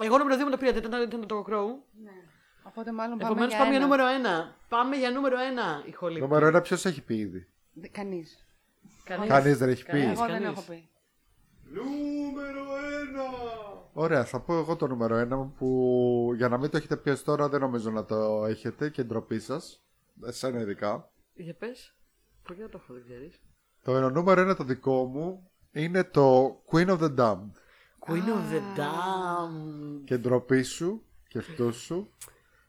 Εγώ 0.00 0.18
νούμερο 0.18 0.40
2 0.40 0.44
με 0.44 0.50
το 0.50 0.56
πήρατε, 0.56 0.78
ήταν, 0.78 1.02
ήταν 1.02 1.26
το 1.26 1.44
Crow. 1.48 1.66
Οπότε 2.62 2.92
μάλλον 2.92 3.18
πάμε 3.18 3.30
Επομένως 3.30 3.48
για 3.48 3.58
πάμε 3.58 3.70
για 3.70 3.78
ένα. 3.78 3.86
νούμερο 3.86 4.04
1. 4.06 4.56
Πάμε 4.68 4.96
για 4.96 5.10
νούμερο 5.10 5.36
1 5.38 5.86
η 5.88 5.92
χολή. 5.92 6.20
Νούμερο 6.20 6.46
ένα 6.46 6.60
ποιος 6.60 6.84
έχει 6.84 7.02
πει 7.02 7.16
ήδη; 7.16 7.48
Δε- 7.72 7.88
Κανείς. 7.88 8.46
Κανείς. 9.04 9.28
Κανείς 9.28 9.58
δεν 9.58 9.68
έχει 9.68 9.84
πει. 9.84 9.90
Κανείς. 9.90 10.04
Εγώ 10.18 10.26
δεν 10.26 10.42
κανείς. 10.42 10.48
έχω 10.48 10.60
πει. 10.62 10.88
Νούμερο 11.62 12.64
1. 12.64 13.65
Ωραία, 13.98 14.24
θα 14.24 14.40
πω 14.40 14.58
εγώ 14.58 14.76
το 14.76 14.86
νούμερο 14.86 15.16
ένα 15.16 15.36
μου 15.36 15.52
που 15.58 16.30
για 16.36 16.48
να 16.48 16.58
μην 16.58 16.70
το 16.70 16.76
έχετε 16.76 16.96
πει 16.96 17.10
ως 17.10 17.22
τώρα 17.22 17.48
δεν 17.48 17.60
νομίζω 17.60 17.90
να 17.90 18.04
το 18.04 18.44
έχετε 18.44 18.90
και 18.90 19.02
ντροπή 19.02 19.40
σας. 19.40 19.84
Εσένα 20.26 20.60
ειδικά. 20.60 21.10
Για 21.34 21.54
πες. 21.54 21.94
Πώς 22.42 22.56
δεν 22.56 22.70
το 22.70 22.80
έχω, 22.82 22.92
δεν 22.92 23.02
ξέρεις. 23.02 23.40
Το 23.82 24.10
νούμερο 24.10 24.40
ένα 24.40 24.56
το 24.56 24.64
δικό 24.64 25.04
μου 25.04 25.50
είναι 25.72 26.04
το 26.04 26.56
Queen 26.70 26.88
of 26.88 26.98
the 26.98 27.14
Damned. 27.16 27.50
Queen 28.06 28.26
of 28.28 28.52
the 28.52 28.78
Damned. 28.78 30.04
Και 30.04 30.16
ντροπή 30.16 30.62
σου 30.62 31.04
και 31.28 31.38
αυτού 31.38 31.72
σου. 31.72 32.10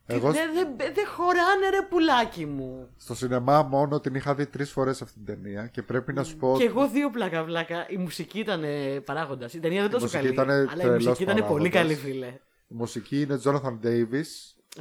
Εγώ... 0.09 0.27
Εγώ 0.27 0.31
Δεν 0.31 0.53
δεν- 0.53 0.93
δεν 0.93 1.07
χωράνε 1.07 1.69
ρε 1.69 1.81
πουλάκι 1.89 2.45
μου. 2.45 2.89
στο 2.97 3.15
σινεμά 3.15 3.61
μόνο 3.61 3.99
την 3.99 4.15
είχα 4.15 4.35
δει 4.35 4.45
τρεις 4.45 4.71
φορές 4.71 5.01
αυτή 5.01 5.13
την 5.13 5.25
ταινία 5.25 5.67
και 5.67 5.83
πρέπει 5.83 6.13
να 6.13 6.23
σου 6.23 6.37
πω. 6.37 6.55
Και 6.57 6.63
εγώ 6.65 6.87
δύο 6.87 7.09
πλάκα 7.09 7.43
πλάκα. 7.45 7.85
Η 7.89 7.97
μουσική 7.97 8.39
ήταν 8.39 8.63
παράγοντας. 9.05 9.53
Η 9.53 9.59
ταινία 9.59 9.81
δεν 9.81 9.89
τόσο 9.91 10.03
μουσική 10.03 10.21
καλή. 10.23 10.33
ήτανε 10.33 10.53
αλλά 10.53 10.67
η 10.73 10.85
τρελός 10.85 11.05
μουσική 11.05 11.23
ήταν 11.23 11.35
πολύ 11.35 11.69
παράγοντας. 11.69 11.71
καλή, 11.81 11.95
φίλε. 11.95 12.27
Η 12.67 12.75
μουσική 12.75 13.21
είναι 13.21 13.39
Jonathan 13.43 13.79
Davis. 13.83 14.25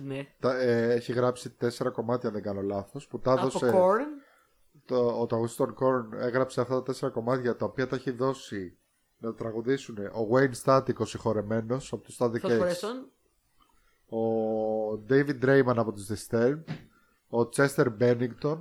Ναι. 0.02 0.26
Τα, 0.40 0.60
ε, 0.60 0.92
έχει 0.94 1.12
γράψει 1.12 1.50
τέσσερα 1.50 1.90
κομμάτια, 1.90 2.28
αν 2.28 2.34
δεν 2.34 2.42
κάνω 2.44 2.60
λάθος. 2.60 3.06
Που 3.06 3.18
τα 3.20 3.32
Από 3.32 3.40
έδωσε. 3.40 3.72
Korn. 3.74 4.22
Το, 4.86 5.20
ο 5.20 5.26
τραγουδιστής 5.26 5.66
των 5.66 5.74
Korn 5.80 6.18
έγραψε 6.20 6.60
αυτά 6.60 6.74
τα 6.74 6.82
τέσσερα 6.82 7.12
κομμάτια 7.12 7.56
τα 7.56 7.64
οποία 7.64 7.86
τα 7.86 7.96
έχει 7.96 8.10
δώσει 8.10 8.78
να 9.18 9.34
τραγουδήσουν 9.34 9.96
ο 9.98 10.28
Wayne 10.32 10.64
Static 10.64 10.94
ο 10.96 11.04
συγχωρεμένος 11.04 11.92
από 11.92 12.02
τους 12.02 12.16
Static 12.20 12.38
Θα 12.38 12.48
X, 12.54 12.56
φορέσουν. 12.58 13.10
Ο 14.08 14.20
David 15.08 15.44
Drayman 15.44 15.74
από 15.76 15.92
τους 15.92 16.06
Disturbed, 16.10 16.62
ο 17.28 17.48
Chester 17.56 17.86
Bennington, 18.00 18.60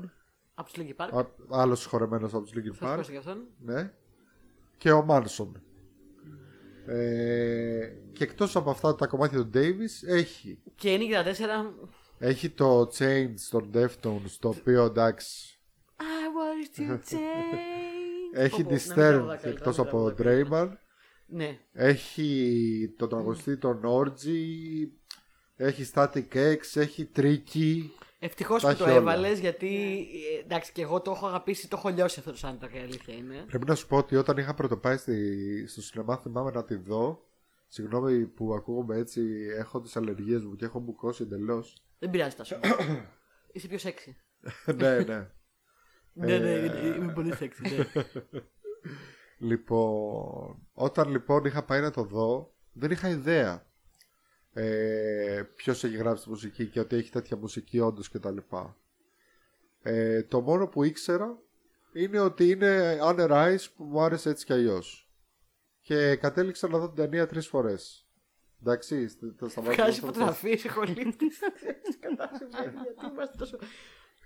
Από 0.54 0.70
τους 0.74 0.74
Linkin 0.78 0.96
Park. 1.06 1.10
α- 1.24 1.28
άλλος 1.50 1.80
συγχωρεμένος 1.80 2.34
από 2.34 2.44
τους 2.46 2.54
Linkin 2.56 2.74
Θα 2.76 2.86
Park, 2.86 2.90
φορέσουν 2.90 3.14
και 3.14 3.20
αυτόν. 3.20 3.48
ναι, 3.60 3.94
και 4.78 4.92
ο 4.92 5.06
Manson. 5.10 5.52
Ε, 6.88 7.88
και 8.14 8.24
εκτός 8.24 8.56
από 8.56 8.70
αυτά 8.70 8.96
τα 8.96 9.08
κομμάτια 9.08 9.38
του 9.40 9.50
Davis 9.54 10.08
έχει, 10.08 10.60
Και 10.76 10.94
είναι 10.94 11.06
και 11.06 11.14
τα 11.14 11.24
τέσσερα. 11.24 11.74
έχει 12.18 12.50
το 12.50 12.82
Change 12.98 13.34
των 13.50 13.70
Deftones 13.74 14.30
το 14.40 14.48
οποίο 14.50 14.84
εντάξει 14.86 15.60
I 15.98 16.02
want 16.04 16.80
to 16.80 16.92
change. 17.14 17.20
έχει 18.44 18.64
Πω, 18.64 18.70
πω, 18.70 18.76
τη 18.76 18.88
να 18.88 18.96
μην 18.96 19.04
τραγουδάω 19.04 19.36
Stern 19.36 19.40
καλύτερα, 19.42 19.54
εκτός 19.54 19.78
να 19.78 19.84
μην 19.84 19.92
από 19.94 20.12
τραγουδάω 20.14 20.14
καλύτερα. 20.16 20.70
Drayman 20.70 20.78
Ναι. 21.28 21.58
Έχει 21.72 22.94
τον 22.98 23.10
τραγουδιστή 23.10 23.58
τον 23.58 23.82
Orgy, 23.84 24.40
έχει 25.56 25.92
Static 25.94 26.34
X, 26.34 26.58
έχει 26.74 27.10
Tricky. 27.16 27.90
Ευτυχώς 28.20 28.62
Τα 28.62 28.68
που 28.68 28.74
έχει 28.74 28.84
το 28.84 28.90
όλα. 28.90 28.94
έβαλες 28.94 29.40
γιατί 29.40 29.98
ε, 30.38 30.44
εντάξει 30.44 30.72
και 30.72 30.82
εγώ 30.82 31.02
το 31.02 31.12
έχω 31.12 31.28
αγαπήσει, 31.28 31.68
το 31.68 31.76
έχω 31.78 31.90
λιώσει 31.90 32.20
αυτό 32.20 32.32
το 32.32 32.38
soundtrack 32.42 32.76
η 32.76 32.80
αλήθεια 32.80 33.14
είναι. 33.14 33.44
Πρέπει 33.48 33.66
να 33.66 33.76
σου 33.76 33.88
πω 33.88 33.98
ότι 33.98 34.16
όταν 34.16 34.38
είχα 34.38 34.54
πρωτοπάει 34.54 34.98
στη, 34.98 35.68
στο 35.68 35.82
σινεμά 35.82 36.18
θυμάμαι 36.18 36.52
να 36.52 36.64
τη 36.64 36.76
δω. 36.76 37.24
Συγγνώμη 37.68 38.26
που 38.26 38.54
ακούγομαι 38.54 38.98
έτσι, 38.98 39.22
έχω 39.58 39.82
τις 39.82 39.96
αλλεργίες 39.96 40.44
μου 40.44 40.56
και 40.56 40.66
έχω 40.66 40.80
μπουκώσει 40.80 41.24
εντελώς. 41.24 41.84
Δεν 42.00 42.10
πειράζει 42.10 42.36
Τάσο. 42.36 42.60
Είσαι 43.52 43.68
πιο 43.68 43.78
σεξι. 43.78 44.18
ναι, 44.76 45.00
ναι. 45.00 45.30
Ναι, 46.14 46.38
ναι, 46.38 46.50
είμαι 46.98 47.14
πολύ 47.14 47.36
σεξι. 47.36 47.62
ναι. 47.62 48.04
Λοιπόν, 49.38 50.68
όταν 50.74 51.10
λοιπόν 51.10 51.46
είχα 51.46 51.64
πάει 51.64 51.82
να 51.82 51.92
το 51.92 52.04
δω, 52.04 52.54
δεν 52.72 52.92
είχα 52.92 53.10
ιδέα 53.10 53.66
ε, 54.58 55.44
ποιος 55.56 55.84
έχει 55.84 55.96
γράψει 55.96 56.24
τη 56.24 56.30
μουσική 56.30 56.66
και 56.66 56.80
ότι 56.80 56.96
έχει 56.96 57.12
τέτοια 57.12 57.38
μουσική 57.38 57.80
όντως 57.80 58.10
κτλ. 58.10 58.38
Ε, 59.82 60.24
το 60.24 60.42
μόνο 60.42 60.68
που 60.68 60.84
ήξερα 60.84 61.40
είναι 61.94 62.20
ότι 62.20 62.50
είναι 62.50 63.00
Anne 63.02 63.30
Rice 63.30 63.66
που 63.76 63.84
μου 63.84 64.02
άρεσε 64.02 64.30
έτσι 64.30 64.46
κι 64.46 64.54
αλλιώς. 64.54 65.10
Και 65.82 66.16
κατέληξα 66.16 66.68
να 66.68 66.78
δω 66.78 66.86
την 66.86 66.96
ταινία 66.96 67.28
τρεις 67.28 67.48
φορές. 67.48 68.08
Εντάξει, 68.62 69.08
θα 69.38 69.50
σταματήσω. 69.50 69.82
Βγάζει 69.82 70.00
αυτό. 70.00 70.06
φωτογραφίε, 70.06 70.58
χολίτη. 70.70 71.26
Γιατί 72.62 73.06
είμαστε 73.12 73.36
τόσο. 73.38 73.58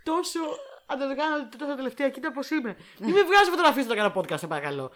Τόσο 0.02 0.40
αντεργάνωτοι 0.86 1.56
τόσο 1.56 1.74
τελευταία. 1.74 2.10
Κοίτα 2.10 2.32
πώς 2.32 2.50
είμαι. 2.50 2.76
Μην 3.00 3.12
με 3.12 3.22
βγάζεις 3.22 3.48
φωτογραφίε 3.48 3.82
όταν 3.82 3.96
κάνω 3.96 4.12
podcast, 4.16 4.38
σε 4.38 4.46
παρακαλώ. 4.46 4.92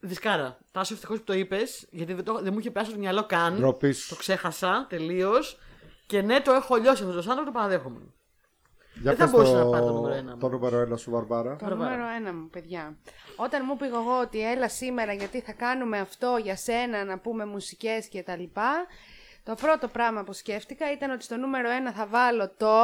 Δισκάρα. 0.00 0.58
Τάσο, 0.72 0.94
ευτυχώς 0.94 1.18
που 1.18 1.24
το 1.24 1.32
είπες, 1.32 1.86
γιατί 1.90 2.12
δεν, 2.14 2.24
το, 2.24 2.40
δεν 2.42 2.52
μου 2.52 2.58
είχε 2.58 2.70
πιάσει 2.70 2.90
το 2.90 2.98
μυαλό 2.98 3.26
καν. 3.26 3.56
Ντροπής 3.56 3.98
Το 4.08 4.14
σου. 4.14 4.16
ξέχασα 4.20 4.86
τελείως. 4.88 5.58
Και 6.06 6.22
ναι, 6.22 6.40
το 6.40 6.52
έχω 6.52 6.76
λιώσει 6.76 7.02
αυτό 7.02 7.14
το 7.14 7.22
Σάντρο, 7.22 7.44
το 7.44 7.50
παραδέχομαι. 7.50 8.00
Για 8.94 9.14
Δεν 9.14 9.16
θα 9.16 9.24
πες 9.24 9.32
μπορούσα 9.32 9.64
να 9.64 9.70
πάρω 9.70 9.86
το 9.86 9.92
νούμερο 9.92 10.14
ένα 10.14 10.32
μου. 10.32 10.38
Το 10.38 10.48
νούμερο 10.48 10.78
ένα 10.78 10.96
σου, 10.96 11.10
Βαρβάρα. 11.10 11.50
Το 11.56 11.64
Παραπάνω. 11.64 11.90
νούμερο 11.90 12.08
ένα 12.16 12.32
μου, 12.34 12.48
παιδιά. 12.48 12.98
Όταν 13.36 13.62
μου 13.66 13.76
πήγα 13.76 13.96
εγώ 13.98 14.20
ότι 14.20 14.50
έλα 14.50 14.68
σήμερα 14.68 15.12
γιατί 15.12 15.40
θα 15.40 15.52
κάνουμε 15.52 15.98
αυτό 15.98 16.36
για 16.42 16.56
σένα, 16.56 17.04
να 17.04 17.18
πούμε 17.18 17.44
μουσικές 17.46 18.08
και 18.08 18.22
τα 18.22 18.36
λοιπά, 18.36 18.86
το 19.42 19.54
πρώτο 19.54 19.88
πράγμα 19.88 20.24
που 20.24 20.32
σκέφτηκα 20.32 20.92
ήταν 20.92 21.10
ότι 21.10 21.24
στο 21.24 21.36
νούμερο 21.36 21.70
ένα 21.70 21.92
θα 21.92 22.06
βάλω 22.06 22.48
το 22.56 22.76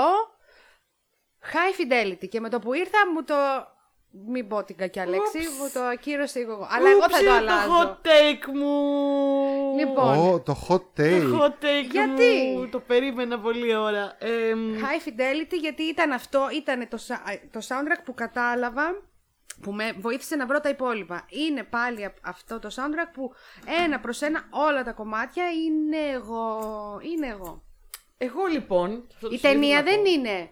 High 1.53 1.81
Fidelity 1.81 2.29
και 2.29 2.41
με 2.41 2.49
το 2.49 2.59
που 2.59 2.73
ήρθα 2.75 2.99
μου 3.15 3.25
το... 3.25 3.35
Μην 4.27 4.49
πω 4.49 4.65
την 4.65 4.77
κακιά 4.77 5.07
λέξη, 5.07 5.39
Ούψ. 5.39 5.49
μου 5.59 5.71
το 5.73 5.81
ακύρωσε 5.83 6.39
εγώ. 6.39 6.67
Αλλά 6.71 6.91
εγώ 6.91 7.01
θα 7.01 7.05
Ούψ, 7.07 7.19
το 7.19 7.25
είναι 7.25 7.35
αλλάζω. 7.35 7.69
Το 7.69 7.99
hot 8.03 8.07
take 8.07 8.47
μου. 8.55 9.79
Λοιπόν, 9.79 10.19
Ω, 10.19 10.41
το 10.41 10.57
hot 10.69 10.81
Το 10.81 10.83
take. 10.97 11.41
hot 11.41 11.65
take 11.65 11.91
Γιατί; 11.91 12.53
μου. 12.57 12.69
Το 12.69 12.81
περίμενα 12.81 13.41
πολύ 13.41 13.75
ώρα. 13.75 14.17
Ε, 14.19 14.55
μ, 14.55 14.75
High 14.77 15.09
Fidelity 15.09 15.59
γιατί 15.61 15.83
ήταν 15.83 16.13
αυτό, 16.13 16.49
ήταν 16.55 16.89
το, 16.89 16.99
sa- 17.09 17.39
το 17.51 17.61
soundtrack 17.69 18.01
που 18.05 18.15
κατάλαβα 18.15 19.03
που 19.63 19.73
με 19.73 19.93
βοήθησε 19.99 20.37
να 20.37 20.47
βρω 20.47 20.61
τα 20.61 20.69
υπόλοιπα. 20.69 21.25
Είναι 21.29 21.63
πάλι 21.63 22.05
α- 22.05 22.15
αυτό 22.23 22.59
το 22.59 22.69
soundtrack 22.75 23.11
που 23.13 23.33
ένα 23.85 24.01
προς 24.01 24.23
ένα 24.23 24.47
όλα 24.51 24.85
τα 24.85 24.93
κομμάτια 24.93 25.45
είναι 25.51 25.97
εγώ. 26.13 26.61
Είναι 27.15 27.27
εγώ. 27.27 27.63
εγώ 28.19 28.45
λοιπόν. 28.47 29.07
αυτό 29.15 29.29
το 29.29 29.35
Η 29.35 29.39
συνήθω 29.39 29.49
ταινία 29.49 29.77
να 29.77 29.83
δεν 29.83 30.03
πω. 30.03 30.11
είναι 30.11 30.51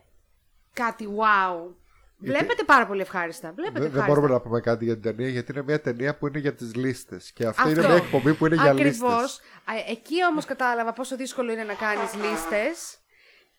κάτι 0.72 1.08
wow. 1.18 1.74
Βλέπετε 2.22 2.64
πάρα 2.64 2.86
πολύ 2.86 3.00
ευχάριστα. 3.00 3.52
Βλέπετε 3.52 3.72
Δεν, 3.80 3.82
δεν 3.82 3.90
ευχάριστα. 4.00 4.14
μπορούμε 4.20 4.34
να 4.34 4.40
πούμε 4.40 4.60
κάτι 4.60 4.84
για 4.84 4.94
την 4.94 5.02
ταινία 5.02 5.28
γιατί 5.28 5.52
είναι 5.52 5.62
μια 5.62 5.80
ταινία 5.80 6.16
που 6.18 6.26
είναι 6.26 6.38
για 6.38 6.54
τις 6.54 6.74
λίστες 6.74 7.32
και 7.32 7.46
αυτή 7.46 7.68
είναι 7.70 7.78
Αυτό. 7.80 7.92
μια 7.92 8.02
εκπομπή 8.02 8.34
που 8.34 8.46
είναι 8.46 8.54
για 8.54 8.70
Ακριβώς. 8.70 9.20
λίστες. 9.20 9.40
Α, 9.64 9.72
Εκεί 9.88 10.24
όμως 10.24 10.44
κατάλαβα 10.44 10.92
πόσο 10.92 11.16
δύσκολο 11.16 11.52
είναι 11.52 11.64
να 11.64 11.74
κάνεις 11.74 12.14
λίστες 12.14 12.98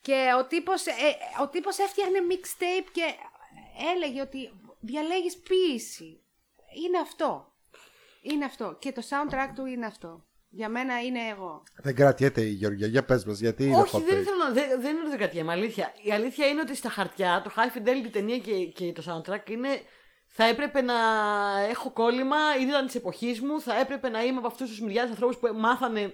και 0.02 0.26
ο 0.42 0.46
τύπος, 0.46 0.86
ε, 0.86 0.92
ο 1.42 1.48
τύπος 1.48 1.78
έφτιαχνε 1.78 2.18
mixtape 2.30 2.88
και 2.92 3.04
έλεγε 3.96 4.22
ότι 4.22 4.52
διαλέγεις 4.80 5.38
ποίηση. 5.38 6.22
Είναι 6.86 6.98
αυτό. 7.02 7.54
Είναι 8.22 8.46
αυτό. 8.46 8.76
Και 8.80 8.92
το 8.92 9.02
soundtrack 9.10 9.50
του 9.56 9.66
είναι 9.66 9.86
αυτό. 9.86 10.26
Για 10.56 10.70
μένα 10.70 11.02
είναι 11.02 11.20
εγώ. 11.32 11.64
Δεν 11.76 11.96
κρατιέται 11.96 12.42
η 12.42 12.50
Γεωργία. 12.50 12.88
Για 12.88 13.04
πες 13.04 13.26
μας, 13.26 13.40
γιατί 13.40 13.64
είναι 13.66 13.76
Όχι, 13.76 13.98
hot 13.98 14.02
δεν 14.10 14.20
take. 14.20 14.24
θέλω 14.24 14.38
να. 14.48 14.52
Δεν, 14.54 14.82
δεν 14.82 14.92
είναι 14.92 15.00
ότι 15.00 15.10
δεν 15.10 15.18
κρατιέμαι. 15.18 15.52
Αλήθεια. 15.52 15.94
Η 16.02 16.12
αλήθεια 16.12 16.48
είναι 16.48 16.62
ότι 16.62 16.76
στα 16.76 16.90
χαρτιά 16.90 17.42
το 17.44 17.52
High 17.56 17.78
Fidelity 17.78 18.10
ταινία 18.12 18.38
και, 18.38 18.54
και 18.66 18.92
το 18.92 19.04
soundtrack 19.08 19.50
είναι. 19.50 19.68
Θα 20.28 20.44
έπρεπε 20.44 20.82
να 20.82 20.94
έχω 21.70 21.92
κόλλημα, 21.92 22.38
ήταν 22.62 22.86
της 22.86 22.96
εποχής 22.96 23.42
μου. 23.42 23.62
Θα 23.62 23.80
έπρεπε 23.80 24.10
να 24.10 24.24
είμαι 24.24 24.38
από 24.38 24.48
αυτούς 24.48 24.70
τους 24.70 24.82
μιλιάδες 24.82 25.12
ανθρώπους 25.12 25.38
που 25.38 25.50
μάθανε 25.56 26.14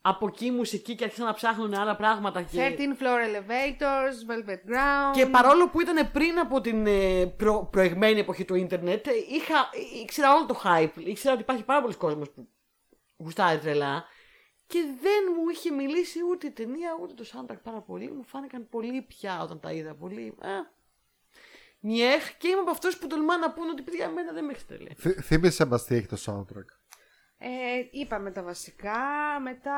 από 0.00 0.26
εκεί 0.26 0.50
μουσική 0.50 0.94
και 0.94 1.04
άρχισαν 1.04 1.26
να 1.26 1.34
ψάχνουν 1.34 1.74
άλλα 1.74 1.96
πράγματα. 1.96 2.42
Και, 2.42 2.76
13 2.78 3.02
floor 3.02 3.20
elevators, 3.28 4.32
velvet 4.32 4.70
ground. 4.70 5.12
και 5.14 5.26
παρόλο 5.26 5.68
που 5.68 5.80
ήταν 5.80 6.10
πριν 6.12 6.38
από 6.38 6.60
την 6.60 6.86
ε, 6.86 7.26
προ, 7.36 7.68
προηγμένη 7.72 8.20
εποχή 8.20 8.44
του 8.44 8.54
ίντερνετ, 8.54 9.06
ε, 9.06 9.10
είχα, 9.30 9.70
ήξερα 10.02 10.34
όλο 10.34 10.46
το 10.46 10.60
hype. 10.64 10.96
Ήξερα 11.04 11.32
ότι 11.32 11.42
υπάρχει 11.42 11.64
πάρα 11.64 11.80
πολλοί 11.80 11.94
κόσμος 11.94 12.30
που 12.30 12.48
γουστάρει 13.18 13.58
τρελά. 13.58 14.04
Και 14.66 14.78
δεν 15.00 15.34
μου 15.36 15.48
είχε 15.48 15.70
μιλήσει 15.70 16.18
ούτε 16.30 16.46
η 16.46 16.50
ταινία 16.50 16.90
ούτε 17.02 17.14
το 17.14 17.24
soundtrack 17.32 17.62
πάρα 17.62 17.80
πολύ. 17.80 18.10
Μου 18.12 18.24
φάνηκαν 18.24 18.68
πολύ 18.68 19.02
πια 19.02 19.40
όταν 19.42 19.60
τα 19.60 19.72
είδα. 19.72 19.94
Πολύ. 19.94 20.34
Ε, 20.42 20.48
Νιέχ 21.80 22.36
και 22.36 22.48
είμαι 22.48 22.60
από 22.60 22.70
αυτούς 22.70 22.98
που 22.98 23.06
τολμά 23.06 23.36
να 23.38 23.52
πούνε 23.52 23.70
ότι 23.70 23.82
παιδιά 23.82 24.04
εμένα 24.04 24.32
δεν 24.32 24.44
με 24.44 24.52
έχει 24.52 24.64
τρελεί. 24.64 24.94
Θυ- 24.98 25.20
Θύμισε 25.20 25.64
μας 25.64 25.84
τι 25.84 25.94
έχει 25.94 26.06
το 26.06 26.16
soundtrack. 26.26 26.66
Ε, 27.38 27.48
είπαμε 27.90 28.30
τα 28.30 28.42
βασικά, 28.42 28.98
μετά 29.42 29.76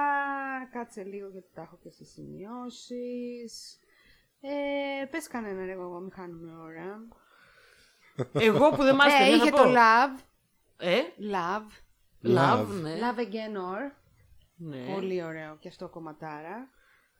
κάτσε 0.73 1.03
λίγο 1.05 1.29
γιατί 1.29 1.49
τα 1.55 1.63
έχω 1.63 1.79
και 1.83 1.91
στις 1.91 2.11
σημειώσεις. 2.13 3.79
Ε, 4.41 5.05
πες 5.11 5.27
κανένα 5.29 5.65
ρε 5.65 5.73
εγώ, 5.73 6.01
μην 6.01 6.13
χάνουμε 6.13 6.53
ώρα. 6.63 7.01
Εγώ 8.33 8.71
που 8.71 8.83
δεν 8.83 8.95
μ' 8.95 9.01
άρεσε 9.01 9.17
Ε, 9.17 9.21
ταινία, 9.21 9.37
θα 9.39 9.43
είχε 9.45 9.51
πω. 9.51 9.57
το 9.57 9.73
Love, 9.75 10.21
Ε, 10.77 11.01
Love, 11.33 11.71
love, 12.25 12.59
Love. 12.61 12.67
ναι. 12.83 12.99
Love 13.01 13.19
Again 13.19 13.57
Or. 13.57 13.93
ναι. 14.57 14.95
Πολύ 14.95 15.23
ωραίο 15.25 15.57
και 15.61 15.69
αυτό 15.69 15.89
κομματάρα. 15.89 16.69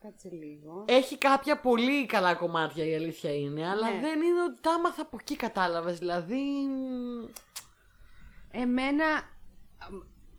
Κάτσε 0.01 0.29
λίγο. 0.29 0.85
Έχει 0.87 1.17
κάποια 1.17 1.59
πολύ 1.59 2.05
καλά 2.05 2.33
κομμάτια 2.35 2.85
η 2.85 2.95
αλήθεια 2.95 3.35
είναι, 3.35 3.69
αλλά 3.69 3.89
Ναι. 3.91 3.99
δεν 3.99 4.21
είναι 4.21 4.43
ότι 4.43 4.61
τα 4.61 4.73
άμαθα 4.73 5.01
από 5.01 5.17
εκεί 5.21 5.35
κατάλαβες. 5.35 5.99
Δηλαδή. 5.99 6.41
μ, 6.67 7.25
Εμένα 8.51 9.05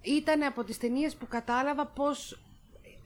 ήταν 0.03 0.43
από 0.43 0.65
τις 0.65 0.79
ταινίες 0.79 1.15
που 1.17 1.27
κατάλαβα 1.27 1.87
πως, 1.87 2.43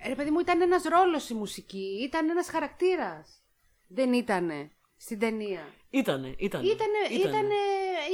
ρε 0.07 0.15
παιδί 0.15 0.31
μου, 0.31 0.39
ήταν 0.41 0.61
ένας 0.61 0.83
ρόλος 0.85 1.29
η 1.31 1.35
μουσική, 1.35 1.99
ήταν 2.03 2.29
ένας 2.31 2.49
χαρακτήρας. 2.49 3.43
Δεν 3.89 4.13
ήτανε 4.13 4.71
στην 4.97 5.19
ταινία. 5.19 5.65
Ήτανε, 5.91 6.35
ήτανε. 6.39 6.67
Ήτανε, 6.69 6.99
ήτανε, 7.21 7.55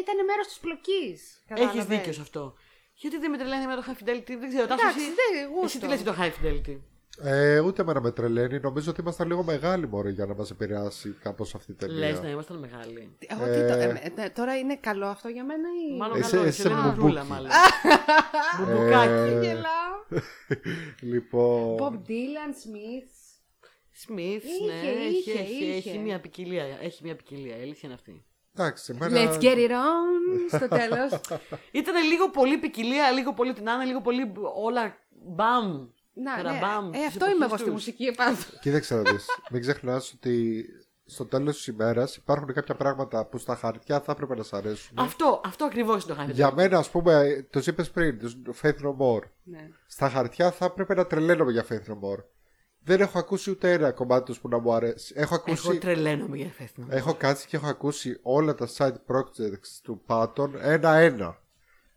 ήτανε 0.01 0.22
μέρος 0.26 0.47
της 0.47 0.59
πλοκής. 0.59 1.11
Έχεις 1.12 1.45
κατάλαβες. 1.49 1.84
δίκιο 1.86 2.12
σε 2.12 2.20
αυτό. 2.20 2.55
Γιατί 3.03 3.18
δεν 3.18 3.30
με 3.30 3.36
τρελαίνει 3.38 3.66
με 3.66 3.74
το 3.74 3.84
High 3.86 4.03
Fidelity, 4.03 4.36
δεν 4.40 4.48
ξέρω. 4.48 4.66
Τάσο, 4.66 4.82
Εντάξει, 4.86 5.00
εσύ, 5.00 5.11
δεν, 5.14 5.48
γούστο. 5.48 5.64
εσύ 5.64 5.78
τι 5.78 5.86
λες 5.86 6.00
για 6.00 6.12
το 6.12 6.18
High 6.20 6.32
Fidelity; 6.46 6.76
Ε, 7.22 7.59
ούτε 7.61 7.82
εμένα 7.82 8.00
με 8.00 8.11
τρελαίνει. 8.11 8.61
Νομίζω 8.61 8.90
ότι 8.90 9.00
ήμασταν 9.00 9.26
λίγο 9.28 9.42
μεγάλοι 9.42 9.88
μόνο 9.88 10.09
για 10.09 10.26
να 10.26 10.34
μας 10.34 10.50
επηρεάσει 10.50 11.16
κάπως 11.22 11.55
αυτή 11.55 11.70
η 11.70 11.74
ταινία. 11.74 11.96
Λες 11.98 12.20
να 12.20 12.28
ήμασταν 12.30 12.59
μεγάλοι. 12.59 13.16
Εγώ 13.28 13.44
τι 13.44 13.50
το, 13.66 13.72
ε, 13.72 14.12
ε, 14.16 14.28
τώρα 14.28 14.57
είναι 14.59 14.76
καλό 14.76 15.07
αυτό 15.07 15.28
για 15.28 15.44
μένα 15.44 15.68
ή... 15.92 15.96
Μάλλον 15.96 16.18
Εσύ- 16.18 16.30
καλό, 16.30 16.42
εσύ 16.44 16.61
σε 16.61 16.68
λένε 16.68 16.80
μπουμπούκι. 16.80 16.98
μπουμπούλα 17.00 17.24
μάλλον. 17.24 17.50
Μπουμπουκάκι. 18.59 19.32
Ε, 19.34 19.40
Γελάω. 19.40 19.94
Λοιπόν, 21.12 21.76
Bob 21.80 22.09
Dylan, 22.09 22.53
Smith. 22.64 23.11
Σμιθ, 23.94 24.44
Είχε, 24.44 24.64
ναι, 24.72 25.05
έχει, 25.05 25.16
είχε, 25.30 25.38
έχει, 25.40 25.64
είχε. 25.64 25.90
έχει 25.90 25.98
μια 25.98 26.20
ποικιλία. 26.20 26.64
Έχει 26.82 27.00
μια 27.05 27.16
ποικιλία, 27.16 27.57
η 27.59 27.62
αλήθεια 27.62 27.80
είναι 27.82 27.94
αυτή. 27.94 28.24
Εντάξει, 28.57 28.94
εμένα... 28.96 29.18
Let's 29.32 29.40
get 29.40 29.57
it 29.57 29.70
on 29.70 30.57
στο 30.57 30.68
τέλος. 30.68 31.20
Ήταν 31.80 32.05
λίγο 32.09 32.30
πολύ 32.30 32.59
ποικιλία, 32.59 33.11
λίγο 33.11 33.32
πολύ 33.34 33.53
την 33.53 33.70
Άννα, 33.70 33.84
λίγο 33.84 34.00
πολύ 34.00 34.32
όλα 34.62 34.96
μπαμ. 35.26 35.86
Να, 36.14 36.36
ναι, 36.36 36.42
καραμπάμ, 36.42 36.86
ε, 36.92 36.96
της 36.96 37.07
αυτό 37.07 37.24
είμαι 37.30 37.44
εποχής 37.44 37.46
εγώ 37.46 37.57
στη 37.57 37.64
τους. 37.64 37.72
μουσική 37.72 38.05
επάνω. 38.05 38.36
Κοίταξε 38.61 38.94
να 38.94 39.03
δεις. 39.03 39.26
Μην 39.50 39.61
ξεχνάς 39.61 40.12
ότι 40.12 40.64
στο 41.05 41.24
τέλος 41.26 41.57
της 41.57 41.66
ημέρας 41.66 42.16
υπάρχουν 42.16 42.53
κάποια 42.53 42.74
πράγματα 42.74 43.24
που 43.26 43.38
στα 43.38 43.57
χαρτιά 43.57 44.00
θα 44.00 44.12
έπρεπε 44.12 44.34
να 44.34 44.42
σ' 44.42 44.53
αρέσουν. 44.53 44.98
Αυτό, 44.98 45.40
αυτό 45.44 45.64
ακριβώς 45.64 46.05
είναι 46.05 46.14
το 46.14 46.20
High 46.22 46.26
Fidelity. 46.30 46.32
Για 46.34 46.53
μένα, 46.53 46.78
ας 46.78 46.90
πούμε, 46.90 47.46
το 47.50 47.62
είπες 47.66 47.90
πριν, 47.90 48.18
το 48.18 48.55
Faith 48.62 48.76
No 48.84 48.96
More. 48.98 49.22
Ναι. 49.42 49.68
Στα 49.86 50.09
χαρτιά 50.09 50.50
θα 50.50 50.64
έπρεπε 50.64 50.94
να 50.94 51.07
τρελαίνομαι 51.07 51.53
για 51.53 51.64
Faith 51.68 51.90
No 51.90 51.94
More. 51.94 52.24
Δεν 52.84 53.00
έχω 53.00 53.18
ακούσει 53.18 53.50
ούτε 53.50 53.72
ένα 53.72 53.92
κομμάτι 53.92 54.24
τους 54.24 54.40
που 54.40 54.48
να 54.48 54.58
μου 54.58 54.72
αρέσει. 54.72 55.12
Έχω 55.16 55.34
ακούσει... 55.34 55.68
Εγώ 55.68 55.78
τρελαίνομαι 55.78 56.36
για 56.36 56.50
φέθνο. 56.50 56.86
Έχω 56.88 57.14
κάτσει 57.14 57.46
και 57.46 57.56
έχω 57.56 57.66
ακούσει 57.66 58.18
όλα 58.22 58.54
τα 58.54 58.68
side 58.76 58.94
projects 59.06 59.80
του 59.82 60.02
Patton 60.06 60.50
ένα-ένα. 60.60 61.40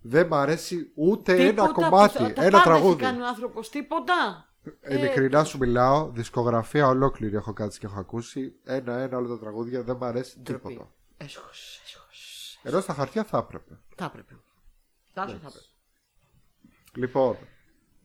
Δεν 0.02 0.28
μ' 0.28 0.34
αρέσει 0.34 0.92
ούτε 0.96 1.46
ένα 1.48 1.72
κομμάτι, 1.72 2.24
ένα 2.24 2.58
Έχει 2.58 2.64
τραγούδι. 2.64 3.02
κάνει 3.02 3.22
ο 3.22 3.28
άνθρωπος 3.28 3.70
τίποτα. 3.70 4.50
Ειλικρινά 4.90 5.44
σου 5.44 5.58
μιλάω, 5.58 6.10
δισκογραφία 6.12 6.88
ολόκληρη 6.88 7.36
έχω 7.36 7.54
κάτσει 7.54 7.80
και 7.80 7.86
έχω 7.86 8.00
ακούσει. 8.00 8.54
Ένα-ένα 8.64 9.18
όλα 9.18 9.28
τα 9.28 9.40
τραγούδια 9.40 9.84
δεν 9.84 9.96
μ' 9.96 10.04
αρέσει 10.04 10.40
Ντροπή. 10.40 10.68
τίποτα. 10.68 10.90
Έσχος, 11.18 11.82
έσχος. 11.86 12.60
Ενώ 12.64 12.82
στα 12.82 12.94
χαρτιά 12.94 13.24
θα 13.24 13.38
έπρεπε. 13.38 13.80
Θα 13.96 14.06
έπρεπε. 14.06 14.34
Τάσο 15.14 15.38
θα 15.42 15.48
έπρεπε. 15.48 15.66
Λοιπόν, 16.96 17.38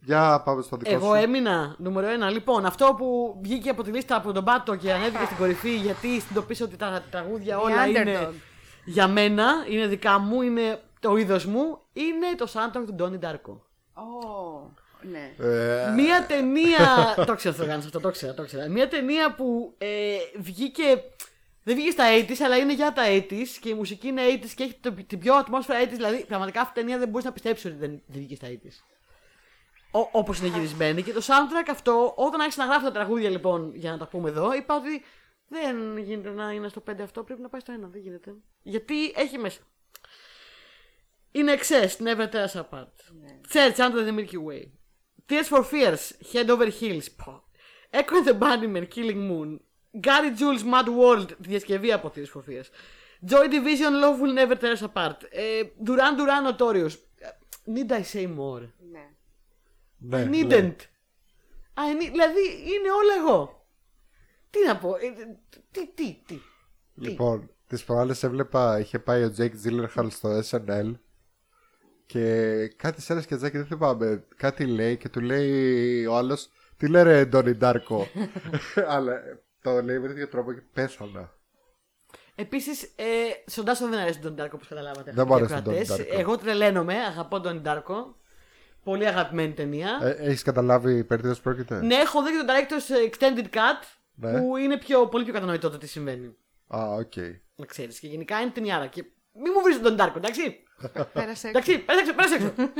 για 0.02 0.42
πάμε 0.44 0.62
στο 0.62 0.76
δικό 0.76 0.90
Εγώ 0.94 1.06
σου. 1.06 1.22
έμεινα 1.22 1.74
νούμερο 1.78 2.08
ένα. 2.08 2.30
Λοιπόν, 2.30 2.64
αυτό 2.66 2.94
που 2.98 3.38
βγήκε 3.42 3.70
από 3.70 3.82
τη 3.82 3.90
λίστα 3.90 4.16
από 4.16 4.32
τον 4.32 4.44
Πάτο 4.44 4.74
και 4.76 4.92
ανέβηκε 4.92 5.24
στην 5.24 5.36
κορυφή 5.36 5.76
γιατί 5.76 6.06
συνειδητοποίησα 6.08 6.64
ότι 6.64 6.76
τα 6.76 7.02
τραγούδια 7.10 7.58
The 7.58 7.62
όλα 7.62 7.84
underdog. 7.86 7.88
είναι 8.06 8.30
για 8.84 9.08
μένα, 9.08 9.52
είναι 9.68 9.86
δικά 9.86 10.18
μου, 10.18 10.42
είναι 10.42 10.80
το 11.00 11.16
είδος 11.16 11.44
μου, 11.46 11.78
είναι 11.92 12.26
το 12.36 12.46
soundtrack 12.52 12.82
του 12.86 12.94
Ντόνι 12.94 13.18
Ντάρκο. 13.18 13.66
Ω, 13.94 14.70
ναι. 15.02 15.46
Ε, 15.46 15.90
Μία 15.90 16.26
ταινία. 16.26 17.14
το 17.26 17.34
ξέρω 17.34 17.54
θα 17.54 17.62
το 17.62 17.68
κάνεις 17.68 17.84
αυτό, 17.84 18.00
το 18.00 18.10
ξέρω, 18.10 18.34
το 18.34 18.44
ξέρω. 18.44 18.68
Μία 18.70 18.88
ταινία 18.88 19.34
που 19.34 19.74
ε, 19.78 19.86
βγήκε. 20.38 21.02
Δεν 21.62 21.74
βγήκε 21.74 21.90
στα 21.90 22.04
80s, 22.20 22.44
αλλά 22.44 22.56
είναι 22.56 22.74
για 22.74 22.92
τα 22.92 23.02
80s 23.06 23.46
και 23.60 23.68
η 23.68 23.74
μουσική 23.74 24.08
είναι 24.08 24.22
80s 24.42 24.48
και 24.54 24.62
έχει 24.62 24.74
το, 24.80 24.92
την 25.06 25.18
πιο 25.18 25.34
ατμόσφαιρα 25.34 25.78
80s. 25.84 25.88
Δηλαδή, 25.90 26.24
πραγματικά 26.28 26.60
αυτή 26.60 26.78
η 26.78 26.82
ταινία 26.82 26.98
δεν 26.98 27.08
μπορείς 27.08 27.24
να 27.26 27.32
πιστέψεις 27.32 27.64
ότι 27.64 27.74
δεν, 27.74 27.90
δεν 28.06 28.20
βγήκε 28.22 28.34
στα 28.34 28.48
80s. 28.48 28.84
Όπω 29.90 30.34
είναι 30.38 30.48
γυρισμένη. 30.48 31.02
Και 31.02 31.12
το 31.12 31.20
soundtrack 31.26 31.68
αυτό, 31.70 32.12
όταν 32.16 32.40
άρχισε 32.40 32.60
να 32.60 32.66
γράφει 32.66 32.84
τα 32.84 32.92
τραγούδια 32.92 33.30
λοιπόν, 33.30 33.74
για 33.74 33.90
να 33.90 33.98
τα 33.98 34.06
πούμε 34.08 34.28
εδώ, 34.28 34.52
είπα 34.54 34.76
ότι 34.76 35.04
δεν 35.48 35.98
γίνεται 35.98 36.30
να 36.30 36.52
είναι 36.52 36.68
στο 36.68 36.82
5 36.90 36.94
αυτό, 37.02 37.22
πρέπει 37.22 37.40
να 37.40 37.48
πάει 37.48 37.60
στο 37.60 37.72
1. 37.74 37.88
Δεν 37.90 38.00
γίνεται. 38.00 38.34
Γιατί 38.62 39.12
έχει 39.16 39.38
μέσα. 39.38 39.60
In 41.34 41.48
excess, 41.48 41.88
never 42.00 42.26
tear 42.28 42.46
us 42.46 42.60
apart. 42.60 42.94
Search 43.52 43.78
under 43.78 44.04
the 44.04 44.12
Milky 44.12 44.36
Way. 44.48 44.62
Tears 45.28 45.48
for 45.48 45.62
Fears, 45.62 46.12
Head 46.32 46.48
Over 46.50 46.70
Heels. 46.80 47.06
Πω. 47.24 47.42
Echo 47.90 48.14
and 48.14 48.26
the 48.28 48.38
Bunnymen, 48.38 48.86
Killing 48.94 49.28
Moon. 49.30 49.58
Gary 50.06 50.30
Jules, 50.38 50.62
Mad 50.72 50.88
World, 50.88 51.26
τη 51.26 51.48
διασκευή 51.48 51.92
από 51.92 52.12
Tears 52.14 52.38
for 52.38 52.42
Fears. 52.50 52.68
Joy 53.30 53.46
Division, 53.48 53.92
Love 54.02 54.18
Will 54.22 54.34
Never 54.38 54.56
Tear 54.60 54.76
Us 54.76 54.88
Apart. 54.92 55.16
Ε, 55.30 55.62
Duran 55.86 56.16
Duran, 56.18 56.56
Notorious. 56.56 56.92
Ε, 57.18 57.28
Need 57.74 57.90
I 57.90 58.02
say 58.12 58.26
more? 58.26 58.68
ναι. 58.90 59.08
Ναι, 60.00 60.22
I 60.22 60.28
ναι. 60.28 60.38
needn't. 60.40 60.76
I 61.74 62.02
need, 62.02 62.10
δηλαδή 62.10 62.40
είναι 62.62 62.90
όλα 62.90 63.14
εγώ. 63.18 63.66
Τι 64.50 64.66
να 64.66 64.76
πω. 64.76 64.94
ε, 64.94 64.98
τι, 65.70 65.86
τι, 65.94 66.22
τι. 66.26 66.40
Λοιπόν, 66.94 67.50
τις 67.66 67.84
προάλλες 67.84 68.22
έβλεπα, 68.22 68.78
είχε 68.78 68.98
πάει 68.98 69.24
ο 69.24 69.34
Jake 69.38 69.52
Gyllenhaal 69.64 70.06
στο 70.10 70.40
SNL 70.50 70.94
και 72.06 72.68
κάτι 72.76 73.02
σε 73.02 73.12
ένα 73.12 73.22
σκετζάκι, 73.22 73.56
δεν 73.56 73.66
θυμάμαι. 73.66 74.24
Κάτι 74.36 74.66
λέει 74.66 74.96
και 74.96 75.08
του 75.08 75.20
λέει 75.20 76.06
ο 76.06 76.16
άλλος, 76.16 76.50
Τι 76.76 76.88
λέει 76.88 77.02
ρε 77.02 77.24
Ντόνι 77.24 77.54
Ντάρκο; 77.54 78.06
Αλλά 78.94 79.20
το 79.62 79.82
λέει 79.82 79.98
με 79.98 80.08
τέτοιο 80.08 80.28
τρόπο 80.28 80.52
και 80.52 80.62
πέθανα. 80.72 81.34
Επίσης, 82.34 82.82
ε, 82.82 83.04
στον 83.46 83.64
Τάσο 83.64 83.88
δεν 83.88 83.98
αρέσει 83.98 84.18
τον 84.18 84.34
Darko 84.34 84.52
όπως 84.56 84.68
καταλάβατε. 84.68 85.12
Δεν 85.12 85.26
μου 85.26 85.34
αρέσει 85.34 85.54
οι 85.54 85.62
τον 85.62 85.74
Donnie 85.74 85.80
ακροατές. 85.80 86.06
Darko. 86.06 86.18
Εγώ 86.18 86.38
τρελαίνομαι, 86.38 86.94
αγαπώ 86.94 87.40
τον 87.40 87.60
Darko. 87.60 88.16
Πολύ 88.84 89.06
αγαπημένη 89.06 89.52
ταινία. 89.52 89.98
Ε, 90.02 90.10
Έχεις 90.10 90.42
καταλάβει 90.42 91.04
περί 91.04 91.22
τίνος 91.22 91.40
πρόκειται; 91.40 91.80
Ναι, 91.82 91.94
έχω 91.94 92.22
δει 92.22 92.30
και 92.30 92.36
τον 92.36 92.46
Director's 92.48 93.10
Extended 93.10 93.54
Cut 93.56 93.84
Ναι. 94.14 94.40
που 94.40 94.56
είναι 94.56 94.78
πιο, 94.78 95.06
πολύ 95.06 95.24
πιο 95.24 95.32
κατανοητό 95.32 95.70
το 95.70 95.78
τι 95.78 95.86
συμβαίνει. 95.86 96.36
Α, 96.66 96.84
οκ. 96.94 97.16
Να 97.56 97.66
ξέρεις. 97.66 97.98
Και 98.00 98.06
γενικά 98.06 98.40
είναι 98.40 98.50
ταινιάρα. 98.50 98.86
Και 98.86 99.04
μην 99.34 99.52
μου 99.56 99.62
βρει 99.62 99.78
τον 99.78 99.94
Darko, 99.94 100.18
εντάξει; 100.18 100.62
Πέρασε. 101.12 101.48
εντάξει, 101.48 101.78
πέρασε 101.78 102.00
έξω, 102.00 102.14
πέρασε 102.14 102.34
έξω. 102.34 102.52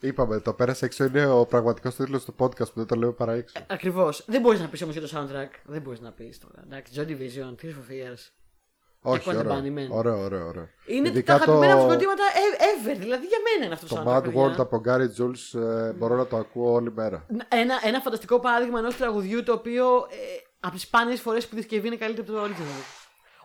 Είπαμε, 0.00 0.40
το 0.40 0.52
πέρασε 0.52 0.84
έξω 0.84 1.04
είναι 1.04 1.26
ο 1.26 1.46
πραγματικός 1.46 1.94
τίτλος 1.94 2.24
του 2.24 2.34
podcast 2.38 2.66
που 2.72 2.72
δεν 2.74 2.86
το 2.86 2.94
λέμε 2.94 3.12
παρά 3.12 3.32
έξω. 3.32 3.56
Ακριβώς. 3.68 4.24
Δεν 4.26 4.40
μπορείς 4.40 4.60
να 4.60 4.68
πεις 4.68 4.82
όμως 4.82 4.96
για 4.96 5.08
το 5.08 5.10
soundtrack. 5.14 5.48
Δεν 5.64 5.80
μπορείς 5.82 6.00
να 6.00 6.12
πεις 6.12 6.38
τώρα. 6.38 6.62
Εντάξει, 6.64 6.92
Joy 6.96 7.08
Division, 7.10 7.54
Tears 7.64 7.68
for 7.68 7.90
Fears. 7.92 8.30
Όχι, 9.04 9.22
Echo 9.26 9.30
and 9.30 9.34
the 9.34 9.38
ωραίο. 9.38 9.58
Bunnymen. 9.60 9.90
Ωραίο, 9.90 10.18
ωραίο, 10.24 10.46
ωραίο. 10.46 10.68
Είναι 10.86 11.08
Ειδικά 11.08 11.38
τα 11.38 11.42
αγαπημένα 11.42 11.74
μου 11.76 11.80
συγκροτήματα 11.82 12.22
e- 12.34 12.62
ever. 12.62 12.96
Δηλαδή 12.98 13.26
για 13.26 13.38
μένα 13.46 13.64
είναι 13.64 13.74
αυτό 13.74 13.86
το, 13.86 13.94
Το 13.94 14.00
soundtrack. 14.10 14.16
Mad 14.16 14.22
παιδιά. 14.22 14.42
World 14.46 14.58
από 14.58 14.82
Gary 14.86 15.08
Jules 15.22 15.60
ε, 15.60 15.92
μπορώ 15.92 16.16
να 16.16 16.26
το 16.26 16.36
ακούω 16.36 16.72
όλη 16.72 16.92
μέρα. 16.92 17.26
Ένα, 17.48 17.80
ένα 17.84 18.00
φανταστικό 18.00 18.40
παράδειγμα 18.40 18.78
ενός 18.78 18.96
τραγουδιού 18.96 19.42
το 19.42 19.52
οποίο 19.52 19.84
ε, 20.10 20.16
από 20.60 20.72
τις 20.72 20.82
σπάνιες 20.82 21.20
φορές 21.20 21.46
που 21.46 21.54
η 21.56 21.58
δισκευή 21.58 21.86
είναι 21.86 21.96
καλύτερη 21.96 22.26
από 22.28 22.36
το 22.38 22.44
original. 22.44 23.01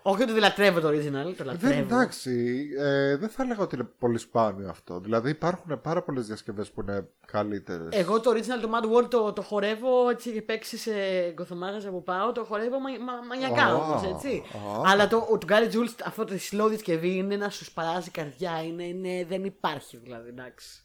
Όχι 0.10 0.22
ότι 0.22 0.32
δεν 0.32 0.42
λατρεύω 0.42 0.80
το 0.80 0.88
original, 0.88 1.34
το 1.38 1.44
Δεν, 1.44 1.46
λατρεύω. 1.46 1.80
εντάξει, 1.80 2.60
ε, 2.78 3.16
δεν 3.18 3.30
θα 3.30 3.44
έλεγα 3.44 3.62
ότι 3.64 3.76
είναι 3.76 3.88
πολύ 4.00 4.18
σπάνιο 4.18 4.70
αυτό. 4.70 5.00
Δηλαδή 5.00 5.30
υπάρχουν 5.30 5.82
πάρα 5.82 6.04
πολλές 6.04 6.28
διασκευές 6.28 6.72
που 6.72 6.82
είναι 6.82 7.08
καλύτερες. 7.26 7.88
Εγώ 7.92 8.20
το 8.20 8.32
original, 8.32 8.62
το 8.62 8.70
Mad 8.74 8.98
World, 9.04 9.10
το, 9.10 9.34
το 9.34 9.42
χορεύω 9.42 10.10
έτσι 10.10 10.32
και 10.32 10.42
παίξει 10.42 10.78
σε 10.78 10.92
γκοθομάγαζα 11.34 11.90
που 11.90 12.04
πάω, 12.04 12.32
το 12.32 12.44
χορεύω 12.44 12.80
μα, 12.80 12.90
μα, 12.90 13.14
μανιακά 13.28 13.64
Α, 13.64 13.74
όμως, 13.76 14.04
έτσι. 14.04 14.44
α. 14.56 14.92
Αλλά 14.92 15.08
το, 15.08 15.28
ο, 15.32 15.38
του 15.38 15.48
Gary 15.50 15.74
Jules, 15.76 15.94
αυτό 16.06 16.26
το 16.26 16.34
slow 16.52 16.68
δισκευή 16.70 17.16
είναι 17.16 17.36
να 17.36 17.50
σου 17.50 17.64
σπαράζει 17.64 18.08
η 18.08 18.12
καρδιά, 18.12 18.64
είναι, 18.64 18.84
είναι, 18.84 19.26
δεν 19.30 19.44
υπάρχει 19.44 19.98
δηλαδή, 20.04 20.30
εντάξει. 20.30 20.82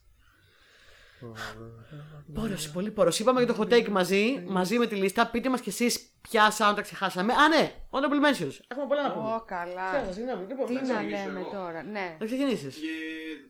Πόρος, 2.34 2.70
πολύ 2.70 2.90
πόρος. 2.90 3.18
Είπαμε 3.18 3.42
για 3.42 3.54
το 3.54 3.60
hot 3.62 3.72
take 3.72 3.88
μαζί, 3.88 4.44
μαζί 4.48 4.78
με 4.78 4.86
τη 4.86 4.94
λίστα. 4.94 5.26
Πείτε 5.30 5.48
μας 5.48 5.60
κι 5.60 5.68
εσείς 5.68 6.10
ποια 6.20 6.50
soundtrack 6.58 6.82
ξεχάσαμε. 6.82 7.32
Α, 7.32 7.48
ναι, 7.48 7.72
honorable 7.90 8.24
mentions. 8.26 8.58
Έχουμε 8.68 8.86
πολλά 8.88 9.02
να 9.08 9.12
πούμε. 9.14 9.34
Ω, 9.34 9.42
καλά. 9.46 9.88
Ξέχασα, 9.92 10.12
συγγνώμη. 10.12 10.46
Λοιπόν, 10.46 10.66
Τι 10.66 10.72
να 10.74 10.80
να 10.80 10.86
ξεκινήσω 10.94 11.24
λέμε 11.26 11.40
εγώ. 11.40 11.50
τώρα. 11.50 11.82
Ναι. 11.82 12.16
να 12.20 12.26
ξεκινήσεις. 12.26 12.74
Και 12.74 12.88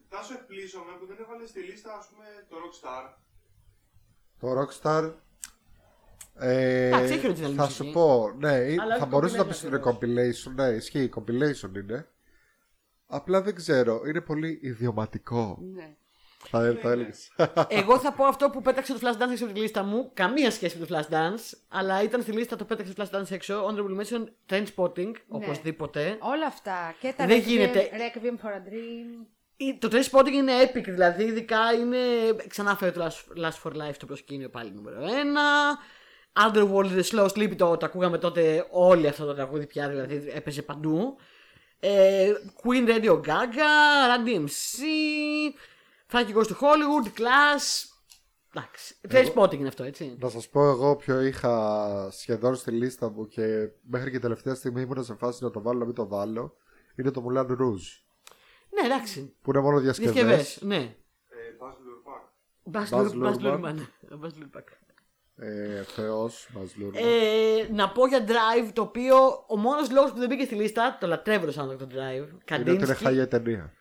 τάσο 0.09 0.35
εκπλήσωμαι 0.35 0.93
που 1.01 1.07
δεν 1.07 1.17
έβαλε 1.21 1.47
στη 1.47 1.61
λίστα, 1.61 1.91
ας 1.99 2.07
πούμε, 2.11 2.25
το 2.49 2.57
Rockstar. 2.63 3.05
Το 4.41 4.49
Rockstar. 4.61 5.13
Ε, 6.35 6.87
Εντάξει, 6.87 7.13
έχει 7.13 7.27
original 7.29 7.55
θα 7.57 7.63
μουσική. 7.65 7.73
σου 7.73 7.91
πω, 7.93 8.35
ναι, 8.39 8.55
ε, 8.57 8.75
Αλλά 8.81 8.97
θα 8.97 9.03
όχι 9.03 9.07
μπορούσε 9.09 9.37
να 9.37 9.43
compilation 9.45 9.49
πεις 9.49 9.59
ότι 9.59 9.67
είναι 9.67 9.77
ακριβώς. 9.77 10.47
compilation. 10.49 10.53
Ναι, 10.55 10.65
ισχύει, 10.69 11.11
compilation 11.17 11.77
είναι. 11.77 12.09
Απλά 13.07 13.43
δεν 13.43 13.55
ξέρω, 13.55 14.03
είναι 14.07 14.21
πολύ 14.21 14.59
ιδιωματικό. 14.63 15.59
ναι. 15.75 15.97
Θα, 16.49 16.77
θα 16.83 16.91
έλεγες. 16.91 17.33
Εγώ 17.69 17.99
θα 17.99 18.13
πω 18.13 18.25
αυτό 18.25 18.51
που 18.51 18.63
πέταξε 18.63 18.93
το 18.93 18.99
Flash 19.03 19.23
Dance 19.23 19.31
έξω 19.31 19.45
από 19.45 19.53
τη 19.55 19.61
λίστα 19.61 19.83
μου. 19.83 20.11
Καμία 20.15 20.51
σχέση 20.51 20.79
με 20.79 20.87
το 20.87 20.97
Flash 20.97 21.13
Dance. 21.15 21.59
Αλλά 21.69 22.03
ήταν 22.03 22.23
στη 22.23 22.33
λίστα, 22.33 22.57
το 22.57 22.65
πέταξε 22.65 22.93
το 22.95 23.07
Flash 23.11 23.17
Dance 23.19 23.31
έξω. 23.31 23.67
Honorable 23.67 24.01
mention, 24.03 24.25
Train 24.51 24.65
Spotting. 24.77 25.11
Οπωσδήποτε. 25.29 26.17
Όλα 26.21 26.47
αυτά. 26.47 26.95
Και 27.01 27.15
τα 27.17 27.27
Δεν 27.27 27.39
Requiem- 27.41 27.47
γίνεται. 27.47 27.89
Requiem 27.93 28.47
for 28.47 28.51
a 28.51 28.57
Dream. 28.69 29.27
Η- 29.57 29.79
Το 29.79 29.89
Train 29.93 30.05
Spotting 30.11 30.33
είναι 30.33 30.53
epic, 30.63 30.83
δηλαδή. 30.85 31.25
Ειδικά 31.25 31.73
είναι. 31.73 31.99
Ξανά 32.49 32.77
φέρει 32.77 32.93
το 32.93 33.05
Last, 33.07 33.45
Last 33.45 33.63
for 33.63 33.73
Life 33.73 33.95
στο 33.95 34.07
προσκήνιο 34.07 34.49
πάλι 34.49 34.71
νούμερο 34.75 34.99
1. 35.03 35.79
Underworld 36.47 36.99
The 37.01 37.03
Slow 37.11 37.27
Sleep 37.29 37.57
το, 37.57 37.77
το 37.77 37.87
ακούγαμε 37.87 38.19
τότε 38.19 38.67
όλοι 38.71 39.07
αυτό 39.09 39.25
το 39.27 39.35
τραγούδι 39.35 39.67
πια, 39.67 39.89
δηλαδή 39.89 40.31
έπαιζε 40.35 40.63
παντού. 40.63 41.17
Ε, 41.81 42.33
Queen 42.63 42.89
Radio 42.89 43.21
Gaga, 43.21 43.73
Run 44.09 44.27
DMC, 44.29 44.79
Frankie 46.13 46.35
Goes 46.35 46.47
to 46.47 46.57
Hollywood, 46.61 47.07
Class. 47.21 47.87
Εντάξει. 48.55 48.95
Train 49.09 49.35
Spotting 49.35 49.59
είναι 49.59 49.69
αυτό, 49.69 49.85
έτσι. 49.85 50.17
Να 50.21 50.29
σας 50.29 50.49
πω 50.49 50.69
εγώ 50.69 50.97
ποιο 50.97 51.21
είχα 51.21 52.09
σχεδόν 52.11 52.55
στη 52.55 52.71
λίστα 52.71 53.11
μου 53.11 53.27
και 53.29 53.69
μέχρι 53.81 54.11
και 54.11 54.19
τελευταία 54.19 54.55
στιγμή 54.55 54.81
ήμουν 54.83 55.05
σε 55.05 55.15
φάση 55.15 55.45
να 55.45 55.51
το 55.51 55.63
βάλω 55.63 55.79
να 55.79 55.85
μην 55.85 55.95
το 55.95 56.09
βάλω. 56.09 56.57
Είναι 56.97 57.11
το 57.11 57.25
Moulin 57.29 57.47
Rouge. 57.47 58.03
Ναι, 58.71 58.87
εντάξει. 58.87 59.35
Που 59.43 59.51
είναι 59.51 59.61
μόνο 59.61 59.79
Διασκευές. 59.81 60.13
διασκευές. 60.13 60.59
Ναι. 60.63 60.77
Ε, 60.77 60.95
Baz 61.61 61.73
Luhrmann. 61.73 62.25
Baz 62.73 62.89
Baz 62.91 63.11
Luhrmann. 63.13 63.35
Baz 63.35 63.37
Luhrmann. 63.37 63.77
Luhrmann. 64.11 64.21
Baz 64.23 64.29
Luhrmann. 64.29 64.81
Ε, 65.37 65.83
Θεός, 65.83 66.49
μα 66.55 66.61
Ε, 67.01 67.69
να 67.73 67.91
πω 67.93 68.07
για 68.07 68.25
Drive, 68.27 68.71
το 68.73 68.83
οποίο 68.83 69.17
ο 69.49 69.57
μόνος 69.57 69.91
λόγος 69.91 70.13
που 70.13 70.19
δεν 70.19 70.29
μπήκε 70.29 70.45
στη 70.45 70.55
λίστα, 70.55 70.97
το 71.01 71.07
λατρεύω 71.07 71.47
το 71.47 71.53
soundtrack 71.57 71.79
το 71.79 71.87
Drive. 71.91 71.97
Είναι 72.15 72.21
ότι 72.21 72.31
είναι 72.31 72.43
Καντίνσκι. 72.45 72.93
χάλια 72.95 73.29
ταινία. 73.29 73.73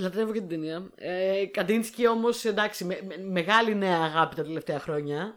Λατρεύω 0.00 0.32
και 0.32 0.38
την 0.38 0.48
ταινία. 0.48 0.90
Ε, 0.96 1.46
Καντίνσκι 1.50 2.06
όμως, 2.08 2.44
εντάξει, 2.44 2.84
με, 2.84 2.98
με- 3.08 3.18
μεγάλη 3.30 3.74
νέα 3.74 3.96
αγάπη 3.98 4.34
τα 4.36 4.42
τελευταία 4.42 4.78
χρόνια. 4.80 5.34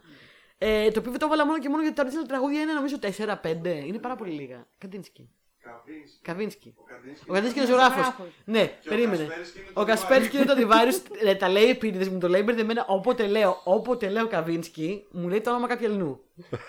Ε, 0.57 0.91
το 0.91 0.99
οποίο 0.99 1.11
το 1.17 1.25
έβαλα 1.25 1.45
μόνο 1.45 1.59
και 1.59 1.69
μόνο 1.69 1.81
γιατί 1.81 1.95
τα 1.95 2.03
original 2.05 2.27
τραγούδια 2.27 2.61
είναι 2.61 2.73
νομίζω 2.73 2.95
4-5. 3.01 3.85
Είναι 3.87 3.97
πάρα 3.99 4.15
πολύ 4.15 4.31
λίγα. 4.31 4.67
Καντίνσκι. 4.77 5.29
Kavinsky. 5.63 6.19
Kavinsky. 6.21 6.73
Ο 6.77 6.83
Καντίνσκι. 6.83 7.25
Ο 7.29 7.33
Καντίνσκι 7.33 7.57
είναι 7.59 7.67
ζωγράφος. 7.67 7.95
ζωγράφος. 8.05 8.25
Ναι, 8.45 8.65
Και 8.65 8.87
ο 8.87 8.89
περίμενε. 8.89 9.23
Kaspersky 9.25 9.57
είναι 9.57 9.65
το 9.73 9.81
Ο 9.81 9.85
Kaspersky 9.85 10.35
είναι 10.37 10.45
το 10.45 10.53
antivirus. 10.57 11.27
ε, 11.27 11.35
τα 11.35 11.49
λέει 11.49 11.69
επίτηδες 11.69 12.09
μου, 12.09 12.19
το 12.19 12.27
λέει 12.27 12.41
μπερδεμένα. 12.45 12.85
Όποτε 12.87 13.27
λέω, 13.27 13.61
όποτε 13.63 14.09
λέω 14.09 14.27
Kavinsky, 14.27 15.07
μου 15.11 15.27
λέει 15.27 15.41
το 15.41 15.49
όνομα 15.49 15.67
κάποιου 15.67 15.87
αλλού. 15.87 16.23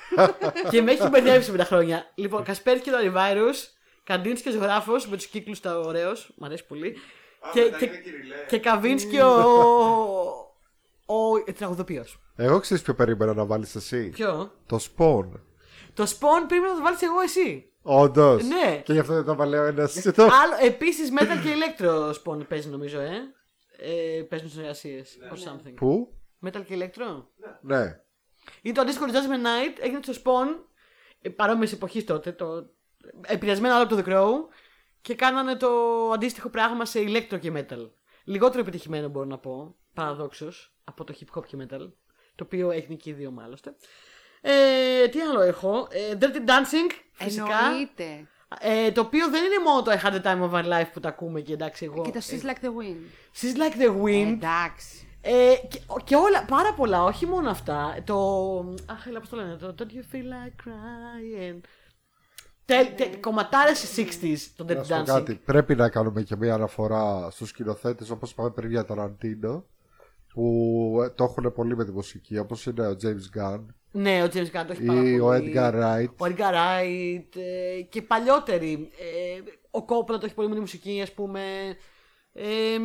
και 0.70 0.82
με 0.82 0.92
έχει 0.92 1.08
μπερδέψει 1.08 1.50
με 1.50 1.56
τα 1.56 1.64
χρόνια. 1.64 2.10
Λοιπόν, 2.14 2.42
Kaspersky 2.44 2.90
το 2.90 2.96
antivirus, 3.02 3.54
Καντίνσκι 4.04 4.48
ο 4.48 4.52
ζωγράφος 4.52 5.08
με 5.08 5.16
τους 5.16 5.26
κύκλους 5.26 5.60
τα 5.60 5.78
ωραίος. 5.78 6.32
Μ' 6.36 6.44
αρέσει 6.44 6.66
πολύ. 6.66 6.96
Α, 7.46 7.50
και, 7.52 7.60
μετά 7.60 7.78
και, 7.78 7.84
είναι 7.84 7.96
Κυριλέ. 7.96 8.34
και 8.48 8.58
Kavinsky 8.58 9.20
ο. 9.20 9.30
ο 11.06 11.52
τραγουδοποιός. 11.56 12.18
Εγώ 12.36 12.60
ξέρεις 12.60 12.82
ποιο 12.82 12.94
περίμενα 12.94 13.34
να 13.34 13.44
βάλεις 13.44 13.74
εσύ; 13.74 14.08
Ποιο; 14.08 14.52
Το 14.66 14.76
Spawn. 14.76 15.28
Το 15.94 16.02
Spawn 16.02 16.44
πρέπει 16.48 16.62
να 16.62 16.74
το 16.74 16.82
βάλεις 16.82 17.02
εγώ 17.02 17.20
εσύ. 17.20 17.68
Όντως. 17.82 18.42
Ναι. 18.44 18.82
Και 18.84 18.92
γι' 18.92 18.98
αυτό 18.98 19.14
δεν 19.14 19.24
το 19.24 19.34
βάλε 19.34 19.58
ο 19.58 19.64
ένας. 19.64 20.06
Άλλο, 20.16 20.54
επίσης 20.62 21.10
Metal 21.18 21.38
και 21.42 21.54
Electro 21.54 22.12
Spawn 22.12 22.48
παίζει 22.48 22.68
νομίζω, 22.68 23.00
ε. 23.00 23.34
ε 23.76 24.22
παίζουν 24.22 24.48
συνεργασίε. 24.48 25.02
or 25.32 25.36
something. 25.36 25.74
Πού; 25.74 26.12
Metal 26.46 26.62
και 26.66 26.78
Electro; 26.78 27.24
Ναι. 27.60 28.00
Ή 28.62 28.72
το 28.72 28.80
αντίστοιχο 28.80 29.06
Judgment 29.06 29.46
Night 29.46 29.78
έγινε 29.80 30.00
στο 30.02 30.12
Spawn 30.24 30.64
ε, 31.22 31.28
παρόμοια 31.28 31.68
εποχή 31.72 32.04
τότε. 32.04 32.32
Το, 32.32 32.66
επηρεασμένο 33.20 33.74
άλλο 33.74 33.84
από 33.84 33.94
το 33.94 34.02
The 34.04 34.12
Crow 34.12 34.30
και 35.04 35.14
κάνανε 35.14 35.56
το 35.56 35.68
αντίστοιχο 36.14 36.48
πράγμα 36.48 36.84
σε 36.84 37.00
Electro 37.06 37.40
και 37.40 37.52
Metal. 37.54 37.90
Λιγότερο 38.24 38.60
επιτυχημένο 38.60 39.08
μπορώ 39.08 39.26
να 39.26 39.38
πω, 39.38 39.76
παραδόξως, 39.94 40.74
από 40.84 41.04
το 41.04 41.14
hip 41.18 41.38
hop 41.38 41.46
και 41.46 41.56
metal. 41.60 41.92
Το 42.34 42.44
οποίο 42.44 42.70
έχει 42.70 42.96
και 42.96 43.10
οι 43.10 43.12
δύο 43.12 43.30
μάλιστα. 43.30 43.74
Ε, 44.40 45.08
τι 45.08 45.20
άλλο 45.20 45.40
έχω; 45.40 45.88
Ε, 45.90 46.18
Dirty 46.20 46.48
Dancing, 46.48 46.90
φυσικά. 47.12 47.58
Εννοείται. 47.66 48.28
Ε, 48.60 48.92
το 48.92 49.00
οποίο 49.00 49.28
δεν 49.28 49.44
είναι 49.44 49.58
μόνο 49.64 49.82
το 49.82 49.90
I 49.90 49.98
had 50.04 50.14
the 50.14 50.22
time 50.22 50.50
of 50.50 50.50
my 50.50 50.64
life 50.72 50.90
που 50.92 51.00
τα 51.00 51.08
ακούμε 51.08 51.40
και 51.40 51.52
εντάξει 51.52 51.84
εγώ. 51.84 52.02
Και 52.02 52.10
το 52.10 52.20
She's 52.28 52.44
Like 52.44 52.64
the 52.64 52.68
Wind. 52.68 53.04
She's 53.40 53.56
like 53.56 53.82
the 53.82 54.04
wind. 54.04 54.32
Εντάξει. 54.32 55.08
Ε, 55.20 55.54
και, 55.68 55.80
και 56.04 56.16
όλα, 56.16 56.44
πάρα 56.44 56.74
πολλά, 56.74 57.04
όχι 57.04 57.26
μόνο 57.26 57.50
αυτά. 57.50 57.96
Το. 58.04 58.16
Αχ, 58.86 59.06
έλα, 59.06 59.18
πώς 59.20 59.28
το 59.28 59.36
λένε. 59.36 59.56
Το 59.56 59.74
Don't 59.78 59.82
you 59.82 60.14
feel 60.14 60.26
like 60.26 60.68
crying; 60.68 61.60
Τε, 62.64 62.84
τε, 62.96 63.04
κομματάρες 63.20 63.94
60s 63.96 64.36
το 64.56 64.64
Να 64.64 64.72
Dirty 64.74 64.84
σου 64.84 64.88
πω 64.90 65.00
Dancing. 65.00 65.04
κάτι. 65.04 65.34
Πρέπει 65.34 65.74
να 65.74 65.88
κάνουμε 65.88 66.22
και 66.22 66.36
μια 66.36 66.54
αναφορά 66.54 67.30
στους 67.30 67.48
σκηνοθέτες 67.48 68.10
όπως 68.10 68.30
είπαμε 68.30 68.50
πριν 68.50 68.70
για 68.70 68.84
τον 68.84 69.00
Αντίνο. 69.00 69.64
Που 70.34 71.00
ε, 71.04 71.08
το 71.08 71.24
έχουν 71.24 71.52
πολύ 71.52 71.76
με 71.76 71.84
τη 71.84 71.90
μουσική. 71.92 72.38
Όπως 72.38 72.66
είναι 72.66 72.86
ο 72.86 72.96
James 73.02 73.38
Gunn 73.38 73.60
Ναι, 73.90 74.22
ο 74.22 74.26
James 74.26 74.46
Gunn 74.46 74.64
το 74.66 74.72
έχει 74.72 74.84
πάρα 74.84 75.02
ή 75.08 75.20
ο 75.20 75.24
πολύ. 75.26 75.52
Edgar 75.56 75.72
Wright. 75.74 76.08
Ο 76.16 76.24
Edgar 76.24 76.54
Wright 76.54 77.36
ε, 77.36 77.80
και 77.82 78.02
παλιότεροι. 78.02 78.90
Ε, 78.98 79.40
ο 79.78 79.84
Coppola 79.88 80.18
το 80.20 80.20
έχει 80.24 80.34
πολύ 80.34 80.48
με 80.48 80.54
τη 80.54 80.60
μουσική, 80.60 81.00
ας 81.02 81.12
πούμε. 81.12 81.40
Ε, 82.32 82.78
μ, 82.78 82.84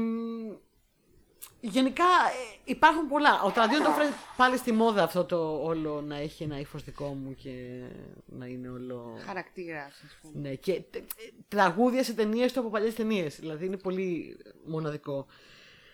γενικά 1.61 2.03
ε, 2.03 2.57
υπάρχουν 2.63 3.07
πολλά. 3.07 3.41
Ο 3.41 3.51
Τραντίον 3.51 3.83
το 3.83 3.89
έφερε 3.89 4.09
πάλι 4.37 4.57
στη 4.57 4.71
μόδα 4.71 5.03
αυτό 5.03 5.23
το 5.25 5.59
όλο 5.63 6.01
να 6.01 6.15
έχει 6.17 6.43
ένα 6.43 6.59
ύφος 6.59 6.83
δικό 6.83 7.05
μου 7.05 7.35
και 7.35 7.81
να 8.25 8.45
είναι 8.45 8.69
όλο. 8.69 9.17
Χαρακτήρας, 9.25 10.01
ας 10.05 10.17
πούμε. 10.21 10.49
Ναι, 10.49 10.55
και 10.55 10.71
τε- 10.91 11.01
ε, 11.01 11.05
τραγούδια 11.47 12.03
σε 12.03 12.13
ταινίες 12.13 12.53
του 12.53 12.59
από 12.59 12.69
παλιές 12.69 12.93
ταινίες. 12.95 13.39
Δηλαδή 13.39 13.65
είναι 13.65 13.77
πολύ 13.77 14.37
μοναδικό. 14.65 15.25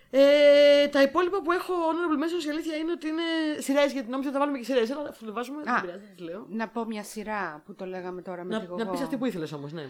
Ε, 0.09 0.88
τα 0.88 1.01
υπόλοιπα 1.01 1.41
που 1.41 1.51
έχω 1.51 1.74
honorable 1.74 2.24
mentions 2.24 2.45
η 2.45 2.49
αλήθεια 2.49 2.76
είναι 2.76 2.91
ότι 2.91 3.07
είναι 3.07 3.22
σειρές 3.59 3.91
γιατί 3.91 4.09
νόμιζα 4.09 4.30
ότι 4.30 4.38
θα 4.38 4.43
βάλουμε 4.43 4.57
και 4.57 4.63
σειρές. 4.66 4.91
Αλλά 4.91 5.09
αυτό 5.09 5.26
το 5.26 5.34
βάζουμε. 5.34 5.63
Δεν 5.63 5.74
Α. 5.74 5.82
πειράζει, 5.82 5.99
δεν 5.99 6.16
τις 6.16 6.26
λέω. 6.26 6.45
Να 6.49 6.68
πω 6.68 6.86
μια 6.86 7.03
σειρά 7.03 7.61
που 7.66 7.76
το 7.76 7.86
λέγαμε 7.86 8.22
τώρα 8.22 8.43
με 8.43 8.49
τη 8.59 8.66
Να, 8.66 8.76
να 8.76 8.84
Γογό. 8.84 8.91
πει 8.97 9.03
αυτή 9.03 9.18
που 9.18 9.26
ήθελες 9.26 9.51
όμως, 9.51 9.72
ναι. 9.72 9.86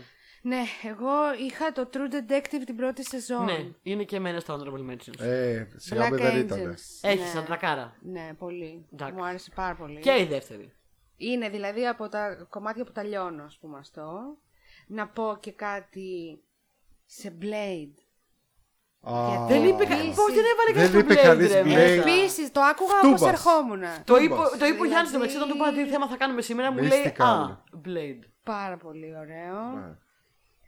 Ναι, 0.48 0.62
εγώ 0.84 1.12
είχα 1.48 1.72
το 1.72 1.90
True 1.94 2.14
Detective 2.14 2.62
την 2.66 2.76
πρώτη 2.76 3.04
σεζόν. 3.06 3.44
Ναι, 3.46 3.58
είναι 3.82 4.04
και 4.04 4.16
εμένα 4.16 4.40
στα 4.40 4.58
honorable 4.58 4.92
mentions. 4.92 5.20
Ε, 5.20 5.66
σιγά 5.76 6.08
Black 6.08 6.12
μην 6.12 6.20
δεν 6.22 6.34
Angels. 6.36 6.46
ήταν. 6.46 6.76
Έχεις 7.02 7.20
ναι. 7.26 7.32
σαν 7.34 7.46
τρακάρα. 7.46 7.96
Ναι, 8.02 8.34
πολύ. 8.38 8.86
Εντάξει. 8.94 9.14
Μου 9.16 9.26
άρεσε 9.26 9.52
πάρα 9.56 9.76
πολύ. 9.76 10.00
Και 10.00 10.18
η 10.20 10.26
δεύτερη. 10.26 10.74
Είναι 11.18 11.50
δηλαδή 11.50 11.88
από 11.88 12.10
τα 12.10 12.48
κομμάτια 12.50 12.84
που 12.84 12.92
τα 12.92 13.04
λιώνω, 13.04 13.44
ας 13.44 13.58
πούμε 13.62 13.78
αυτό. 13.78 14.38
Να 14.88 15.08
πω 15.08 15.38
και 15.40 15.52
κάτι 15.52 16.44
σε 17.06 17.38
Blade. 17.42 18.00
Α, 19.14 19.46
Δεν 19.48 19.64
είπε 19.68 19.86
κανείς. 19.86 20.14
Πώς 20.16 20.34
δεν 20.34 20.44
έβαλε 20.54 20.74
Δεν 20.74 20.76
κανείς 20.76 20.92
το 20.92 20.98
είπε 21.00 21.14
Blade, 21.14 21.24
κανείς 21.26 21.52
ρε, 21.52 21.62
Blade. 21.62 21.66
μέσα. 21.66 22.10
Επίσης, 22.10 22.52
το 22.52 22.62
άκουγα 22.62 22.98
Στούμπας. 22.98 23.22
όπως 23.22 23.30
ερχόμουν. 23.30 23.82
Το 24.04 24.16
είπε, 24.16 24.34
Τούμπας. 24.34 24.58
το 24.58 24.66
είπε 24.66 24.82
ο 24.82 24.86
Γιάννης 24.86 25.12
το 25.12 25.18
Δηλαδή- 25.18 25.18
μεταξύ 25.18 25.38
όταν 25.38 25.50
του 25.50 25.56
είπα 25.56 25.72
τι 25.84 25.90
θέμα 25.92 26.08
θα 26.08 26.18
κάνουμε 26.18 26.42
σήμερα. 26.42 26.72
Μου 26.72 26.78
λέει 26.78 26.88
Μυστικά. 26.88 27.26
Α, 27.26 27.58
Blade. 27.86 28.24
Πάρα 28.44 28.78
πολύ 28.78 29.18
ωραίο. 29.18 29.58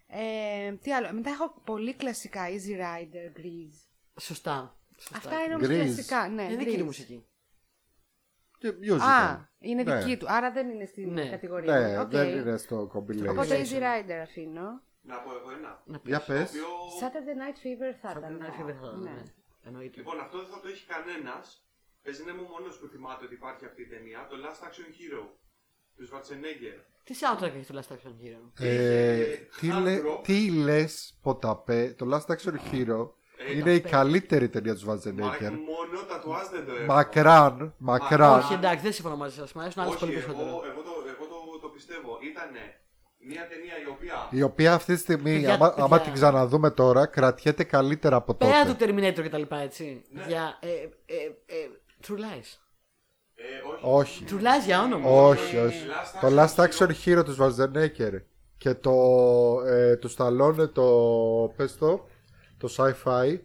Ναι. 0.07 0.65
Ε, 0.67 0.71
τι 0.81 0.93
άλλο. 0.93 1.13
Μετά 1.13 1.29
έχω 1.29 1.61
πολύ 1.65 1.93
κλασικά. 1.95 2.41
Easy 2.47 2.79
Rider, 2.79 3.39
Grease. 3.39 3.87
Σωστά. 4.19 4.77
Σωστά. 4.97 5.17
Αυτά 5.17 5.43
είναι 5.43 5.55
όμως 5.55 5.67
Grease. 5.67 5.73
κλασικά. 5.73 6.27
Ναι, 6.29 6.43
Είναι 6.43 6.55
δική 6.55 6.71
Grease. 6.75 6.77
του 6.79 6.85
μουσική. 6.85 7.25
Και 8.57 8.73
musical. 8.81 8.99
Α, 9.01 9.37
είναι 9.59 9.83
Ναι. 9.83 9.95
δική 9.97 10.17
του. 10.17 10.25
Άρα 10.29 10.51
δεν 10.51 10.69
είναι 10.69 10.85
στην 10.85 11.13
Ναι. 11.13 11.29
κατηγορία. 11.29 11.79
Ναι, 11.79 11.95
μου. 11.95 12.01
Οκ. 12.01 12.09
δεν 12.09 12.37
είναι 12.37 12.57
στο 12.57 12.91
compilation. 12.93 13.29
Οπότε 13.29 13.61
Easy 13.63 13.77
Rider 13.85 14.19
αφήνω. 14.23 14.81
Να 15.01 15.17
πω 15.19 15.29
εγώ 15.39 15.51
ένα. 15.51 15.81
Να 15.85 15.99
πεις. 15.99 16.09
Για 16.09 16.19
Το 16.19 16.25
πες. 16.33 16.49
οποίο... 16.49 16.67
Saturday 17.01 17.35
Night 17.41 17.57
Fever 17.63 17.91
θα 18.01 18.09
ήταν. 18.17 18.23
Saturday 18.23 18.43
Night 18.45 18.55
Fever 18.61 18.75
θα 18.81 18.87
ήταν, 18.87 18.99
Ναι. 19.03 19.09
ναι. 19.11 19.23
Εννοείται. 19.65 19.97
Λοιπόν, 19.99 20.19
αυτό 20.19 20.37
δεν 20.37 20.47
θα 20.47 20.59
το 20.59 20.67
έχει 20.67 20.85
κανένας. 20.93 21.45
Παίζει 22.03 22.23
να 22.23 22.31
είμαι 22.31 22.41
ο 22.41 22.49
μόνος 22.55 22.77
που 22.79 22.87
θυμάται 22.87 23.25
ότι 23.25 23.33
υπάρχει 23.33 23.65
αυτή 23.65 23.81
η 23.81 23.87
ταινία. 23.93 24.19
Το 24.29 24.35
Last 24.43 24.61
Action 24.67 24.87
Hero 24.97 25.23
του 25.97 26.07
Schwarzenegger. 26.11 26.81
Τι 27.03 27.13
soundtrack 27.19 27.51
έχει 27.57 27.73
το 27.73 27.79
Last 27.79 27.93
Action 27.93 28.09
Hero; 28.23 28.63
Ε, 28.65 29.23
τι, 29.59 29.67
λέ, 29.67 29.91
Άντρο. 29.95 30.21
τι 30.23 30.49
λες 30.51 31.17
Ποταπέ, 31.21 31.95
το 31.97 32.05
Last 32.13 32.33
Action 32.35 32.53
Hero 32.71 33.09
Ε, 33.47 33.57
είναι 33.57 33.73
η 33.73 33.81
τα- 33.81 33.89
καλύτερη 33.89 34.49
ταινία 34.49 34.75
του 34.75 34.85
Μα 34.85 34.93
Schwarzenegger. 34.93 35.49
μόνο 35.51 35.99
τατουάζ 36.09 36.47
δεν 36.47 36.65
το 36.65 36.71
έχω. 36.75 36.85
Μακράν, 36.85 37.73
μακράν. 37.77 38.39
Όχι, 38.39 38.53
εντάξει, 38.53 38.83
δεν 38.83 38.93
συμφωνώ 38.93 39.15
μαζί 39.15 39.35
σας. 39.35 39.53
Μ' 39.53 39.59
αρέσουν 39.59 39.81
άλλε 39.81 39.91
Όχι, 39.91 39.99
πολύ 39.99 40.11
εγώ, 40.11 40.21
περισσότερο. 40.21 40.47
εγώ, 40.49 40.81
το, 40.81 40.91
εγώ 41.07 41.25
το, 41.27 41.59
το 41.61 41.67
πιστεύω. 41.69 42.17
Ήταν 42.31 42.49
μια 43.19 43.47
ταινία 43.47 43.73
η 43.85 43.89
οποία. 43.89 44.27
Η 44.31 44.41
οποία 44.41 44.73
αυτή 44.73 44.93
τη 44.93 44.99
στιγμή, 44.99 45.33
Παιδιά, 45.33 45.53
άμα, 45.53 45.67
παιδιά. 45.69 45.83
άμα 45.83 45.99
την 45.99 46.13
ξαναδούμε 46.13 46.71
τώρα, 46.71 47.05
κρατιέται 47.05 47.63
καλύτερα 47.63 48.15
από 48.15 48.33
Πέρα 48.33 48.65
του 48.65 48.75
τότε. 48.75 48.85
Terminator 48.85 49.21
και 49.21 49.29
τα 49.29 49.37
λοιπά, 49.37 49.57
έτσι. 49.57 50.03
Ναι. 50.09 50.23
Για. 50.27 50.57
Ε, 50.61 50.67
ε, 50.67 51.15
ε, 51.45 51.69
True 52.07 52.11
Lies. 52.19 52.57
Ε, 53.39 53.87
όχι. 53.89 54.21
Όχι. 54.21 54.25
True 54.29 54.41
Lies 54.43 54.65
για 54.65 54.81
όνομα. 54.81 55.09
Όχι, 55.09 55.57
όχι. 55.57 55.79
Last 55.87 56.19
Το 56.21 56.27
Action 56.27 56.45
Last 56.45 56.65
Action 56.65 56.87
Hero. 56.87 57.19
Hero 57.19 57.25
του 57.25 57.35
Schwarzenegger 57.39 58.21
και 58.57 58.73
το 58.73 58.91
ε, 59.67 59.95
του 59.95 60.11
Stallone 60.17 60.69
το 60.73 60.83
πες 61.55 61.77
το, 61.77 62.07
το 62.57 62.69
sci-fi 62.77 63.37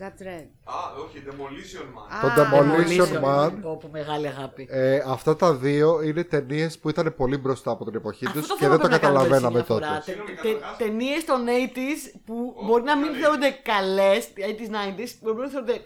That's 0.00 0.22
Red. 0.22 0.46
Α, 0.64 0.74
όχι, 1.04 1.22
Demolition 1.26 1.84
Man. 1.84 2.26
Α, 2.26 2.34
Το 2.34 2.42
Demolition 2.42 3.02
Demolition 3.02 3.24
Man. 3.24 3.52
Πω, 3.62 3.76
πω, 3.76 3.88
μεγάλη 3.92 4.26
αγάπη. 4.26 4.66
ε, 4.70 5.02
αυτά 5.06 5.36
τα 5.36 5.54
δύο 5.54 6.02
είναι 6.02 6.24
ταινίες 6.24 6.78
που 6.78 6.88
ήταν 6.88 7.14
πολύ 7.16 7.36
μπροστά 7.36 7.70
από 7.70 7.84
την 7.84 7.94
εποχή 7.94 8.26
Αυτό 8.26 8.38
τους 8.38 8.48
το 8.48 8.54
και 8.54 8.60
θέμα 8.64 8.76
δεν 8.76 8.80
το 8.82 8.88
πρέπει 8.88 9.02
να 9.02 9.08
κάνουμε 9.08 9.28
καταλαβαίναμε 9.28 9.58
έτσι 9.58 9.72
μια 9.72 9.80
φορά. 9.86 9.98
τότε. 9.98 10.02
Συγγνώμη, 10.10 10.30
Τε- 10.34 10.52
καταρχάς. 10.52 10.76
Ταινίες 10.76 11.24
των 11.24 11.40
80s 11.46 12.20
που 12.24 12.54
Ω, 12.56 12.64
μπορεί 12.64 12.82
να 12.82 12.96
μην 12.96 13.06
καλή. 13.06 13.18
θεωρούνται 13.20 13.50
καλές, 13.62 14.28
80s, 14.36 14.70
90s, 14.78 15.10
μπορεί 15.22 15.36
να 15.38 15.48
θεωρούνται 15.48 15.80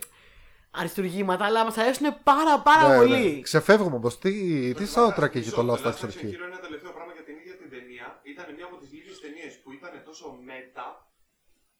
αριστουργήματα, 0.70 1.44
αλλά 1.44 1.64
μας 1.64 1.76
αρέσουν 1.76 2.06
πάρα 2.22 2.60
πάρα 2.60 2.88
Ναι, 2.88 2.96
πολύ. 2.98 3.18
ναι. 3.34 3.40
Ξεφεύγουμε 3.40 3.96
όμω. 3.96 4.08
Τι, 4.08 4.32
τι 4.74 4.84
soundtrack 4.94 5.34
έχει 5.34 5.50
το 5.50 5.62
Last 5.68 5.82
Last 5.86 6.00
Action 6.00 6.12
Hero. 6.18 6.24
Hero. 6.24 6.44
Ένα 6.50 6.58
τελευταίο 6.66 6.92
πράγμα 6.96 7.12
για 7.12 7.22
την 7.28 7.34
ίδια 7.40 7.54
την 7.56 7.70
ταινία. 7.70 8.20
Ήταν 8.32 8.46
μια 8.56 8.64
από 8.64 8.76
τις 8.76 8.90
λίγες 8.92 9.20
ταινίες 9.20 9.52
που 9.62 9.72
ήταν 9.72 9.92
τόσο 10.04 10.38
μετα 10.50 10.86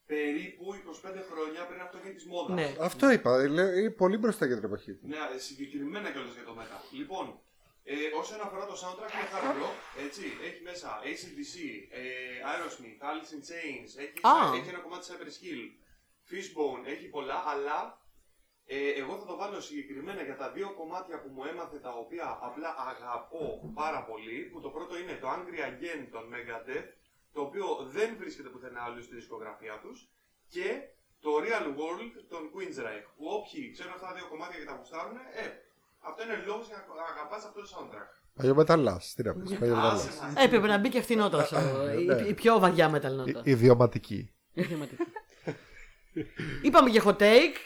περίπου 0.06 0.64
25 0.74 1.22
χρόνια 1.30 1.60
πριν 1.68 1.80
αυτό 1.86 1.96
γίνει 2.02 2.14
της 2.14 2.26
μόδας. 2.32 2.54
Ναι. 2.58 2.68
Αυτό 2.88 3.10
είπα. 3.10 3.30
Είναι 3.46 3.62
είναι 3.78 3.90
πολύ 4.02 4.16
μπροστά 4.20 4.44
για 4.46 4.56
την 4.58 4.64
εποχή 4.64 4.92
του. 4.96 5.04
Ναι, 5.12 5.16
ε, 5.34 5.38
συγκεκριμένα 5.48 6.08
κιόλας 6.12 6.34
για 6.38 6.44
το 6.48 6.54
μετά. 6.60 6.78
Λοιπόν, 7.00 7.26
ε, 7.92 7.94
όσον 8.22 8.38
αφορά 8.46 8.64
το 8.70 8.76
soundtrack 8.82 9.12
είναι 9.16 9.28
hard 9.34 9.56
rock, 9.62 9.76
έτσι, 10.06 10.24
έχει 10.48 10.60
μέσα 10.70 10.88
ACDC, 11.10 11.54
ε, 12.00 12.02
Aerosmith, 12.50 12.98
Alice 13.08 13.32
in 13.36 13.42
Chains, 13.50 13.90
έχει, 14.04 14.16
Α. 14.32 14.34
έχει 14.58 14.68
ένα 14.74 14.80
κομμάτι 14.84 15.04
Cypress 15.08 15.36
Hill, 15.42 15.62
Fishbone, 16.30 16.82
έχει 16.94 17.06
πολλά, 17.16 17.38
αλλά 17.52 17.78
ε, 18.74 18.78
εγώ 19.02 19.12
θα 19.20 19.26
το 19.30 19.36
βάλω 19.40 19.58
συγκεκριμένα 19.68 20.22
για 20.28 20.36
τα 20.42 20.48
δύο 20.56 20.68
κομμάτια 20.80 21.16
που 21.22 21.28
μου 21.34 21.42
έμαθε 21.52 21.78
τα 21.86 21.92
οποία 22.02 22.26
απλά 22.48 22.70
αγαπώ 22.92 23.44
πάρα 23.82 24.00
πολύ, 24.10 24.38
που 24.50 24.58
το 24.64 24.68
πρώτο 24.76 24.92
είναι 25.00 25.14
το 25.22 25.26
Angry 25.36 25.58
Again 25.70 26.00
των 26.14 26.22
Megadeth, 26.32 26.88
το 27.34 27.40
οποίο 27.46 27.66
δεν 27.96 28.08
βρίσκεται 28.20 28.48
πουθενά 28.52 28.80
άλλο 28.86 29.00
στη 29.06 29.14
δισκογραφία 29.20 29.76
τους, 29.84 29.98
και 30.54 30.66
το 31.24 31.30
Real 31.44 31.66
World 31.78 32.12
των 32.32 32.42
Queensryche, 32.52 33.06
που 33.16 33.24
όποιοι 33.36 33.70
ξέρουν 33.74 33.92
αυτά 33.96 34.06
τα 34.10 34.14
δύο 34.16 34.26
κομμάτια 34.32 34.58
και 34.60 34.68
τα 34.70 34.76
γουστάρουν, 34.78 35.16
ε, 35.42 35.44
αυτό 36.08 36.20
είναι 36.24 36.36
λόγος 36.46 36.66
για 36.70 36.78
να 36.98 37.04
αγαπάς 37.12 37.42
αυτό 37.48 37.58
το 37.62 37.68
soundtrack. 37.74 38.08
Παλιό 38.34 38.54
μεταλλά. 38.54 39.00
Τι 39.14 39.22
να 39.22 39.34
πεις. 39.34 39.58
Παλιό 39.58 39.76
Άσε 39.76 40.06
μεταλλά. 40.08 40.32
μας. 40.32 40.44
Έπρεπε 40.44 40.66
να 40.66 40.78
μπει 40.78 40.88
και 40.88 40.98
αυτή 40.98 41.12
η 41.12 41.16
νότα. 41.16 41.44
στο- 41.44 41.58
η- 41.98 42.04
Ναι. 42.04 42.14
η, 42.28 42.34
πιο 42.34 42.58
βαριά 42.58 42.90
metal 42.94 43.12
νότα. 43.20 43.40
Ιδιωματική. 43.44 44.30
Είπαμε 46.62 46.90
για 46.90 47.02
hot 47.06 47.16
take. 47.16 47.56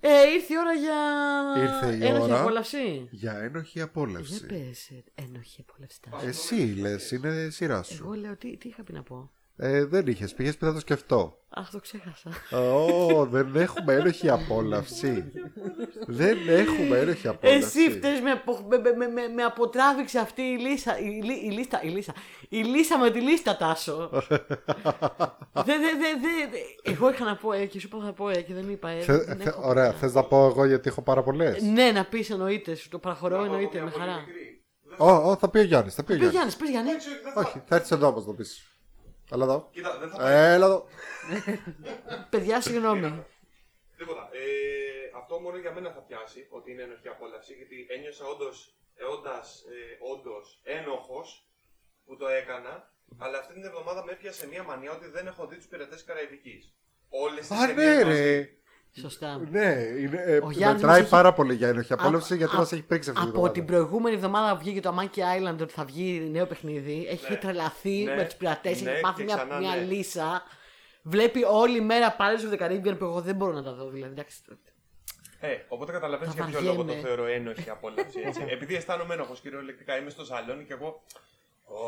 Ε, 0.00 0.08
ήρθε 0.34 0.52
η 0.52 0.56
ώρα 0.58 0.72
για. 0.72 1.62
Ήρθε 1.62 1.96
η 2.04 2.06
ένοχη 2.08 2.22
ώρα. 2.30 2.40
απόλαυση. 2.40 3.08
Για 3.10 3.32
ένοχη 3.38 3.70
Για 3.74 3.84
απόλαυση. 3.84 4.46
πες, 4.46 4.88
ε, 4.90 5.04
ένοχη 5.14 5.64
απόλαυση. 5.68 6.00
Εσύ 6.28 6.54
λες, 6.80 7.10
είναι 7.10 7.48
σειρά 7.50 7.82
σου. 7.82 8.02
Εγώ 8.04 8.12
λέω, 8.14 8.36
τι, 8.36 8.56
τι 8.56 8.68
είχα 8.68 8.82
πει 8.82 8.92
να 8.92 9.02
πω; 9.02 9.30
Ε, 9.56 9.84
δεν 9.84 10.06
είχες, 10.06 10.34
πήγε 10.34 10.50
πει 10.52 10.64
θα 10.66 10.72
το 10.72 10.80
σκεφτώ. 10.80 11.38
Αχ, 11.48 11.70
το 11.70 11.80
ξέχασα. 11.80 12.30
Ω, 12.58 13.26
δεν 13.26 13.56
έχουμε 13.56 13.94
ένοχη 13.94 14.28
απόλαυση. 14.30 15.24
δεν 16.06 16.38
έχουμε 16.48 16.98
ένοχη 16.98 17.28
απόλαυση. 17.28 17.66
Εσύ 17.66 17.90
φταίς 17.90 18.20
με, 18.20 18.30
απο- 18.30 18.66
με, 18.68 18.78
με, 18.78 19.06
με, 19.08 19.28
με 19.34 19.42
αποτράβηξε 19.42 20.18
αυτή 20.18 20.42
η 20.42 20.56
λίστα. 20.58 20.98
Η, 20.98 21.04
λί- 21.22 21.42
η 21.44 21.50
λίστα, 21.50 21.82
η 21.82 21.88
λίστα. 21.88 22.12
Η 22.48 22.56
λίστα 22.62 22.98
με 22.98 23.10
τη 23.10 23.20
λίστα, 23.20 23.56
Τάσο. 23.56 24.08
δε, 24.08 25.62
δε, 25.64 25.72
δε, 25.76 26.12
δε, 26.20 26.46
δε. 26.50 26.90
Εγώ 26.92 27.10
είχα 27.10 27.24
να 27.24 27.36
πω 27.36 27.52
ε, 27.52 27.64
και 27.66 27.80
σου 27.80 27.88
είπα 27.92 28.04
θα 28.04 28.12
πω 28.12 28.28
ε, 28.28 28.40
και 28.40 28.54
δεν 28.54 28.70
είπα 28.70 28.88
ε. 28.88 29.00
Θε- 29.00 29.24
δεν 29.26 29.36
θε- 29.36 29.46
έχω 29.46 29.68
ωραία, 29.68 29.88
πια. 29.90 29.98
θες 29.98 30.14
να 30.14 30.22
πω 30.24 30.46
εγώ 30.46 30.64
γιατί 30.64 30.88
έχω 30.88 31.02
πάρα 31.02 31.22
πολλές; 31.22 31.62
Ναι, 31.62 31.90
να 31.92 32.04
πεις 32.04 32.30
εννοείται, 32.30 32.74
σου 32.74 32.88
το 32.88 32.98
παραχωρώ 32.98 33.34
Να 33.36 33.40
πω 33.40 33.44
εννοείται 33.52 33.74
μια 33.76 33.84
με 33.84 33.90
πολύ 33.90 34.04
χαρά. 34.04 34.18
μικρή. 34.18 34.64
Δεν- 34.82 35.08
Ω, 35.08 35.30
ω, 35.30 35.36
θα 35.36 35.48
πει 35.50 35.58
ο 35.58 35.62
Γιάννης. 35.62 35.94
Θα 35.94 36.04
πει 36.04 36.12
ο 36.12 36.14
Πει 36.14 36.20
Γιάννης. 36.20 36.54
Γιάννης, 36.54 36.56
πει 36.56 36.66
Γιάννη. 36.70 36.90
Εντάξει, 36.90 37.08
όχι, 37.08 37.20
δεν 37.22 37.32
θα- 37.32 37.40
Όχι, 37.40 37.62
θα 37.66 37.74
έρθεις 37.74 37.90
εδώ 37.90 38.06
όμως 38.06 38.26
να 38.26 38.34
πεις. 38.34 38.64
Έλα 39.32 39.44
εδώ. 39.44 39.68
Κοίτα, 39.72 39.98
δεν 40.00 40.08
θα 40.10 40.16
πάει 40.16 40.34
Έλα 40.54 40.66
εδώ. 40.66 40.84
Παιδιά, 42.30 42.60
συγγνώμη. 42.60 43.24
τίποτα. 43.98 44.28
Ε, 44.32 44.89
αυτό 45.20 45.34
μόνο 45.44 45.56
για 45.64 45.72
μένα 45.76 45.90
θα 45.96 46.02
πιάσει 46.06 46.40
ότι 46.56 46.66
είναι 46.72 46.82
ενοχή 46.88 47.08
απόλαυση, 47.14 47.52
γιατί 47.60 47.76
ένιωσα 47.96 48.24
όντως, 48.32 48.56
ε, 49.00 49.04
όντας, 49.14 49.46
ε, 49.74 49.80
όντως 50.12 50.44
ένοχος 50.78 51.26
που 52.04 52.16
το 52.16 52.26
έκανα, 52.40 52.72
αλλά 53.24 53.36
αυτή 53.38 53.52
την 53.56 53.64
εβδομάδα 53.64 54.04
με 54.04 54.12
έπιασε 54.12 54.44
μια 54.52 54.62
μανία 54.62 54.92
ότι 54.92 55.06
δεν 55.16 55.26
έχω 55.26 55.42
δει 55.46 55.56
τους 55.56 55.66
πειρατές 55.70 56.04
Καραϊβικής. 56.04 56.62
Όλες 57.08 57.46
τις 57.48 57.58
Α, 57.58 57.66
ναι, 57.66 57.74
ταινίες 57.74 58.04
μαζί. 58.04 58.20
ρε. 58.22 58.48
Σωστά. 59.00 59.38
Ναι, 59.50 59.68
είναι, 59.98 60.22
ε, 60.26 60.36
Ο 60.36 60.50
Γιάννης 60.50 60.58
μετράει 60.58 60.80
μας 60.82 60.98
έχει- 60.98 61.10
πάρα 61.10 61.32
πολύ 61.32 61.54
για 61.54 61.68
ένοχη 61.68 61.92
απόλαυση 61.92 62.32
Α- 62.32 62.36
γιατί 62.36 62.54
α- 62.54 62.58
μας 62.58 62.72
έχει 62.72 62.82
πρίξει 62.82 63.10
αυτή 63.10 63.22
την 63.22 63.30
Από 63.30 63.50
την 63.50 63.62
εβδομάδα. 63.62 63.84
προηγούμενη 63.84 64.16
εβδομάδα 64.16 64.52
που 64.56 64.62
βγήκε 64.64 64.80
το 64.80 64.96
Monkey 65.00 65.18
Island 65.18 65.58
ότι 65.60 65.72
θα 65.72 65.84
βγει 65.84 66.28
νέο 66.30 66.46
παιχνίδι, 66.46 67.06
έχει 67.10 67.30
Ναι. 67.30 67.36
τρελαθεί 67.36 68.02
Ναι. 68.04 68.14
με 68.14 68.24
τους 68.24 68.34
πειρατές, 68.34 68.82
Ναι, 68.82 68.90
έχει 68.90 69.00
πάθει 69.00 69.16
και 69.16 69.22
μια, 69.24 69.34
ξανά 69.34 69.58
μια 69.58 69.74
ναι. 69.74 69.80
λύσα. 69.82 70.42
Βλέπει 71.02 71.44
όλη 71.44 71.80
μέρα 71.80 72.16
Pirates 72.18 72.52
of 72.52 72.58
the 72.58 72.62
Caribbean 72.66 72.98
που 72.98 73.04
εγώ 73.04 73.20
δεν 73.20 73.34
μπορώ 73.34 73.52
να 73.52 73.62
τα 73.62 73.72
δω. 73.74 73.88
Δηλαδή, 73.90 74.12
εντάξει. 74.12 74.42
Ε, 75.40 75.56
οπότε 75.68 75.92
καταλαβαίνεις 75.92 76.34
Θα 76.34 76.44
για 76.44 76.50
ποιο 76.58 76.66
λόγο 76.66 76.76
το 76.76 76.84
βαριέμαι. 76.84 77.06
θεωρώ 77.06 77.24
ένοχη 77.26 77.70
απόλαυση. 77.70 78.20
Έτσι. 78.24 78.44
Επειδή 78.48 78.74
αισθάνομαι 78.74 79.14
ένοχος 79.14 79.40
κυριολεκτικά, 79.40 79.96
είμαι 79.98 80.10
στο 80.10 80.24
σαλόνι 80.24 80.64
και 80.64 80.72
εγώ. 80.72 81.02
Ω, 81.64 81.78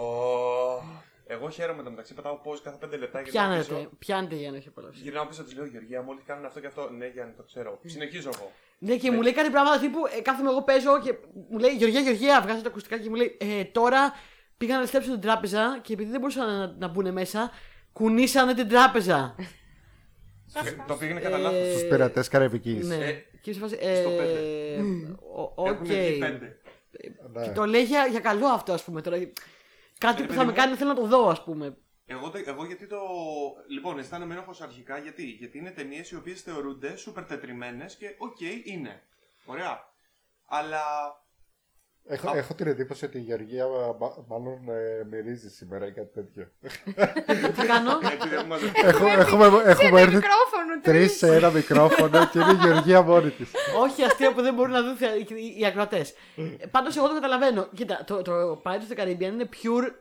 εγώ 1.26 1.48
χαίρομαι 1.50 1.82
το 1.82 1.90
μεταξύ, 1.90 2.14
πετάω 2.14 2.34
πώ 2.34 2.56
κάθε 2.62 2.76
πέντε 2.80 2.96
λεπτά 2.96 3.20
γιατί 3.20 3.30
Πιάνετε, 3.38 3.88
πιάνετε 3.98 4.34
για 4.34 4.50
να 4.50 4.56
έχει 4.56 4.68
απολαύσει. 4.68 5.02
Γυρνάω 5.02 5.26
πίσω, 5.26 5.44
της 5.44 5.54
λέω 5.54 5.64
Γεωργία, 5.66 6.02
μόλις 6.02 6.22
κάνουν 6.26 6.44
αυτό 6.44 6.60
και 6.60 6.66
αυτό. 6.66 6.90
Ναι, 6.90 7.06
Γιάννη, 7.06 7.32
το 7.36 7.42
ξέρω. 7.42 7.78
Συνεχίζω 7.84 8.30
εγώ. 8.34 8.52
Ναι, 8.78 8.96
και 8.96 9.10
μου 9.10 9.22
λέει 9.22 9.32
κάτι 9.32 9.50
πράγματα 9.50 9.78
τύπου 9.80 9.98
ε, 10.18 10.20
κάθομαι 10.20 10.50
εγώ 10.50 10.62
παίζω 10.62 11.00
και 11.00 11.14
μου 11.50 11.58
λέει 11.58 11.70
Γεωργία, 11.70 12.00
Γεωργία, 12.00 12.40
βγάζω 12.40 12.62
τα 12.62 12.68
ακουστικά 12.68 12.98
και 12.98 13.08
μου 13.08 13.14
λέει 13.14 13.36
ε, 13.40 13.64
τώρα 13.64 14.12
πήγαν 14.56 14.80
να 14.80 14.86
κλέψουν 14.86 15.12
την 15.12 15.20
τράπεζα 15.20 15.78
και 15.82 15.92
επειδή 15.92 16.10
δεν 16.10 16.20
μπορούσαν 16.20 16.58
να, 16.58 16.66
να 16.78 16.88
μπουν 16.88 17.12
μέσα, 17.12 17.50
κουνήσανε 17.92 18.54
την 18.54 18.68
τράπεζα. 18.68 19.34
το 20.86 20.94
πήγαινε 20.94 21.20
κατά 21.20 21.38
λάθος. 21.38 21.58
Ε, 21.58 21.70
Στους 21.70 21.88
πειρατές 21.88 22.28
Καραϊβική. 22.28 22.80
Ναι. 22.84 22.94
Ε, 22.94 23.24
Και 23.42 23.52
σε 23.52 23.58
φάση, 23.58 23.74
στο 23.74 23.88
ε, 23.88 24.16
πέντε. 24.16 25.16
ο- 25.34 25.52
Οκ. 25.54 25.66
Έχουν 25.66 25.86
βγει 25.86 26.18
πέντε. 26.18 26.56
Και 27.44 27.50
το 27.54 27.64
λέει 27.64 27.82
για, 27.82 28.06
για 28.06 28.20
καλό 28.20 28.46
αυτό, 28.46 28.72
ας 28.72 28.84
πούμε. 28.84 29.00
Τώρα. 29.02 29.16
Κάτι 29.98 30.22
Ε, 30.22 30.24
που 30.24 30.26
παιδί 30.26 30.38
θα 30.38 30.44
με 30.44 30.50
μου. 30.50 30.56
κάνει 30.56 30.76
θέλω 30.76 30.88
να 30.88 30.96
το 30.96 31.06
δω, 31.06 31.28
ας 31.28 31.44
πούμε. 31.44 31.76
Εγώ, 32.06 32.30
τε- 32.30 32.46
εγώ 32.48 32.64
γιατί 32.66 32.86
το. 32.86 32.98
Λοιπόν, 33.68 33.98
αισθάνομαι 33.98 34.34
ένοχος 34.34 34.60
αρχικά 34.60 34.98
γιατί. 34.98 35.22
Γιατί 35.24 35.58
είναι 35.58 35.70
ταινίες 35.70 36.10
οι 36.10 36.16
οποίες 36.16 36.40
θεωρούνται 36.42 36.96
σούπερ 36.96 37.24
τετριμμένες 37.24 37.96
και 37.96 38.14
οκ, 38.18 38.40
είναι. 38.64 39.02
Ωραία. 39.44 39.84
Αλλά. 40.46 40.80
Έχω, 42.06 42.30
Α. 42.30 42.36
έχω 42.36 42.54
την 42.54 42.66
εντύπωση 42.66 43.04
ότι 43.04 43.18
η 43.18 43.20
Γεωργία 43.20 43.66
μα- 43.98 44.24
μάλλον 44.28 44.68
ε, 44.68 45.04
μυρίζει 45.10 45.50
σήμερα 45.50 45.86
ή 45.86 45.92
κάτι 45.92 46.12
τέτοιο. 46.12 46.48
Τι 47.60 47.66
κάνω. 47.66 47.90
επειδή 48.12 48.34
έχουμε 48.34 48.46
μαζευτεί. 48.48 48.80
Έχω- 48.86 49.06
έχουμε 49.06 49.44
έχουμε 49.46 49.60
Ένα 49.60 50.00
έρθει 50.00 50.14
μικρόφωνο, 50.14 50.80
τρεις 50.82 51.08
τρεις. 51.08 51.16
σε 51.16 51.36
ένα 51.36 51.50
μικρόφωνο 51.50 52.26
και 52.26 52.38
είναι 52.38 52.52
η 52.52 52.66
Γεωργία 52.66 53.02
μόνη 53.02 53.30
της. 53.30 53.50
Όχι 53.80 54.02
αστεία 54.02 54.32
που 54.32 54.42
δεν 54.42 54.54
μπορούν 54.54 54.72
να 54.72 54.82
δουν 54.82 54.96
οι- 55.28 55.54
οι 55.58 55.66
ακροατές. 55.66 56.14
Πάντως 56.70 56.96
εγώ 56.96 57.08
το 57.08 57.14
καταλαβαίνω. 57.14 57.68
Κοίτα, 57.74 58.04
το, 58.06 58.22
το 58.22 58.62
Pirates 58.64 58.92
of 58.92 58.96
the 58.96 59.00
Caribbean 59.02 59.20
είναι 59.20 59.48
pure 59.62 59.92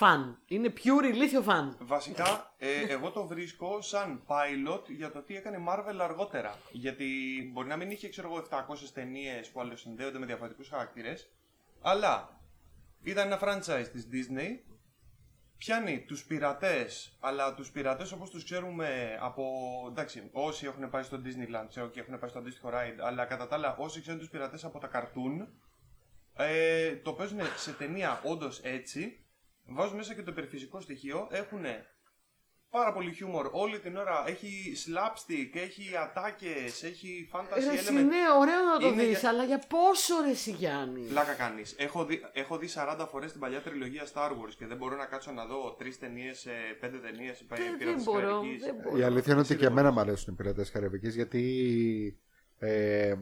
fun. 0.00 0.34
Είναι 0.46 0.72
pure 0.76 1.04
ηλίθιο 1.12 1.44
fun. 1.48 1.74
Βασικά, 1.78 2.54
ε, 2.58 2.66
εγώ 2.92 3.10
το 3.10 3.26
βρίσκω 3.26 3.80
σαν 3.80 4.22
pilot 4.26 4.82
για 4.96 5.10
το 5.10 5.22
τι 5.22 5.36
έκανε 5.36 5.56
η 5.56 5.64
Marvel 5.68 5.96
αργότερα. 6.00 6.58
Γιατί 6.70 7.04
μπορεί 7.52 7.68
να 7.68 7.76
μην 7.76 7.90
είχε, 7.90 8.08
ξέρω 8.08 8.28
εγώ, 8.28 8.38
700 8.38 8.90
ταινίες 8.94 9.48
που 9.48 9.60
αλληλοσυνδέονται 9.60 10.18
με 10.18 10.26
διαφορετικούς 10.26 10.68
χαρακτήρες, 10.68 11.30
αλλά 11.82 12.40
ήταν 13.02 13.26
ένα 13.26 13.38
franchise 13.42 13.88
της 13.92 14.08
Disney. 14.12 14.48
Πιάνει 15.58 16.04
τους 16.04 16.24
πειρατές, 16.24 17.16
αλλά 17.20 17.54
τους 17.54 17.70
πειρατές 17.70 18.12
όπως 18.12 18.30
τους 18.30 18.44
ξέρουμε 18.44 19.18
από, 19.20 19.44
εντάξει, 19.90 20.28
όσοι 20.32 20.66
έχουν 20.66 20.90
πάει 20.90 21.02
στο 21.02 21.20
Disneyland, 21.24 21.66
ξέρω 21.68 21.88
και 21.88 22.00
έχουν 22.00 22.18
πάει 22.18 22.30
στο 22.30 22.38
αντίστοιχο 22.38 22.68
ride, 22.68 23.00
αλλά 23.00 23.24
κατά 23.24 23.46
τα 23.46 23.54
άλλα 23.54 23.76
όσοι 23.76 24.00
ξέρουν 24.00 24.20
τους 24.20 24.28
πειρατές 24.28 24.64
από 24.64 24.78
τα 24.78 24.90
cartoon, 24.92 25.46
ε, 26.36 26.96
το 26.96 27.12
παίζουν 27.12 27.40
σε 27.56 27.72
ταινία 27.72 28.20
όντως 28.24 28.60
έτσι, 28.62 29.24
βάζουν 29.66 29.96
μέσα 29.96 30.14
και 30.14 30.22
το 30.22 30.30
υπερφυσικό 30.30 30.80
στοιχείο, 30.80 31.28
έχουν 31.30 31.64
πάρα 32.76 32.92
πολύ 32.92 33.12
χιούμορ 33.12 33.48
όλη 33.52 33.78
την 33.78 33.96
ώρα, 33.96 34.24
έχει 34.26 34.72
slapstick, 34.86 35.50
έχει 35.56 35.96
ατάκες, 36.02 36.82
έχει 36.82 37.28
fantasy 37.32 37.58
Ρε, 37.68 37.72
εσύ, 37.72 37.86
element. 37.90 37.92
ναι, 38.04 38.22
ωραίο 38.40 38.62
να 38.72 38.78
το 38.80 38.86
Είναι 38.86 39.04
δεις, 39.04 39.18
για- 39.20 39.28
αλλά 39.28 39.44
για 39.44 39.62
πόσο 39.68 40.14
ρε 40.24 40.30
εσύ 40.30 40.50
Γιάννη; 40.50 41.00
Πλάκα 41.08 41.32
κάνεις. 41.34 41.74
Έχω 41.78 42.04
δει, 42.04 42.20
έχω 42.32 42.58
δει 42.58 42.66
40 42.74 43.06
φορές 43.10 43.30
την 43.30 43.40
παλιά 43.40 43.60
τριλογία 43.62 44.04
Star 44.14 44.30
Wars 44.30 44.54
και 44.58 44.66
δεν 44.66 44.76
μπορώ 44.76 44.96
να 44.96 45.04
κάτσω 45.04 45.32
να 45.32 45.44
δω 45.46 45.76
3 45.78 45.98
ταινίες, 45.98 46.46
5 46.80 46.98
ταινίες 47.02 47.44
Δεν, 47.48 47.78
δεν 47.78 48.02
μπορώ. 48.04 48.40
Δεν 48.60 48.74
μπορώ. 48.82 48.98
Η 48.98 49.02
αλήθεια 49.02 49.32
είναι 49.32 49.40
ότι 49.42 49.54
και 49.54 49.60
Σίγουρα. 49.62 49.70
εμένα 49.80 49.90
μου 49.90 50.00
αρέσουν 50.00 50.32
οι 50.32 50.36
πειρατέ 50.36 50.64
Καραϊβικής 50.72 51.14
γιατί 51.14 51.42
ε, 52.58 53.14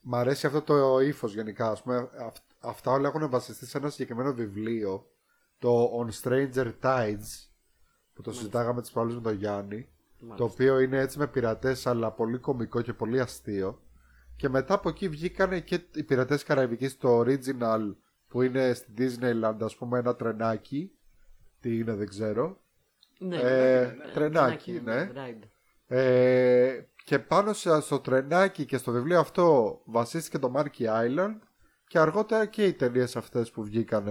μ' 0.00 0.14
αρέσει 0.14 0.46
αυτό 0.46 0.62
το 0.62 1.00
ύφος 1.00 1.34
γενικά. 1.34 1.70
Ας 1.70 1.82
πούμε, 1.82 2.10
αυ- 2.18 2.36
αυτά 2.60 2.90
όλα 2.90 3.08
έχουν 3.08 3.30
βασιστεί 3.30 3.66
σε 3.66 3.78
ένα 3.78 3.90
συγκεκριμένο 3.90 4.32
βιβλίο, 4.32 5.06
το 5.58 5.90
On 6.00 6.08
Stranger 6.22 6.72
Tides, 6.82 7.48
που 8.14 8.22
το 8.22 8.32
συζητάγαμε 8.32 8.80
τις 8.80 8.90
προάλλες 8.90 9.14
με 9.14 9.20
τον 9.20 9.32
Γιάννη. 9.34 9.88
Το 10.36 10.44
οποίο 10.44 10.78
είναι 10.80 10.98
έτσι 10.98 11.18
με 11.18 11.26
πειρατές, 11.26 11.86
αλλά 11.86 12.10
πολύ 12.10 12.38
κωμικό 12.38 12.80
και 12.82 12.92
πολύ 12.92 13.20
αστείο. 13.20 13.82
Και 14.36 14.48
μετά 14.48 14.74
από 14.74 14.88
εκεί 14.88 15.08
βγήκαν 15.08 15.64
και 15.64 15.80
οι 15.94 16.02
πειρατές 16.02 16.42
Καραϊβικής 16.42 16.96
το 16.96 17.20
original 17.20 17.94
που 18.28 18.42
είναι 18.42 18.72
στη 18.74 18.92
Disneyland, 18.98 19.56
ας 19.60 19.76
πούμε, 19.76 19.98
ένα 19.98 20.16
τρενάκι. 20.16 20.90
Τι 21.60 21.78
είναι, 21.78 21.94
δεν 21.94 22.08
ξέρω. 22.08 22.60
Ναι, 23.18 23.36
Ε, 23.36 23.80
ναι, 23.98 24.12
τρενάκι, 24.14 24.80
ναι. 24.84 25.10
ride. 25.14 25.48
Ε, 25.86 26.80
και 27.04 27.18
πάνω 27.18 27.52
σε- 27.52 27.80
στο 27.80 27.98
τρενάκι 28.00 28.64
και 28.64 28.76
στο 28.76 28.92
βιβλίο 28.92 29.20
αυτό 29.20 29.80
βασίστηκε 29.84 30.38
το 30.38 30.52
Monkey 30.56 30.84
Island 30.86 31.38
και 31.86 31.98
αργότερα 31.98 32.46
και 32.46 32.64
οι 32.66 32.72
ταινίες 32.72 33.16
αυτές 33.16 33.50
που 33.50 33.62
βγήκαν 33.64 34.06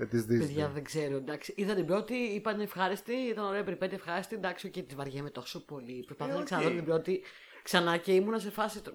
ε, 0.00 0.06
της 0.06 0.24
Disney. 0.24 0.38
Παιδιά 0.38 0.68
δεν 0.68 0.84
ξέρω, 0.84 1.16
εντάξει. 1.16 1.52
Είδα 1.56 1.74
την 1.74 1.86
πρώτη, 1.86 2.14
ήταν 2.14 2.60
ευχάριστη, 2.60 3.12
ήταν 3.12 3.44
ωραία 3.44 3.64
περιπέτεια 3.64 3.96
ευχάριστη. 3.96 4.34
Εντάξει, 4.34 4.70
και 4.70 4.82
της 4.82 4.94
βαριέμαι 4.96 5.30
τόσο 5.30 5.64
πολύ. 5.64 6.02
Προσπαθώ 6.06 6.30
Ε, 6.30 6.34
να 6.34 6.40
οκ. 6.40 6.44
ξαναδώ 6.44 6.68
την 6.70 6.84
πρώτη 6.84 7.20
ξανά 7.62 7.96
και 7.96 8.12
ήμουνα 8.12 8.38
σε 8.38 8.50
φάση. 8.50 8.80
το- 8.80 8.94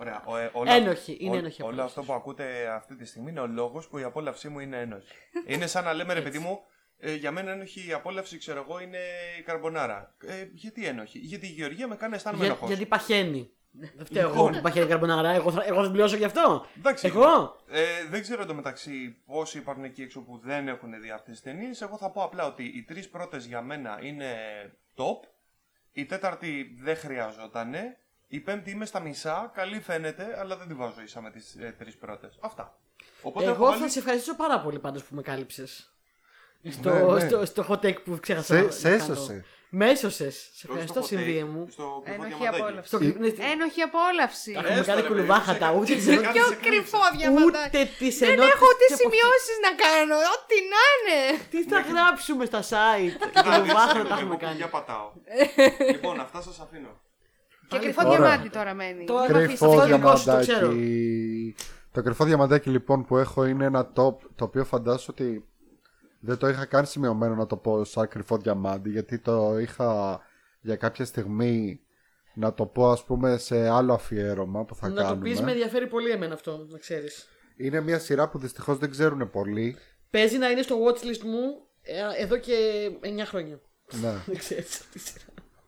Ωραία. 0.00 0.22
Ο, 0.26 0.36
ε, 0.36 0.50
όλα- 0.52 0.72
Ένοχη, 0.72 1.16
είναι 1.20 1.34
ό- 1.34 1.38
ένοχη 1.38 1.62
Όλο 1.62 1.70
απόλαυση. 1.70 1.98
αυτό 1.98 2.12
που 2.12 2.18
ακούτε 2.18 2.68
αυτή 2.68 2.96
τη 2.96 3.04
στιγμή 3.04 3.30
είναι 3.30 3.40
ο 3.40 3.46
λόγος 3.46 3.88
που 3.88 3.98
η 3.98 4.02
απόλαυσή 4.02 4.48
μου 4.48 4.58
είναι 4.60 4.80
ένοχη. 4.80 5.08
είναι 5.46 5.66
σαν 5.66 5.84
να 5.84 5.92
λέμε 5.92 6.14
ρε 6.14 6.20
παιδί 6.20 6.38
μου, 6.38 6.60
ε, 6.98 7.14
για 7.14 7.30
μένα 7.30 7.50
ένοχη 7.50 7.86
η 7.88 7.92
απόλαυση, 7.92 8.38
ξέρω 8.38 8.64
εγώ, 8.68 8.80
είναι 8.80 8.98
η 9.38 9.42
καρμπονάρα. 9.42 10.14
Ε, 10.26 10.46
γιατί 10.52 10.86
ένοχη, 10.86 11.18
Γιατί 11.18 11.46
η 11.46 11.50
Γεωργία 11.50 11.88
με 11.88 11.96
κάνει 11.96 12.10
να 12.10 12.16
αισθάνομαι 12.16 12.42
Για, 12.44 12.52
ένοχος. 12.52 12.68
γιατί 12.68 12.86
παχαίνει. 12.86 13.50
Δεν 13.72 14.04
φταίω 14.06 14.28
Λοιπόν. 14.28 14.46
εγώ 14.46 14.56
που 14.56 14.60
παχαίνει 14.62 14.86
καρμπονάρα. 14.86 15.28
Εγώ 15.30 15.50
θα, 15.52 15.64
εγώ 15.66 15.84
θα 15.84 15.90
πληρώσω 15.90 16.16
γι' 16.16 16.24
αυτό. 16.24 16.66
Εντάξει. 16.78 17.06
Εγώ. 17.06 17.56
Ε, 17.68 17.82
δεν 18.10 18.20
ξέρω 18.22 18.42
εντωμεταξύ 18.42 19.16
πόσοι 19.26 19.58
υπάρχουν 19.58 19.84
εκεί 19.84 20.02
έξω 20.02 20.20
που 20.20 20.40
δεν 20.44 20.68
έχουν 20.68 21.00
δει 21.00 21.10
αυτές 21.10 21.32
τις 21.40 21.42
ταινίες. 21.42 21.80
Εγώ 21.80 21.96
θα 21.96 22.10
πω 22.10 22.22
απλά 22.22 22.46
ότι 22.46 22.64
οι 22.64 22.82
τρεις 22.82 23.08
πρώτες 23.08 23.44
για 23.46 23.62
μένα 23.62 23.98
είναι 24.02 24.34
top. 24.96 25.28
Η 25.92 26.04
τέταρτη 26.04 26.76
δεν 26.82 26.96
χρειαζότανε. 26.96 27.98
Η 28.28 28.40
πέμπτη 28.40 28.70
είμαι 28.70 28.84
στα 28.86 29.00
μισά. 29.00 29.50
Καλή 29.54 29.80
φαίνεται, 29.80 30.36
αλλά 30.38 30.56
δεν 30.56 30.68
τη 30.68 30.74
βάζω 30.74 31.00
ίσα 31.04 31.20
με 31.20 31.30
τις 31.30 31.54
ε, 31.54 31.74
τρεις 31.78 31.96
πρώτες. 31.96 32.38
Αυτά. 32.40 32.78
Οπότε 33.22 33.44
έχω 33.44 33.54
Εγώ 33.54 33.64
βάλει- 33.64 33.80
θα 33.82 33.88
σε 33.88 33.98
ευχαριστήσω 33.98 34.36
πάρα 34.36 34.60
πολύ 34.60 34.78
πάντως 34.78 35.02
που 35.04 35.14
με 35.14 35.22
κάλυψες. 35.22 35.94
Στο, 36.70 36.90
Ναι, 36.94 37.02
ναι. 37.22 37.28
στο, 37.28 37.44
στο 37.44 37.66
hot 37.68 37.80
take 37.86 38.02
που 38.02 38.18
ξέχασα. 38.20 38.54
Σε- 38.54 38.62
να- 38.62 38.70
σε 38.70 38.88
να 38.88 38.94
έσωσε. 38.94 39.44
Κάνω. 39.70 39.84
Με 39.84 39.90
έσωσες. 39.94 40.34
Σε 40.36 40.50
στο 40.58 40.66
ευχαριστώ, 40.72 41.00
hot 41.00 41.04
συνδύε 41.10 41.42
take, 41.44 41.52
μου. 41.52 41.62
Στο 41.74 41.86
κρυφό 42.04 42.22
Ένοχη 42.24 42.34
διαμαντάκι. 42.40 42.62
απόλαυση. 42.62 42.88
Στο, 42.90 42.96
Ε, 43.04 43.08
ναι, 43.22 43.30
Ένοχη 43.52 43.80
απόλαυση. 43.88 44.52
Έχουμε 44.56 44.68
Έστω, 44.80 44.84
κάνει 44.90 45.00
ρε, 45.02 45.08
κουλουβάχατα, 45.10 45.66
παιδί 45.66 45.74
μου, 45.76 45.80
ούτε 45.82 45.94
σε- 45.94 46.00
σε- 46.06 46.10
σε 46.14 46.16
κάτι 46.26 46.34
Πιο 46.36 46.46
σε 46.46 46.54
κλείσει. 46.54 46.68
κρυφό 46.70 47.00
διαμαντάκι. 47.16 47.46
ούτε 47.46 47.80
τις 48.00 48.14
Δεν 48.18 48.38
έχω 48.52 48.66
ούτε 48.72 48.84
σημειώσεις 49.00 49.56
να 49.66 49.70
κάνω. 49.84 50.16
Ό,τι 50.34 50.56
να 50.72 50.82
είναι. 50.92 51.18
Τι 51.52 51.58
θα 51.72 51.78
γράψουμε 51.90 52.44
στα 52.50 52.60
site; 52.72 53.14
Να, 53.20 53.42
δεν 53.42 53.42
Κουλουβάχατα 53.44 53.92
ξέρω, 53.92 54.04
τα 54.10 54.14
έχουμε 54.20 54.34
εγώ 54.36 54.42
κάνει. 54.44 54.52
κουμπιά 54.58 54.68
πατάω. 54.76 55.06
λοιπόν, 55.94 56.14
αυτά 56.26 56.38
σας 56.46 56.56
αφήνω. 56.64 56.92
Και 57.70 57.78
κρυφό 57.78 58.02
Ωραία. 58.08 58.18
διαμάντι 58.18 58.48
τώρα 58.48 58.72
μένει. 58.80 59.04
Το- 59.04 59.24
Κρυφό 59.28 59.66
Αυτό 59.66 59.86
είναι 59.86 59.96
δικό 59.96 60.16
σου, 60.16 60.24
το 60.30 60.38
ξέρω. 60.40 60.58
διαμαντάκι. 60.68 61.54
Το 61.92 62.02
κρυφό 62.02 62.24
διαμαντάκι 62.24 62.68
λοιπόν 62.70 62.98
που 63.04 63.16
έχω 63.24 63.44
είναι 63.44 63.64
ένα 63.64 63.82
top 63.96 64.14
το 64.38 64.44
οποίο 64.48 64.64
φαντάζομαι 64.64 65.06
ότι 65.10 65.44
δεν 66.20 66.36
το 66.36 66.48
είχα 66.48 66.64
καν 66.64 66.86
σημειωμένο 66.86 67.34
να 67.34 67.46
το 67.46 67.56
πω 67.56 67.84
σαν 67.84 68.08
κρυφό 68.08 68.36
διαμάντι 68.36 68.90
γιατί 68.90 69.18
το 69.18 69.58
είχα 69.58 70.20
για 70.60 70.76
κάποια 70.76 71.04
στιγμή 71.04 71.80
να 72.34 72.54
το 72.54 72.66
πω 72.66 72.90
ας 72.90 73.04
πούμε 73.04 73.36
σε 73.38 73.68
άλλο 73.68 73.92
αφιέρωμα 73.92 74.64
που 74.64 74.74
θα 74.74 74.88
Να 74.88 74.94
το 74.94 75.02
κάνουμε. 75.02 75.30
πει, 75.34 75.42
με 75.42 75.50
ενδιαφέρει 75.50 75.86
πολύ 75.86 76.10
εμένα 76.10 76.34
αυτό, 76.34 76.66
να 76.68 76.78
ξέρεις. 76.78 77.28
Είναι 77.56 77.80
μια 77.80 77.98
σειρά 77.98 78.28
που 78.28 78.38
δυστυχώς 78.38 78.78
δεν 78.78 78.90
ξέρουν 78.90 79.30
πολύ. 79.30 79.76
Παίζει 80.10 80.38
να 80.38 80.48
είναι 80.50 80.62
στο 80.62 80.76
watchlist 80.84 81.20
μου 81.24 81.66
ε, 81.82 82.22
εδώ 82.22 82.36
και 82.38 82.54
9 83.02 83.06
χρόνια. 83.24 83.60
ναι. 84.00 84.12
Δεν 84.26 84.36
ξέρεις 84.38 84.80
αυτή 84.80 84.98
τη 84.98 84.98
σειρά. 84.98 85.24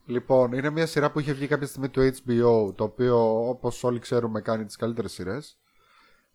Λοιπόν, 0.07 0.53
είναι 0.53 0.71
μια 0.71 0.87
σειρά 0.87 1.11
που 1.11 1.21
είχε 1.21 1.33
βγει 1.33 1.47
κάποια 1.47 1.67
στιγμή 1.67 1.89
του 1.89 2.01
HBO, 2.01 2.75
το 2.75 2.85
οποίο 2.85 3.49
όπως 3.49 3.85
όλοι 3.85 3.99
ξέρουμε 3.99 4.41
κάνει 4.41 4.65
τις 4.65 4.77
καλύτερες 4.77 5.13
σειρές. 5.13 5.59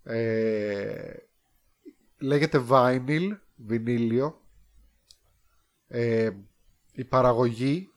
Ε, 0.04 1.14
λέγεται 2.20 2.64
Vinyl, 2.70 3.38
βινίλιο. 3.58 4.42
Ε, 5.88 6.32
η 6.92 7.06
παραγωγή, 7.06 7.90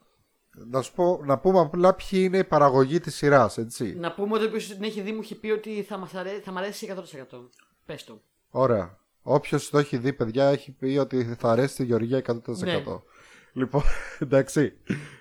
να, 0.50 0.82
σου 0.82 0.94
πω, 0.94 1.20
να 1.24 1.38
πούμε 1.38 1.60
απλά 1.60 1.94
ποιοι 1.94 2.20
είναι 2.22 2.38
η 2.38 2.44
παραγωγή 2.44 3.00
της 3.00 3.14
σειράς, 3.14 3.58
έτσι. 3.58 3.94
Να 3.94 4.14
πούμε 4.14 4.34
ότι 4.34 4.44
όποιος 4.44 4.66
την 4.66 4.82
έχει 4.82 5.00
δει 5.00 5.12
μου 5.12 5.20
έχει 5.20 5.40
πει 5.40 5.50
ότι 5.50 5.82
θα, 5.82 5.96
μας 5.96 6.14
αρέσει, 6.14 6.40
θα 6.40 6.52
μ' 6.52 6.58
αρέσει 6.58 6.94
100%. 6.96 7.02
Πες 7.86 8.04
το. 8.04 8.22
Ωραία. 8.50 8.98
Όποιος 9.22 9.70
το 9.70 9.78
έχει 9.78 9.96
δει, 9.96 10.12
παιδιά, 10.12 10.48
έχει 10.48 10.72
πει 10.72 10.96
ότι 11.00 11.34
θα 11.38 11.50
αρέσει 11.50 11.76
τη 11.76 11.84
Γεωργία 11.84 12.22
100%. 12.26 12.56
Ναι. 12.58 12.82
Λοιπόν, 13.52 13.82
εντάξει. 14.18 14.72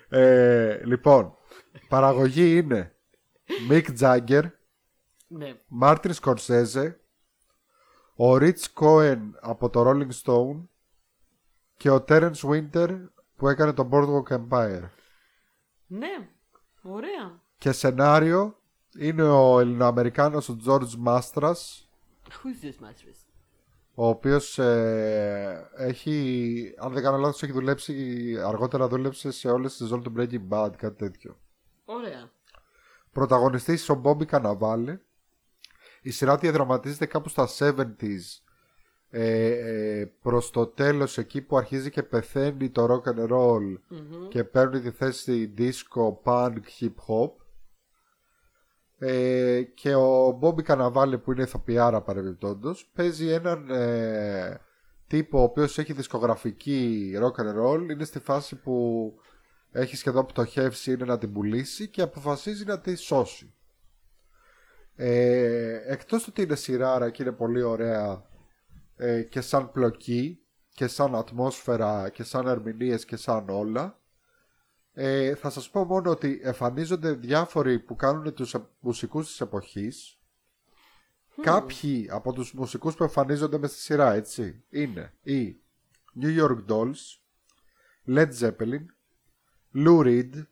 Ε, 0.08 0.84
λοιπόν, 0.84 1.34
παραγωγή 1.88 2.56
είναι 2.56 2.94
Mick 3.70 3.98
Jagger, 4.00 4.42
Ναι. 5.26 5.54
Μάρτιν 5.66 6.12
Σκορσέζε, 6.12 7.00
ο 8.22 8.36
Ριτς 8.36 8.72
Κόεν 8.72 9.38
από 9.40 9.70
το 9.70 9.84
Rolling 9.86 10.10
Stone 10.24 10.60
και 11.76 11.90
ο 11.90 12.04
Terence 12.08 12.32
Winter 12.32 13.00
που 13.36 13.48
έκανε 13.48 13.72
το 13.72 13.88
Boardwalk 13.92 14.36
Empire. 14.36 14.88
Ναι. 15.86 16.28
Ωραία. 16.82 17.40
Και 17.58 17.72
σενάριο 17.72 18.56
είναι 18.98 19.22
ο 19.22 19.60
Ελληνοαμερικάνος 19.60 20.48
ο 20.48 20.56
George 20.66 21.06
Mastras 21.06 21.52
Who's 22.28 22.64
this 22.64 22.86
mattress? 22.86 23.26
ο 23.94 24.08
οποίος 24.08 24.58
ε, 24.58 25.70
έχει, 25.76 26.74
αν 26.78 26.92
δεν 26.92 27.02
κάνω 27.02 27.16
λάθος, 27.16 27.42
έχει 27.42 27.52
δουλέψει, 27.52 28.36
αργότερα 28.44 28.88
δούλεψε 28.88 29.30
σε 29.30 29.50
όλες 29.50 29.70
τις 29.70 29.80
σεζόν 29.80 30.02
του 30.02 30.12
Breaking 30.16 30.48
Bad, 30.48 30.70
κάτι 30.76 30.96
τέτοιο. 30.96 31.36
Ωραία. 31.84 32.30
Πρωταγωνιστής 33.12 33.88
ο 33.88 34.00
Bobby 34.04 34.24
Cannavale. 34.30 34.96
Η 36.02 36.10
σειρά 36.10 36.36
διαδραματίζεται 36.36 37.06
κάπου 37.06 37.28
στα 37.28 37.48
70s 37.58 38.40
ε, 39.10 39.50
ε, 39.50 40.12
προς 40.22 40.50
το 40.50 40.66
τέλος 40.66 41.18
εκεί 41.18 41.40
που 41.42 41.56
αρχίζει 41.56 41.90
και 41.90 42.02
πεθαίνει 42.02 42.70
το 42.70 42.84
rock 42.84 43.10
and 43.10 43.28
roll 43.32 43.78
και 44.28 44.44
παίρνει 44.44 44.80
τη 44.80 44.90
θέση 44.90 45.54
disco, 45.58 46.12
punk, 46.24 46.58
hip 46.80 46.94
hop 47.08 47.30
ε, 48.98 49.62
και 49.62 49.94
ο 49.94 50.38
Bobby 50.42 50.62
Cannavale 50.66 51.22
που 51.22 51.32
είναι 51.32 51.42
ηθοποιάρα 51.42 52.00
παρεμπιπτόντως 52.00 52.90
παίζει 52.94 53.28
έναν 53.28 53.70
ε, 53.70 54.60
τύπο 55.06 55.38
ο 55.38 55.42
οποίος 55.42 55.78
έχει 55.78 55.92
δισκογραφική 55.92 57.12
rock 57.20 57.42
and 57.42 57.64
roll 57.64 57.90
είναι 57.90 58.04
στη 58.04 58.18
φάση 58.18 58.56
που 58.56 59.14
έχει 59.72 59.96
σχεδόν 59.96 60.26
πτωχεύσει 60.26 60.92
είναι 60.92 61.04
να 61.04 61.18
την 61.18 61.32
πουλήσει 61.32 61.88
και 61.88 62.02
αποφασίζει 62.02 62.64
να 62.64 62.80
τη 62.80 62.94
σώσει. 62.94 63.52
Ε, 65.02 65.92
εκτός 65.92 66.22
του 66.22 66.28
ότι 66.30 66.42
είναι 66.42 66.54
σειράρα 66.54 67.10
και 67.10 67.22
είναι 67.22 67.32
πολύ 67.32 67.62
ωραία 67.62 68.22
ε, 68.96 69.22
και 69.22 69.40
σαν 69.40 69.72
πλοκή 69.72 70.40
και 70.74 70.86
σαν 70.86 71.14
ατμόσφαιρα 71.14 72.08
και 72.08 72.22
σαν 72.22 72.46
ερμηνείες 72.46 73.04
και 73.04 73.16
σαν 73.16 73.48
όλα 73.48 73.98
ε, 74.92 75.34
θα 75.34 75.50
σας 75.50 75.70
πω 75.70 75.84
μόνο 75.84 76.10
ότι 76.10 76.40
εμφανίζονται 76.42 77.12
διάφοροι 77.12 77.78
που 77.78 77.96
κάνουν 77.96 78.34
τους 78.34 78.54
ε- 78.54 78.66
μουσικούς 78.80 79.26
της 79.26 79.40
εποχής. 79.40 80.18
Κάποιοι 81.42 82.08
από 82.10 82.32
τους 82.32 82.52
μουσικούς 82.52 82.94
που 82.94 83.02
εμφανίζονται 83.02 83.58
μες 83.58 83.70
στη 83.70 83.80
σειρά 83.80 84.12
έτσι 84.12 84.62
είναι 84.70 85.14
οι 85.22 85.56
New 86.20 86.40
York 86.40 86.64
Dolls, 86.68 87.18
Led 88.06 88.30
Zeppelin, 88.40 88.84
Lou 89.74 90.04
Reed, 90.04 90.46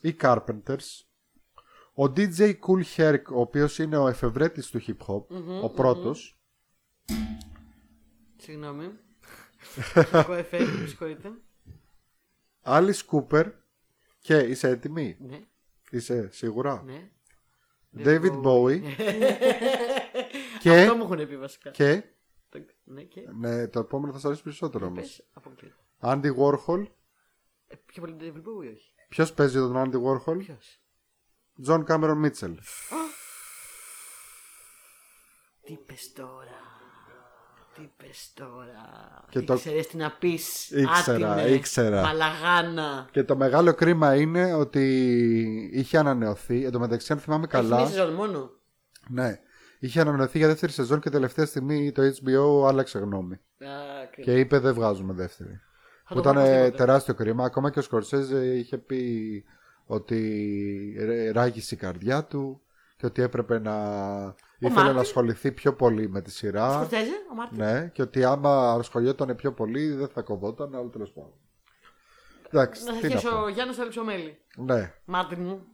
οι 0.00 0.16
Carpenters, 0.20 1.09
ο 1.94 2.02
DJ 2.04 2.52
Cool 2.66 2.82
Herc 2.96 3.22
ο 3.32 3.40
οποίος 3.40 3.78
είναι 3.78 3.96
ο 3.96 4.08
εφευρέτης 4.08 4.66
του 4.70 4.80
hip 4.86 5.06
hop, 5.06 5.24
ο 5.62 5.70
πρώτος 5.70 6.40
Συγγνώμη. 8.36 8.90
Κακό 10.10 10.32
εφέ, 10.32 10.58
με 10.58 10.86
συγχωρείτε. 10.86 11.32
Alice 12.64 13.00
Cooper 13.10 13.52
και 14.20 14.36
είσαι 14.36 14.68
έτοιμη, 14.68 15.16
Ναι, 15.20 15.40
είσαι 15.90 16.28
σίγουρα; 16.32 16.82
Ναι. 16.86 17.10
David 18.04 18.42
Bowie 18.42 18.80
και, 20.60 20.80
Αυτό 20.80 20.96
μου 20.96 21.02
έχουν 21.02 21.28
πει 21.28 21.36
βασικά. 21.36 21.70
και; 21.70 22.02
Το- 22.48 22.64
Ναι, 22.84 23.02
και; 23.02 23.20
ναι, 23.38 23.68
το 23.68 23.78
επόμενο 23.80 24.12
θα 24.12 24.18
σας 24.18 24.26
αρέσει 24.26 24.42
περισσότερο 24.42 24.86
όμως 24.86 25.00
Πες, 25.00 25.26
αποκλείεται. 25.32 25.76
Andy 26.00 26.34
Warhol 26.36 26.86
Ε, 27.66 27.74
Πιο 27.86 28.02
πολύ 28.02 28.16
David 28.20 28.36
Bowie 28.38 28.64
ή 28.64 28.68
όχι. 28.68 28.94
Ποιος 29.08 29.32
παίζει 29.32 29.58
τον 29.58 29.74
Andy 29.76 30.02
Warhol; 30.02 30.38
Ποιος; 30.38 30.79
John 31.66 31.84
Cameron 31.86 32.24
Mitchell 32.24 32.54
Τι 35.64 35.76
πες 35.86 36.12
τώρα. 36.12 36.58
Τι 37.74 37.90
πες 37.96 38.32
τώρα. 38.34 38.84
Και 39.30 39.40
το- 39.40 39.54
Ήξερες 39.54 39.86
τι 39.86 39.96
να 39.96 40.10
πεις. 40.18 40.70
Ήξερα, 40.70 41.32
άτιμες, 41.32 41.56
ήξερα. 41.56 42.02
Μαλαγάνα. 42.02 43.08
Και 43.10 43.24
το 43.24 43.36
μεγάλο 43.36 43.74
κρίμα 43.74 44.14
είναι 44.14 44.54
ότι 44.54 44.84
είχε 45.72 45.98
ανανεωθεί. 45.98 46.64
Εν 46.64 46.70
τω 46.70 46.78
μεταξύ, 46.78 47.12
αν 47.12 47.18
θυμάμαι 47.18 47.46
Έχει 47.52 47.62
μία 47.62 47.70
καλά. 47.76 47.86
σεζόν 47.88 48.12
μόνο. 48.14 48.50
Ναι. 49.08 49.38
Είχε 49.78 50.00
ανανεωθεί 50.00 50.38
για 50.38 50.46
δεύτερη 50.46 50.72
σεζόν 50.72 51.00
και 51.00 51.10
τελευταία 51.10 51.46
στιγμή 51.46 51.92
το 51.92 52.02
HBO 52.02 52.68
άλλαξε 52.68 52.98
γνώμη. 52.98 53.34
Α, 53.34 53.38
κρίμα. 54.10 54.24
Και 54.24 54.38
είπε 54.38 54.58
δεν 54.58 54.74
βγάζουμε 54.74 55.12
δεύτερη. 55.12 55.60
Θα 56.06 56.14
Που 56.14 56.20
το 56.20 56.30
ήταν 56.30 56.34
πω 56.34 56.40
ε, 56.40 56.44
οπωσδήποτε. 56.52 56.76
τεράστιο 56.84 57.14
κρίμα. 57.14 57.44
Ακόμα 57.44 57.70
και 57.70 57.78
ο 57.78 57.82
Σκορσέζε 57.82 58.44
είχε 58.56 58.78
πει 58.78 59.44
ότι 59.92 60.96
ρε- 60.98 61.30
ράγισε 61.32 61.74
η 61.74 61.78
καρδιά 61.78 62.24
του 62.24 62.60
και 62.96 63.06
ότι 63.06 63.22
έπρεπε 63.22 63.58
να 63.58 63.74
ήθελε 64.58 64.74
Μάρτιν. 64.74 64.94
να 64.94 65.00
ασχοληθεί 65.00 65.52
πιο 65.52 65.74
πολύ 65.74 66.08
με 66.08 66.20
τη 66.22 66.30
σειρά. 66.30 66.72
Σκορτέζε, 66.72 67.10
ο 67.32 67.34
Μάρτιν. 67.34 67.58
Ναι, 67.58 67.88
και 67.92 68.02
ότι 68.02 68.24
άμα 68.24 68.72
ασχολιόταν 68.72 69.36
πιο 69.36 69.52
πολύ 69.52 69.92
δεν 69.92 70.08
θα 70.08 70.22
κοβόταν, 70.22 70.74
αλλά 70.74 70.88
τέλος 70.90 71.12
πάντων. 71.12 71.32
Εντάξει, 72.50 72.84
Να 72.84 72.92
τι 72.92 72.98
σε 72.98 73.06
να 73.06 73.14
αρχίσει 73.14 73.32
πω. 73.34 73.42
ο 73.42 73.48
Γιάννης 73.48 73.78
ο 73.78 73.80
Αλεξομέλη. 73.80 74.38
Ναι. 74.56 74.94
Μάρτιν 75.04 75.40
μου. 75.42 75.64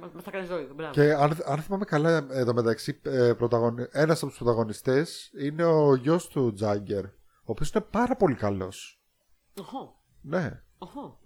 Μα 0.00 0.10
μα 0.14 0.20
θα 0.20 0.30
κάνεις 0.30 0.48
δόηδο. 0.48 0.74
Μπράβο. 0.74 0.92
Και 0.92 1.12
αν, 1.12 1.36
αν 1.46 1.58
θυμάμαι 1.58 1.84
καλά, 1.84 2.26
εδώ 2.30 2.54
μεταξύ, 2.54 3.00
ε, 3.04 3.32
πρωταγωνι... 3.36 3.86
ένας 3.90 4.18
από 4.22 4.28
τους 4.30 4.38
πρωταγωνιστές 4.38 5.30
είναι 5.40 5.64
ο 5.64 5.94
γιος 5.94 6.28
του 6.28 6.52
Τζάγκερ, 6.52 7.04
ο 7.04 7.10
οποίος 7.44 7.70
είναι 7.72 7.84
πάρα 7.90 8.16
πολύ 8.16 8.34
καλός. 8.34 9.02
Οχο, 9.60 10.02
Ναι. 10.22 10.62
οχο. 10.78 11.18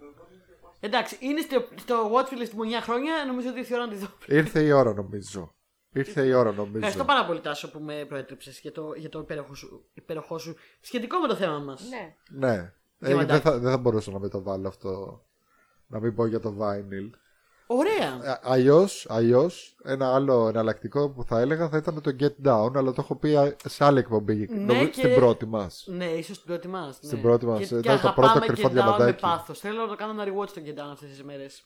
Εντάξει, 0.85 1.17
είναι 1.21 1.41
στο, 1.41 1.69
στο 1.75 2.11
Watchfield 2.15 2.47
στη 2.47 2.57
μονιά 2.57 2.81
χρόνια. 2.81 3.13
Νομίζω 3.27 3.49
ότι 3.49 3.59
ήρθε 3.59 3.75
η 3.75 3.77
ώρα 3.77 3.87
να 3.87 3.93
τη 3.93 3.99
δω. 3.99 4.09
Ήρθε 4.27 4.63
η 4.63 4.71
ώρα 4.71 4.93
νομίζω. 4.95 5.55
Ήρθε 5.93 6.23
η 6.27 6.33
ώρα 6.33 6.53
νομίζω. 6.53 6.77
Ευχαριστώ 6.77 7.05
πάρα 7.05 7.27
πολύ, 7.27 7.41
Τάσο, 7.41 7.71
που 7.71 7.81
με 7.81 8.05
προέτρεψες 8.05 8.61
για 8.61 8.73
το, 8.73 8.93
για 8.97 9.09
το 9.09 9.19
υπέροχο, 9.19 9.55
σου, 9.55 9.89
υπέροχό 9.95 10.39
σου 10.39 10.57
σχετικό 10.81 11.19
με 11.19 11.29
το 11.29 11.35
θέμα 11.35 11.59
μας. 11.59 11.89
Ναι. 11.89 12.17
Ναι. 12.47 12.55
Ε, 12.55 12.73
Διαμαντάκι. 12.99 13.43
δεν, 13.43 13.53
θα, 13.53 13.59
δεν 13.59 13.71
θα 13.71 13.79
μπορούσα 13.79 14.11
να 14.11 14.19
με 14.19 14.29
το 14.29 14.43
βάλω 14.43 14.69
αυτό. 14.69 15.25
Να 15.87 16.01
μην 16.01 16.15
πω 16.15 16.27
για 16.27 16.41
το 16.41 16.57
vinyl. 16.61 17.11
Ωραία. 17.77 18.39
Αλλιώς, 18.43 19.07
αλλιώς, 19.09 19.77
ένα 19.85 20.15
άλλο 20.15 20.49
εναλλακτικό 20.49 21.11
που 21.11 21.25
θα 21.25 21.41
έλεγα 21.41 21.69
θα 21.69 21.77
ήταν 21.77 22.01
το 22.01 22.17
Get 22.21 22.47
Down, 22.49 22.71
αλλά 22.77 22.93
το 22.93 22.97
έχω 22.99 23.17
πει 23.17 23.37
α- 23.37 23.57
σε 23.65 23.85
άλλη 23.85 23.99
εκπομπή. 23.99 24.49
Ναι, 24.51 24.57
νομίζω, 24.59 24.85
και- 24.87 24.93
Στην 24.93 25.15
πρώτη 25.15 25.47
μας. 25.47 25.85
Ναι, 25.89 26.05
ίσως 26.05 26.37
την 26.37 26.47
πρώτη 26.47 26.69
μας. 26.69 26.97
Στην 27.03 27.23
πρώτη 27.23 27.47
μας, 27.47 27.59
Και, 27.59 27.65
ήταν 27.65 27.81
και 27.81 27.89
το 27.89 27.95
αγαπάμε 27.95 28.31
πρώτο 28.33 28.47
κρυφό 28.47 28.69
Get 28.69 28.71
Down 28.71 28.75
με 28.75 28.81
διαμαντάκι. 28.83 29.21
πάθος. 29.21 29.59
Θέλω 29.59 29.87
να 29.87 29.97
κάνω 29.97 30.23
ένα 30.23 30.33
rewatch 30.33 30.49
το 30.51 30.61
Get 30.67 30.79
Down 30.79 30.91
αυτές 30.93 31.09
τις 31.09 31.23
μέρες. 31.25 31.65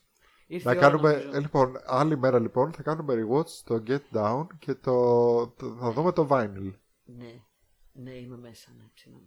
Να 0.63 0.75
κάνουμε, 0.75 1.29
ε, 1.33 1.39
λοιπόν, 1.41 1.77
άλλη 1.87 2.19
μέρα 2.19 2.39
λοιπόν 2.39 2.73
θα 2.73 2.83
κάνουμε 2.83 3.15
rewatch 3.15 3.51
το 3.65 3.83
Get 3.87 4.17
Down 4.19 4.47
και 4.59 4.75
το, 4.75 4.93
το- 5.47 5.77
θα 5.81 5.91
δούμε 5.93 6.13
το 6.13 6.27
Vinyl. 6.31 6.73
Ναι, 7.05 7.33
ναι, 7.93 8.11
είμαι 8.11 8.37
μέσα. 8.37 8.69
Ναι, 8.79 8.85
ψήνομαι. 8.95 9.27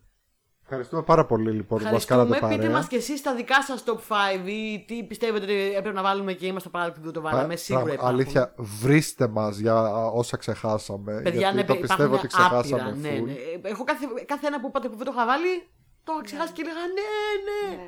Ευχαριστούμε 0.72 1.02
πάρα 1.04 1.26
πολύ 1.26 1.52
λοιπόν 1.52 1.78
που 1.80 1.84
μας 1.84 2.04
Ευχαριστούμε. 2.04 2.26
κάνατε 2.40 2.48
Πείτε 2.48 2.62
παρέα. 2.62 2.78
μας 2.78 2.88
και 2.88 2.96
εσείς 2.96 3.22
τα 3.22 3.36
δικά 3.36 3.64
σας 3.64 3.84
top 3.88 3.98
5 3.98 4.48
ή 4.50 4.84
τι 4.88 5.04
πιστεύετε 5.04 5.44
ότι 5.44 5.54
έπρεπε 5.76 5.92
να 5.96 6.02
βάλουμε 6.02 6.34
και 6.34 6.46
είμαστε 6.46 6.70
παράδειγμα 6.70 7.02
που 7.06 7.12
το 7.12 7.22
βάλαμε. 7.22 7.48
Πρα- 7.48 7.58
Σίγουρα 7.58 7.84
πράγμα- 7.86 8.02
υπάρχουν. 8.02 8.20
αλήθεια, 8.22 8.54
βρίστε 8.82 9.28
μας 9.28 9.58
για 9.58 10.06
όσα 10.06 10.38
ξεχάσαμε. 10.38 11.22
Παιδιά, 11.24 11.40
γιατί 11.40 11.56
ναι, 11.56 11.64
το 11.64 11.74
υπάρχουν 11.74 11.88
πιστεύω 11.88 12.16
ότι 12.16 12.28
ξεχάσαμε 12.28 12.82
άπειρα, 12.82 12.96
ναι, 12.96 13.20
full. 13.20 13.26
ναι. 13.26 13.70
Εγώ 13.70 13.84
κάθε, 13.84 14.06
κάθε 14.26 14.48
ένα 14.48 14.60
που 14.60 14.68
είπατε 14.68 14.88
που 14.90 14.96
δεν 14.96 15.06
το 15.06 15.12
είχα 15.16 15.26
βάλει, 15.26 15.68
το 16.04 16.12
είχα 16.14 16.24
ξεχάσει 16.24 16.52
και 16.54 16.62
έλεγα 16.66 16.80
ναι, 16.80 17.76
ναι. 17.76 17.82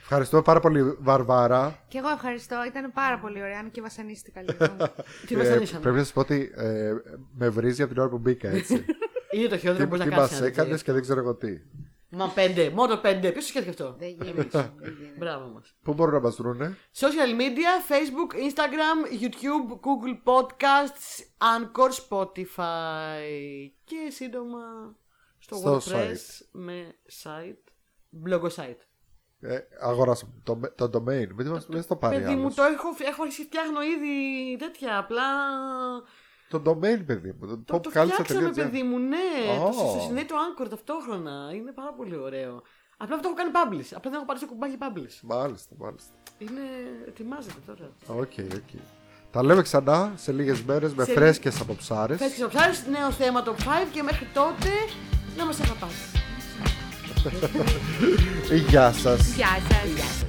Ευχαριστούμε 0.00 0.42
πάρα 0.42 0.60
πολύ 0.60 0.96
Βαρβάρα. 1.00 1.78
Και 1.88 1.98
εγώ 1.98 2.08
ευχαριστώ. 2.08 2.56
Ήταν 2.66 2.92
πάρα 2.92 3.18
πολύ 3.18 3.42
ωραία. 3.42 3.58
Αν 3.58 3.70
και 3.70 3.80
βασανίστηκα 3.80 4.40
λίγο. 4.40 4.76
Τι 5.26 5.34
Ε, 5.34 5.38
βασανίσαμε; 5.38 5.80
πρέπει 5.80 5.96
να 5.96 6.02
σας 6.02 6.12
πω 6.12 6.20
ότι 6.20 6.52
ε, 6.56 6.92
με 7.38 7.48
βρίζει 7.48 7.82
από 7.82 7.92
την 7.92 8.00
ώρα 8.02 8.10
που 8.10 8.18
μπήκα 8.18 8.48
έτσι. 8.48 8.84
Είναι 9.36 9.48
το 9.48 9.56
χειρότερο 9.56 9.84
τι 9.84 9.90
που 9.90 9.96
μπορεί 9.96 10.02
τι 10.02 10.08
να 10.08 10.16
κάνεις. 10.16 10.30
μας 10.30 10.40
έκανες 10.40 10.82
και 10.82 10.92
δεν 10.92 11.02
ξέρω 11.02 11.20
εγώ 11.20 11.34
τι. 11.34 11.48
Μα 12.18 12.28
πέντε, 12.28 12.70
μόνο 12.70 12.96
πέντε. 12.96 13.32
Ποιος 13.32 13.46
σκέφτηκε 13.46 13.70
αυτό; 13.84 13.96
Δεν 13.98 14.08
γίνεται. 14.08 14.72
δεν 14.76 14.92
γίνεται. 14.92 15.14
Μπράβο 15.18 15.48
μας. 15.48 15.74
Πού 15.82 15.94
μπορούν 15.94 16.14
να 16.14 16.20
μα 16.20 16.30
βρούνε. 16.30 16.76
Social 16.98 17.40
media, 17.40 17.72
Facebook, 17.90 18.34
Instagram, 18.46 19.22
YouTube, 19.22 19.70
Google 19.86 20.32
Podcasts, 20.32 21.22
Anchor, 21.38 21.90
Spotify 22.08 23.20
και 23.84 24.10
σύντομα 24.10 24.58
στο, 25.38 25.56
Στο 25.56 25.76
WordPress 25.76 26.46
με 26.52 26.94
site, 27.24 27.70
blog 28.28 28.42
site. 28.42 28.80
Ε, 29.40 29.58
αγοράσαμε 29.80 30.32
το, 30.42 30.60
το 30.74 30.84
domain. 30.84 31.26
Μην 31.34 31.48
μας 31.48 31.66
μην 31.66 31.82
στο 31.82 31.96
πάρει 31.96 32.16
Παιδί 32.20 32.34
μου, 32.34 32.40
άλλος. 32.40 32.54
το 32.54 32.62
έχω, 32.62 32.88
έχω 32.98 33.22
αρχίσει 33.22 33.42
φτιάχνω 33.42 33.82
ήδη 33.82 34.56
τέτοια, 34.58 34.98
απλά 34.98 35.22
Το 36.48 36.62
domain, 36.66 37.00
παιδί 37.06 37.34
μου. 37.40 37.46
Το, 37.46 37.58
το, 37.64 37.80
το 37.80 37.90
φτιάξαμε 37.90 38.50
παιδί 38.50 38.82
μου, 38.82 38.98
ναι. 38.98 39.58
Ω. 39.60 39.70
Το, 39.70 39.92
το 39.94 40.00
συνδέει 40.06 40.24
το 40.24 40.34
Anchor 40.44 40.66
ταυτόχρονα, 40.70 41.50
είναι 41.54 41.72
πάρα 41.72 41.92
πολύ 41.92 42.16
ωραίο. 42.16 42.62
Απλά 42.96 43.14
αυτό 43.14 43.28
έχω 43.28 43.36
κάνει 43.36 43.50
publish, 43.54 43.88
απλά 43.96 44.10
δεν 44.10 44.12
έχω 44.12 44.24
πάρει 44.24 44.38
στο 44.38 44.48
κουμπάκι 44.48 44.76
publish. 44.80 45.18
Μάλιστα, 45.22 45.74
μάλιστα. 45.78 46.12
Είναι, 46.38 46.60
ετοιμάζεται 47.06 47.60
τώρα. 47.66 47.90
Οκ, 48.06 48.32
οκ. 48.54 48.80
Τα 49.30 49.42
λέμε 49.42 49.62
ξανά 49.62 50.12
σε 50.16 50.32
λίγες 50.32 50.62
μέρες 50.62 50.94
με 50.94 51.04
Σε- 51.04 51.12
φρέσκες 51.12 51.60
αποψάρες. 51.60 52.18
Θες 52.18 52.30
και 52.30 52.36
στο 52.36 52.48
ψάρι, 52.48 52.72
νέο 52.90 53.10
θέμα 53.10 53.42
το 53.42 53.54
5 53.54 53.88
και 53.92 54.02
μέχρι 54.02 54.26
τότε 54.34 54.68
να 55.36 55.44
μας 55.46 55.60
αγαπάτε. 55.60 55.92
Γεια 58.68 58.92
σας. 58.92 59.34
Γεια 59.34 59.48
σας. 59.68 60.24